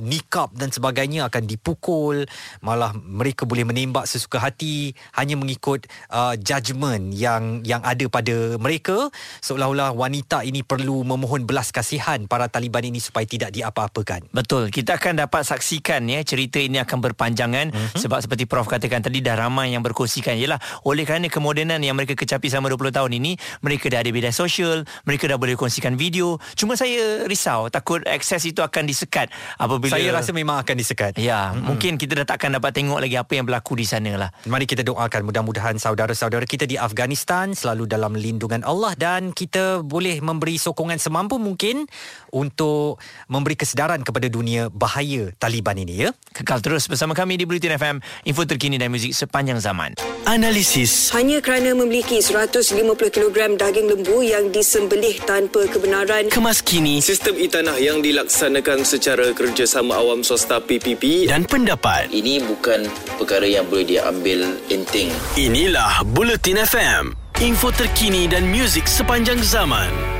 nikab 0.00 0.56
dan 0.56 0.72
sebagainya 0.72 1.28
akan 1.28 1.44
dipukul 1.44 2.24
malah 2.64 2.96
mereka 2.96 3.44
boleh 3.44 3.68
menembak 3.68 4.08
sesuka 4.08 4.40
hati 4.40 4.96
hanya 5.12 5.36
mengikut 5.36 5.84
uh, 6.08 6.32
judgement 6.40 7.12
yang 7.12 7.60
yang 7.68 7.84
ada 7.84 8.08
pada 8.08 8.56
mereka. 8.56 9.12
Seolah-olah 9.44 9.92
wanita 9.92 10.40
ini 10.48 10.64
perlu 10.64 11.04
memohon 11.04 11.44
belas 11.44 11.68
kasihan 11.68 12.24
para 12.24 12.48
Taliban 12.48 12.88
ini 12.88 12.98
supaya 12.98 13.28
tidak 13.28 13.52
diapa-apakan. 13.52 14.32
Betul. 14.32 14.72
Kita 14.72 14.96
akan 14.96 15.28
dapat 15.28 15.44
saksikan 15.44 16.08
ya 16.08 16.24
cerita 16.24 16.56
ini 16.56 16.80
akan 16.80 17.12
berpanjangan. 17.12 17.68
Mm-hmm. 17.70 18.00
sebab 18.00 18.18
seperti 18.24 18.48
prof 18.48 18.64
katakan 18.64 19.04
tadi 19.04 19.20
dah 19.20 19.36
ramai 19.36 19.76
yang 19.76 19.84
berkongsikan. 19.84 20.38
Ialah 20.40 20.58
oleh 20.88 21.04
kerana 21.04 21.28
kemodenan 21.28 21.82
yang 21.84 21.98
mereka 21.98 22.16
kecapi 22.16 22.48
selama 22.48 22.72
20 22.72 22.96
tahun 22.96 23.12
ini 23.20 23.36
mereka 23.60 23.92
dah 23.92 24.00
ada 24.00 24.10
media 24.10 24.32
sosial 24.32 24.86
mereka 25.04 25.26
dah 25.26 25.36
boleh 25.36 25.58
kongsikan 25.58 25.98
video. 25.98 26.38
Cuma 26.54 26.78
saya 26.78 27.26
risau 27.26 27.49
risau. 27.50 27.66
Takut 27.70 28.00
akses 28.06 28.42
itu 28.46 28.62
akan 28.62 28.86
disekat 28.86 29.28
apabila 29.58 29.98
saya 29.98 30.14
rasa 30.14 30.30
memang 30.30 30.62
akan 30.62 30.76
disekat. 30.78 31.18
Ya 31.18 31.50
hmm. 31.50 31.66
mungkin 31.66 31.92
kita 31.98 32.22
dah 32.22 32.26
takkan 32.26 32.54
dapat 32.54 32.70
tengok 32.70 33.02
lagi 33.02 33.18
apa 33.18 33.32
yang 33.34 33.44
berlaku 33.46 33.74
di 33.74 33.86
sana 33.86 34.14
lah 34.14 34.30
mari 34.46 34.64
kita 34.70 34.86
doakan. 34.86 35.26
Mudah-mudahan 35.26 35.76
saudara-saudara 35.82 36.46
kita 36.46 36.64
di 36.70 36.78
Afghanistan 36.78 37.52
selalu 37.52 37.90
dalam 37.90 38.14
lindungan 38.14 38.62
Allah 38.62 38.94
dan 38.94 39.34
kita 39.34 39.82
boleh 39.82 40.22
memberi 40.22 40.56
sokongan 40.56 41.02
semampu 41.02 41.42
mungkin 41.42 41.90
untuk 42.30 43.02
memberi 43.26 43.58
kesedaran 43.58 44.06
kepada 44.06 44.30
dunia 44.30 44.70
bahaya 44.70 45.34
Taliban 45.42 45.74
ini 45.78 46.06
ya? 46.06 46.10
Kekal 46.30 46.62
terus 46.62 46.86
bersama 46.86 47.16
kami 47.16 47.34
di 47.40 47.44
Bulletin 47.48 47.74
FM 47.74 47.96
info 48.28 48.46
terkini 48.46 48.78
dan 48.78 48.94
muzik 48.94 49.12
sepanjang 49.16 49.58
zaman 49.58 49.98
analisis 50.30 51.10
hanya 51.10 51.42
kerana 51.42 51.74
memiliki 51.74 52.22
150 52.22 52.86
kg 53.10 53.38
daging 53.58 53.90
lembu 53.90 54.22
yang 54.22 54.54
disembelih 54.54 55.18
tanpa 55.26 55.66
kebenaran 55.66 56.30
kemas 56.30 56.62
kini 56.62 57.02
sistem 57.02 57.34
e-tanah 57.34 57.74
yang 57.82 57.98
dilaksanakan 57.98 58.86
secara 58.86 59.34
kerjasama 59.34 59.98
awam 59.98 60.22
swasta 60.22 60.62
PPP 60.62 61.26
dan 61.26 61.42
pendapat. 61.42 62.12
Ini 62.14 62.46
bukan 62.46 62.86
perkara 63.18 63.46
yang 63.48 63.66
boleh 63.66 63.86
diambil 63.86 64.46
enteng. 64.70 65.10
Inilah 65.34 66.06
Bulletin 66.06 66.62
FM. 66.62 67.04
Info 67.40 67.72
terkini 67.72 68.28
dan 68.28 68.46
muzik 68.46 68.84
sepanjang 68.84 69.40
zaman. 69.40 70.19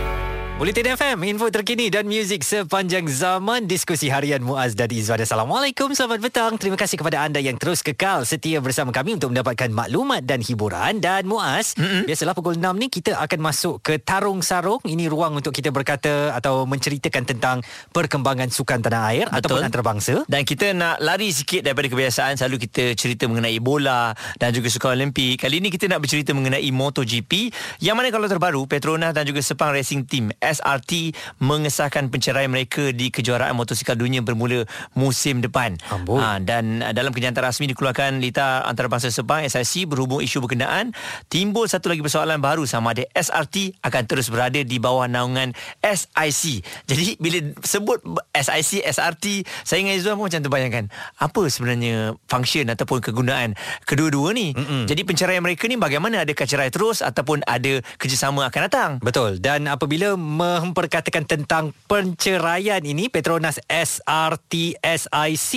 Bulletin 0.60 0.92
FM, 0.92 1.24
info 1.24 1.48
terkini 1.48 1.88
dan 1.88 2.04
muzik 2.04 2.44
sepanjang 2.44 3.08
zaman. 3.08 3.64
Diskusi 3.64 4.12
harian 4.12 4.44
Muaz 4.44 4.76
dan 4.76 4.92
Izwan. 4.92 5.16
Assalamualaikum, 5.16 5.88
selamat 5.96 6.20
petang. 6.20 6.52
Terima 6.60 6.76
kasih 6.76 7.00
kepada 7.00 7.24
anda 7.24 7.40
yang 7.40 7.56
terus 7.56 7.80
kekal 7.80 8.28
setia 8.28 8.60
bersama 8.60 8.92
kami 8.92 9.16
untuk 9.16 9.32
mendapatkan 9.32 9.72
maklumat 9.72 10.20
dan 10.28 10.44
hiburan. 10.44 11.00
Dan 11.00 11.24
Muaz, 11.24 11.72
mm-hmm. 11.80 12.04
biasalah 12.04 12.36
pukul 12.36 12.60
6 12.60 12.76
ni 12.76 12.92
kita 12.92 13.16
akan 13.16 13.40
masuk 13.40 13.80
ke 13.80 14.04
Tarung 14.04 14.44
Sarung. 14.44 14.84
Ini 14.84 15.08
ruang 15.08 15.40
untuk 15.40 15.56
kita 15.56 15.72
berkata 15.72 16.36
atau 16.36 16.68
menceritakan 16.68 17.24
tentang 17.24 17.64
perkembangan 17.96 18.52
sukan 18.52 18.84
tanah 18.84 19.16
air 19.16 19.26
Betul. 19.32 19.40
ataupun 19.40 19.64
antarabangsa. 19.64 20.28
Dan 20.28 20.44
kita 20.44 20.76
nak 20.76 21.00
lari 21.00 21.32
sikit 21.32 21.64
daripada 21.64 21.88
kebiasaan. 21.88 22.36
Selalu 22.36 22.68
kita 22.68 22.92
cerita 23.00 23.24
mengenai 23.24 23.56
bola 23.64 24.12
dan 24.36 24.52
juga 24.52 24.68
sukan 24.68 24.92
Olimpik. 24.92 25.40
Kali 25.40 25.56
ini 25.56 25.72
kita 25.72 25.88
nak 25.88 26.04
bercerita 26.04 26.36
mengenai 26.36 26.68
MotoGP. 26.68 27.48
Yang 27.80 27.96
mana 27.96 28.12
kalau 28.12 28.28
terbaru, 28.28 28.68
Petronas 28.68 29.16
dan 29.16 29.24
juga 29.24 29.40
Sepang 29.40 29.72
Racing 29.72 30.04
Team 30.04 30.28
SRT 30.50 31.14
mengesahkan 31.38 32.10
penceraian 32.10 32.50
mereka 32.50 32.90
di 32.90 33.12
kejuaraan 33.12 33.54
motosikal 33.54 33.94
dunia 33.94 34.24
bermula 34.24 34.64
musim 34.98 35.44
depan. 35.44 35.76
Ha, 35.86 36.42
dan 36.42 36.82
uh, 36.82 36.90
dalam 36.96 37.14
kenyataan 37.14 37.46
rasmi 37.46 37.70
dikeluarkan 37.70 38.18
Lita 38.18 38.66
Antarabangsa 38.66 39.12
Sepang 39.12 39.46
SIC 39.46 39.86
berhubung 39.86 40.24
isu 40.24 40.42
berkenaan, 40.42 40.96
timbul 41.28 41.68
satu 41.68 41.92
lagi 41.92 42.00
persoalan 42.00 42.40
baru 42.40 42.64
sama 42.64 42.96
ada 42.96 43.04
SRT 43.14 43.78
akan 43.84 44.02
terus 44.08 44.32
berada 44.32 44.58
di 44.58 44.76
bawah 44.80 45.06
naungan 45.06 45.52
SIC. 45.84 46.64
Jadi 46.88 47.20
bila 47.20 47.38
sebut 47.62 48.00
SIC, 48.32 48.82
SRT, 48.82 49.44
saya 49.62 49.80
dengan 49.80 49.96
Izzuan 49.98 50.16
pun 50.16 50.30
macam 50.30 50.42
terbayangkan 50.42 50.84
apa 51.18 51.42
sebenarnya 51.50 52.14
function 52.30 52.66
ataupun 52.70 53.02
kegunaan 53.02 53.58
kedua-dua 53.84 54.30
ni. 54.32 54.54
Mm-mm. 54.54 54.86
Jadi 54.86 55.02
penceraian 55.02 55.42
mereka 55.42 55.66
ni 55.66 55.74
bagaimana 55.74 56.22
adakah 56.22 56.46
cerai 56.46 56.70
terus 56.70 57.02
ataupun 57.02 57.42
ada 57.44 57.82
kerjasama 57.98 58.46
akan 58.46 58.60
datang? 58.70 58.90
Betul. 59.02 59.42
Dan 59.42 59.66
apabila 59.66 60.14
memperkatakan 60.40 61.28
tentang 61.28 61.76
penceraian 61.84 62.80
ini 62.80 63.12
Petronas 63.12 63.60
SRT 63.68 64.80
SIC 64.80 65.52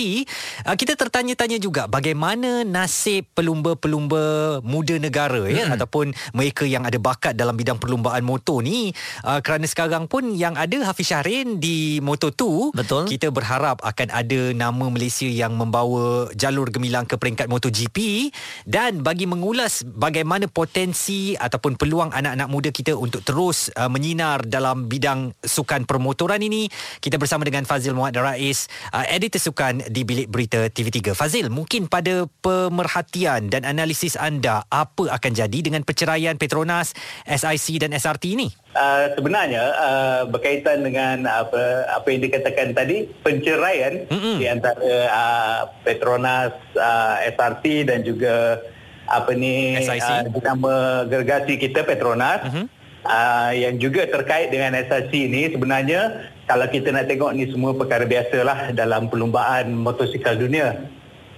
uh, 0.68 0.76
kita 0.76 0.92
tertanya-tanya 0.98 1.56
juga 1.56 1.88
bagaimana 1.88 2.66
nasib 2.66 3.24
pelumba-pelumba 3.32 4.58
muda 4.60 4.96
negara 5.00 5.46
ya 5.46 5.70
hmm. 5.70 5.74
ataupun 5.78 6.06
mereka 6.34 6.66
yang 6.66 6.82
ada 6.82 6.98
bakat 6.98 7.38
dalam 7.38 7.54
bidang 7.54 7.78
perlumbaan 7.78 8.26
motor 8.26 8.60
ni. 8.64 8.90
Uh, 9.22 9.38
kerana 9.38 9.64
sekarang 9.70 10.10
pun 10.10 10.34
yang 10.34 10.58
ada 10.58 10.82
Hafiz 10.82 11.14
Syahrin 11.14 11.62
di 11.62 12.02
Moto2 12.02 12.74
betul. 12.74 13.04
kita 13.06 13.30
berharap 13.30 13.78
akan 13.80 14.08
ada 14.10 14.50
nama 14.50 14.90
Malaysia 14.90 15.28
yang 15.28 15.54
membawa 15.54 16.28
jalur 16.34 16.68
gemilang 16.74 17.06
ke 17.06 17.14
peringkat 17.14 17.46
MotoGP. 17.46 18.28
Dan 18.66 19.06
bagi 19.06 19.30
mengulas 19.30 19.86
bagaimana 19.86 20.50
potensi 20.50 21.38
ataupun 21.38 21.78
peluang 21.78 22.10
anak-anak 22.10 22.48
muda 22.50 22.70
kita 22.74 22.98
untuk 22.98 23.22
terus 23.22 23.70
uh, 23.78 23.86
menyinar 23.86 24.42
dalam 24.48 24.73
dalam 24.74 24.90
bidang 24.90 25.30
sukan 25.38 25.86
permotoran 25.86 26.42
ini. 26.42 26.66
Kita 26.98 27.14
bersama 27.14 27.46
dengan 27.46 27.62
Fazil 27.62 27.94
Muhammad 27.94 28.18
Rais 28.18 28.66
uh, 28.90 29.06
editor 29.06 29.38
sukan 29.38 29.86
di 29.86 30.02
Bilik 30.02 30.26
Berita 30.26 30.66
TV3 30.66 31.14
Fazil 31.14 31.46
mungkin 31.46 31.86
pada 31.86 32.26
pemerhatian 32.42 33.54
dan 33.54 33.62
analisis 33.62 34.18
anda 34.18 34.66
apa 34.66 35.14
akan 35.14 35.30
jadi 35.30 35.58
dengan 35.62 35.86
perceraian 35.86 36.34
Petronas 36.34 36.90
SIC 37.22 37.86
dan 37.86 37.94
SRT 37.94 38.34
ini? 38.34 38.50
Uh, 38.74 39.14
sebenarnya 39.14 39.62
uh, 39.78 40.20
berkaitan 40.26 40.82
dengan 40.82 41.30
apa 41.30 41.86
apa 41.94 42.06
yang 42.10 42.26
dikatakan 42.26 42.74
tadi 42.74 43.06
penceraian 43.22 44.10
Mm-mm. 44.10 44.42
di 44.42 44.50
antara 44.50 44.82
uh, 45.06 45.60
Petronas 45.86 46.50
uh, 46.74 47.22
SRT 47.30 47.86
dan 47.86 48.02
juga 48.02 48.58
apa 49.06 49.30
ni 49.38 49.78
uh, 49.78 50.26
nama 50.42 51.06
gergasi 51.06 51.62
kita 51.62 51.86
Petronas 51.86 52.42
mm-hmm 52.50 52.82
uh, 53.04 53.52
yang 53.52 53.76
juga 53.78 54.08
terkait 54.08 54.50
dengan 54.50 54.74
SRC 54.74 55.12
ini 55.12 55.52
sebenarnya 55.52 56.28
kalau 56.44 56.68
kita 56.68 56.92
nak 56.92 57.08
tengok 57.08 57.32
ni 57.36 57.48
semua 57.48 57.72
perkara 57.72 58.04
biasalah 58.04 58.72
dalam 58.76 59.08
perlumbaan 59.08 59.72
motosikal 59.72 60.36
dunia. 60.36 60.88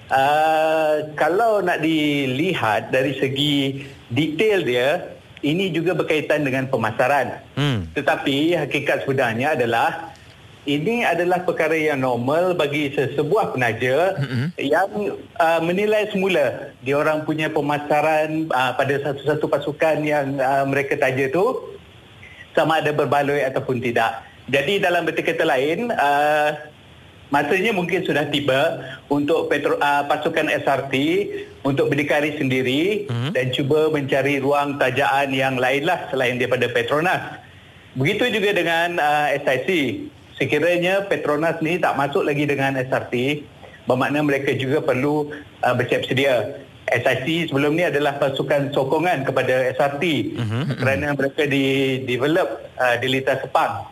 Uh, 0.07 1.11
kalau 1.19 1.59
nak 1.63 1.83
dilihat 1.83 2.95
dari 2.95 3.19
segi 3.19 3.83
detail 4.11 4.63
dia, 4.63 5.19
ini 5.43 5.71
juga 5.75 5.95
berkaitan 5.99 6.47
dengan 6.47 6.71
pemasaran. 6.71 7.43
Hmm. 7.59 7.91
Tetapi 7.95 8.55
hakikat 8.67 9.03
sebenarnya 9.07 9.59
adalah 9.59 10.16
ini 10.67 11.07
adalah 11.07 11.47
perkara 11.47 11.79
yang 11.79 12.03
normal 12.03 12.53
bagi 12.59 12.91
sesebuah 12.91 13.55
penaja 13.55 14.19
mm-hmm. 14.19 14.47
yang 14.59 14.91
uh, 15.39 15.61
menilai 15.63 16.11
semula 16.11 16.75
dia 16.83 16.99
orang 16.99 17.23
punya 17.23 17.47
pemasaran 17.47 18.51
uh, 18.51 18.75
pada 18.75 18.99
satu-satu 19.01 19.47
pasukan 19.47 20.03
yang 20.03 20.37
uh, 20.43 20.67
mereka 20.67 20.99
taja 20.99 21.31
tu 21.31 21.75
sama 22.53 22.83
ada 22.83 22.91
berbaloi 22.91 23.47
ataupun 23.47 23.79
tidak. 23.79 24.27
Jadi 24.51 24.83
dalam 24.83 25.07
kata 25.07 25.45
lain 25.47 25.91
uh, 25.95 26.51
masanya 27.31 27.75
mungkin 27.75 28.07
sudah 28.07 28.27
tiba 28.31 28.83
untuk 29.11 29.51
petro, 29.51 29.79
uh, 29.79 30.03
pasukan 30.07 30.51
SRT 30.51 30.95
untuk 31.63 31.91
berdikari 31.95 32.35
sendiri 32.39 33.07
mm-hmm. 33.07 33.31
dan 33.35 33.47
cuba 33.55 33.91
mencari 33.91 34.43
ruang 34.43 34.79
tajaan 34.83 35.31
yang 35.31 35.59
lainlah 35.59 36.11
selain 36.11 36.39
daripada 36.39 36.71
Petronas. 36.71 37.43
Begitu 37.97 38.29
juga 38.29 38.53
dengan 38.53 39.01
uh, 39.01 39.33
SIC 39.41 39.69
sekiranya 40.37 41.05
Petronas 41.09 41.59
ni 41.65 41.81
tak 41.81 41.97
masuk 41.97 42.25
lagi 42.25 42.45
dengan 42.45 42.77
SRT 42.77 43.45
bermakna 43.89 44.21
mereka 44.21 44.53
juga 44.53 44.85
perlu 44.85 45.33
uh, 45.65 45.75
bersiap 45.75 46.05
sedia 46.05 46.61
SIC 46.87 47.51
sebelum 47.51 47.75
ni 47.75 47.83
adalah 47.83 48.15
pasukan 48.23 48.71
sokongan 48.71 49.27
kepada 49.27 49.75
SRT 49.75 50.05
uh-huh, 50.39 50.55
uh-huh. 50.63 50.77
kerana 50.79 51.17
mereka 51.19 51.43
di 51.49 51.99
develop 52.07 52.63
uh, 52.79 52.95
di 53.01 53.07
Lita 53.11 53.43
Sepang 53.43 53.91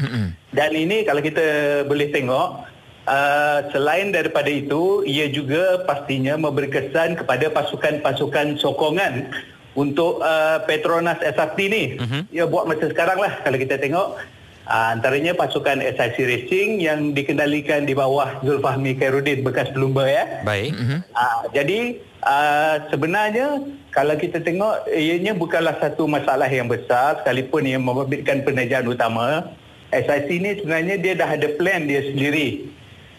uh-huh. 0.00 0.28
dan 0.56 0.70
ini 0.72 1.04
kalau 1.04 1.20
kita 1.20 1.44
boleh 1.84 2.08
tengok 2.14 2.64
uh, 3.04 3.58
selain 3.74 4.14
daripada 4.14 4.48
itu 4.48 5.04
ia 5.04 5.28
juga 5.28 5.84
pastinya 5.84 6.40
memberi 6.40 6.72
kesan 6.72 7.20
kepada 7.20 7.52
pasukan-pasukan 7.52 8.56
sokongan 8.56 9.28
untuk 9.74 10.22
uh, 10.24 10.64
Petronas 10.64 11.20
SRT 11.20 11.58
ni 11.68 11.84
uh-huh. 12.00 12.22
ia 12.32 12.44
buat 12.48 12.64
masa 12.64 12.88
sekarang 12.88 13.20
lah 13.20 13.36
kalau 13.44 13.60
kita 13.60 13.76
tengok 13.76 14.16
Uh, 14.64 14.96
antaranya 14.96 15.36
pasukan 15.36 15.76
SIC 15.84 16.16
Racing 16.24 16.80
yang 16.80 17.12
dikendalikan 17.12 17.84
di 17.84 17.92
bawah 17.92 18.40
Zulfahmi 18.40 18.96
Khairuddin 18.96 19.44
bekas 19.44 19.68
pelumba 19.76 20.08
ya. 20.08 20.40
Baik. 20.40 20.72
Uh, 21.12 21.44
jadi 21.52 22.00
uh, 22.24 22.80
sebenarnya 22.88 23.60
kalau 23.92 24.16
kita 24.16 24.40
tengok 24.40 24.88
ianya 24.88 25.36
bukanlah 25.36 25.76
satu 25.84 26.08
masalah 26.08 26.48
yang 26.48 26.64
besar 26.64 27.20
sekalipun 27.20 27.68
yang 27.68 27.84
membabitkan 27.84 28.40
penajaan 28.40 28.88
utama. 28.88 29.52
SIC 29.92 30.32
ini 30.32 30.56
sebenarnya 30.56 30.96
dia 30.96 31.12
dah 31.12 31.28
ada 31.28 31.48
plan 31.60 31.84
dia 31.84 32.00
sendiri 32.00 32.64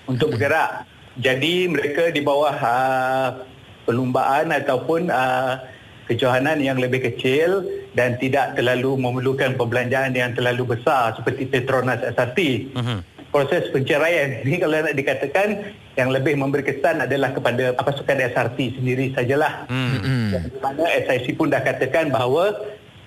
untuk 0.09 0.33
bergerak. 0.33 0.89
Jadi 1.21 1.69
mereka 1.69 2.09
di 2.09 2.25
bawah 2.25 2.57
uh, 2.57 3.45
perlumbaan 3.85 4.49
ataupun 4.49 5.13
uh, 5.13 5.61
kejohanan 6.09 6.57
yang 6.57 6.81
lebih 6.81 7.05
kecil 7.05 7.63
dan 7.95 8.19
tidak 8.19 8.59
terlalu 8.59 8.99
memerlukan 8.99 9.55
perbelanjaan 9.55 10.11
yang 10.11 10.35
terlalu 10.35 10.75
besar 10.75 11.15
seperti 11.15 11.47
Petronas 11.47 12.03
SRT. 12.03 12.39
Uh-huh. 12.75 12.99
Proses 13.31 13.67
penceraian 13.71 14.39
ini 14.47 14.59
kalau 14.59 14.83
nak 14.83 14.95
dikatakan 14.95 15.75
yang 15.95 16.11
lebih 16.11 16.35
memberi 16.35 16.63
kesan 16.67 16.99
adalah 16.99 17.31
kepada 17.31 17.71
pasukan 17.79 18.19
SRT 18.35 18.77
sendiri 18.77 19.15
sajalah. 19.15 19.65
Uh-huh. 19.71 20.43
Di 20.43 20.59
mana 20.59 20.83
SIC 21.07 21.39
pun 21.39 21.49
dah 21.49 21.63
katakan 21.63 22.11
bahawa 22.11 22.53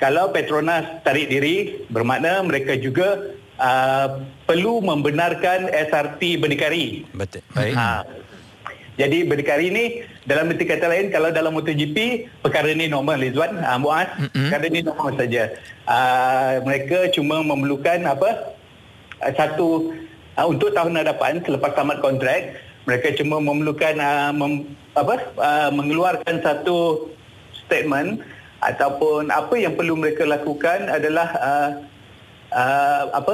kalau 0.01 0.32
Petronas 0.32 1.05
tarik 1.05 1.28
diri 1.28 1.84
bermakna 1.93 2.41
mereka 2.41 2.78
juga 2.78 3.34
uh, 3.61 4.24
perlu 4.49 4.80
membenarkan 4.80 5.68
SRT 5.68 6.41
berdikari. 6.41 7.05
Betul. 7.12 7.43
Baik. 7.53 7.74
Ha, 7.74 8.07
jadi 8.99 9.30
berdikari 9.30 9.70
ini 9.70 9.84
dalam 10.26 10.51
berarti 10.51 10.66
kata 10.66 10.90
lain 10.90 11.07
kalau 11.14 11.30
dalam 11.30 11.55
MotoGP 11.55 12.26
perkara 12.42 12.74
ini 12.74 12.90
normal 12.90 13.22
Rizwan, 13.22 13.55
uh, 13.62 13.78
Muaz, 13.78 14.11
mm-hmm. 14.18 14.34
perkara 14.51 14.64
ini 14.66 14.80
normal 14.82 15.11
saja. 15.14 15.42
Uh, 15.86 16.53
mereka 16.66 17.07
cuma 17.14 17.38
memerlukan 17.46 18.03
apa? 18.03 18.59
Uh, 19.22 19.32
satu 19.38 19.94
uh, 20.34 20.46
untuk 20.51 20.74
tahun 20.74 20.99
hadapan 20.99 21.38
selepas 21.46 21.78
tamat 21.78 22.03
kontrak, 22.03 22.59
mereka 22.90 23.14
cuma 23.14 23.38
memerlukan 23.38 24.03
uh, 24.03 24.34
mem, 24.34 24.66
apa? 24.99 25.30
Uh, 25.38 25.70
mengeluarkan 25.70 26.42
satu 26.42 27.07
statement 27.55 28.18
ataupun 28.66 29.30
apa 29.30 29.55
yang 29.55 29.78
perlu 29.78 29.94
mereka 29.94 30.26
lakukan 30.26 30.90
adalah 30.90 31.38
uh, 31.38 31.70
uh, 32.51 33.14
apa? 33.14 33.32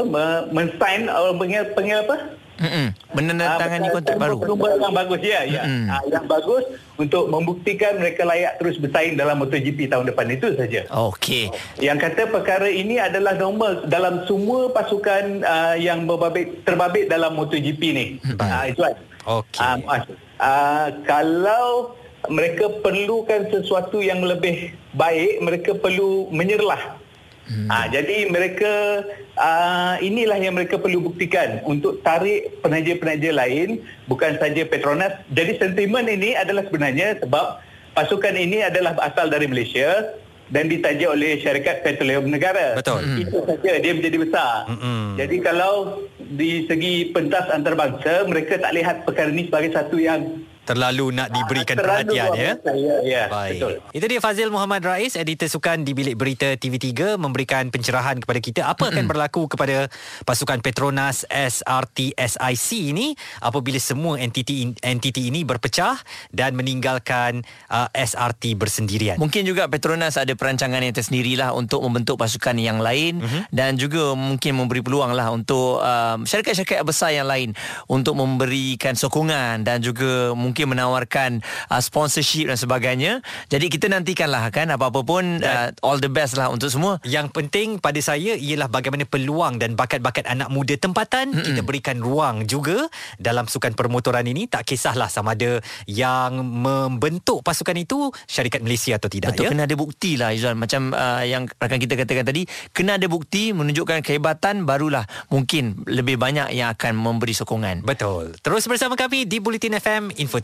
Men-sign 0.52 1.08
atau 1.08 1.32
panggil, 1.40 1.72
panggil 1.72 2.04
apa? 2.04 2.36
Mm-mm. 2.54 2.86
Menandatangani 3.14 3.88
uh, 3.90 3.92
kontrak 3.98 4.16
baru. 4.18 4.36
Yang 4.78 4.94
bagus 4.94 5.20
ya, 5.26 5.40
ya. 5.42 5.62
Uh, 5.66 6.02
yang 6.10 6.26
bagus 6.30 6.64
untuk 6.94 7.26
membuktikan 7.26 7.98
mereka 7.98 8.22
layak 8.22 8.62
terus 8.62 8.78
bersaing 8.78 9.18
dalam 9.18 9.42
MotoGP 9.42 9.90
tahun 9.90 10.06
depan 10.10 10.26
itu 10.30 10.54
saja. 10.54 10.86
Okey. 10.90 11.50
Yang 11.82 11.98
kata 12.10 12.22
perkara 12.30 12.70
ini 12.70 13.02
adalah 13.02 13.34
normal 13.34 13.90
dalam 13.90 14.22
semua 14.30 14.70
pasukan 14.70 15.42
uh, 15.42 15.76
yang 15.76 16.06
berbabit, 16.06 16.62
terbabit 16.62 17.10
dalam 17.10 17.34
MotoGP 17.34 17.82
ni. 17.90 18.06
Uh, 18.38 18.64
itu 18.70 18.80
kan. 18.80 18.94
Okey. 19.26 19.58
Uh, 19.58 20.02
uh, 20.38 20.88
kalau 21.02 21.98
mereka 22.30 22.70
perlukan 22.80 23.52
sesuatu 23.52 24.00
yang 24.00 24.24
lebih 24.24 24.72
baik, 24.96 25.42
mereka 25.44 25.76
perlu 25.76 26.32
menyerlah. 26.32 27.02
Hmm. 27.44 27.68
Ha, 27.68 27.92
jadi 27.92 28.32
mereka 28.32 29.04
uh, 29.36 30.00
inilah 30.00 30.40
yang 30.40 30.56
mereka 30.56 30.80
perlu 30.80 31.04
buktikan 31.04 31.60
untuk 31.68 32.00
tarik 32.00 32.48
penaja-penaja 32.64 33.30
lain 33.36 33.84
bukan 34.08 34.40
saja 34.40 34.64
Petronas. 34.64 35.20
Jadi 35.32 35.60
sentimen 35.60 36.08
ini 36.08 36.32
adalah 36.32 36.64
sebenarnya 36.64 37.20
sebab 37.20 37.60
pasukan 37.92 38.34
ini 38.34 38.64
adalah 38.64 38.96
asal 39.04 39.28
dari 39.28 39.44
Malaysia 39.44 40.16
dan 40.52 40.68
ditaja 40.68 41.12
oleh 41.12 41.40
syarikat 41.40 41.80
petroleum 41.84 42.28
negara. 42.28 42.76
Betul. 42.76 43.00
Itu 43.20 43.44
saja 43.44 43.80
dia 43.80 43.92
menjadi 43.92 44.16
besar. 44.20 44.68
Mm-mm. 44.68 45.16
Jadi 45.16 45.36
kalau 45.40 46.04
di 46.20 46.68
segi 46.68 47.12
pentas 47.12 47.48
antarabangsa 47.48 48.28
mereka 48.28 48.60
tak 48.60 48.72
lihat 48.76 48.96
perkara 49.08 49.32
ini 49.32 49.48
sebagai 49.48 49.72
satu 49.72 49.96
yang 50.00 50.44
terlalu 50.64 51.12
nak 51.12 51.28
diberikan 51.30 51.76
terlalu 51.76 52.12
perhatian 52.12 52.30
ya. 52.34 52.52
biasa. 52.56 52.70
Ya, 52.74 52.96
ya 53.04 53.22
Baik. 53.28 53.50
betul. 53.56 53.72
Itu 53.92 54.04
dia 54.08 54.20
Fazil 54.20 54.48
Muhammad 54.48 54.82
Rais, 54.84 55.14
editor 55.14 55.46
sukan 55.46 55.84
di 55.84 55.92
Bilik 55.92 56.16
Berita 56.16 56.48
TV3 56.56 57.16
memberikan 57.16 57.68
pencerahan 57.68 58.18
kepada 58.18 58.40
kita 58.40 58.60
apa 58.66 58.90
akan 58.90 59.04
berlaku 59.04 59.46
kepada 59.46 59.88
pasukan 60.24 60.58
Petronas 60.58 61.28
SRT 61.28 62.16
SIC 62.16 62.68
ini 62.90 63.12
apabila 63.38 63.76
semua 63.78 64.16
entiti 64.16 64.72
entiti 64.80 65.28
ini 65.28 65.44
berpecah 65.44 66.00
dan 66.32 66.56
meninggalkan 66.56 67.44
uh, 67.68 67.88
SRT 67.92 68.56
bersendirian. 68.56 69.16
Mungkin 69.20 69.44
juga 69.44 69.68
Petronas 69.68 70.16
ada 70.16 70.32
perancangan 70.32 70.80
yang 70.80 70.94
tersendirilah 70.96 71.52
untuk 71.52 71.84
membentuk 71.84 72.16
pasukan 72.16 72.56
yang 72.56 72.80
lain 72.80 73.20
Mhm. 73.20 73.20
uh-huh. 73.20 73.42
dan 73.52 73.76
juga 73.76 74.16
mungkin 74.16 74.56
memberi 74.56 74.80
peluang 74.80 75.12
lah 75.12 75.28
untuk 75.30 75.78
um, 75.78 76.24
syarikat-syarikat 76.24 76.80
besar 76.82 77.12
yang 77.12 77.28
lain 77.28 77.52
untuk 77.86 78.16
memberikan 78.16 78.96
sokongan 78.96 79.62
dan 79.62 79.84
juga 79.84 80.32
mungkin 80.54 80.70
menawarkan 80.70 81.42
uh, 81.66 81.82
sponsorship 81.82 82.46
dan 82.46 82.54
sebagainya. 82.54 83.18
Jadi 83.50 83.66
kita 83.66 83.90
nantikanlah 83.90 84.54
kan 84.54 84.70
apa-apa 84.70 85.02
pun 85.02 85.42
uh, 85.42 85.74
all 85.82 85.98
the 85.98 86.06
best 86.06 86.38
lah 86.38 86.46
untuk 86.54 86.70
semua. 86.70 87.02
Yang 87.02 87.34
penting 87.34 87.82
pada 87.82 87.98
saya 87.98 88.38
ialah 88.38 88.70
bagaimana 88.70 89.02
peluang 89.02 89.58
dan 89.58 89.74
bakat-bakat 89.74 90.30
anak 90.30 90.54
muda 90.54 90.78
tempatan 90.78 91.34
Mm-mm. 91.34 91.42
kita 91.42 91.60
berikan 91.66 91.98
ruang 91.98 92.46
juga 92.46 92.86
dalam 93.18 93.50
sukan 93.50 93.74
permotoran 93.74 94.22
ini 94.30 94.46
tak 94.46 94.62
kisahlah 94.62 95.10
sama 95.10 95.34
ada 95.34 95.58
yang 95.90 96.38
membentuk 96.46 97.42
pasukan 97.42 97.74
itu 97.74 98.14
syarikat 98.30 98.62
Malaysia 98.62 98.94
atau 98.94 99.10
tidak 99.10 99.34
Betul 99.34 99.50
ya. 99.50 99.50
kena 99.50 99.66
ada 99.66 99.74
bukti 99.74 100.14
lah 100.14 100.30
Izzuan 100.30 100.54
Macam 100.54 100.94
uh, 100.94 101.26
yang 101.26 101.50
rakan 101.58 101.82
kita 101.82 101.98
katakan 101.98 102.22
tadi 102.22 102.46
Kena 102.70 102.94
ada 102.94 103.10
bukti 103.10 103.50
menunjukkan 103.50 104.06
kehebatan 104.06 104.62
Barulah 104.62 105.02
mungkin 105.34 105.82
lebih 105.90 106.14
banyak 106.14 106.54
yang 106.54 106.70
akan 106.70 106.94
memberi 106.94 107.34
sokongan 107.34 107.82
Betul. 107.82 108.38
Terus 108.38 108.70
bersama 108.70 108.94
kami 108.94 109.26
di 109.26 109.40
Bulletin 109.42 109.74
FM, 109.80 110.14
info 110.20 110.43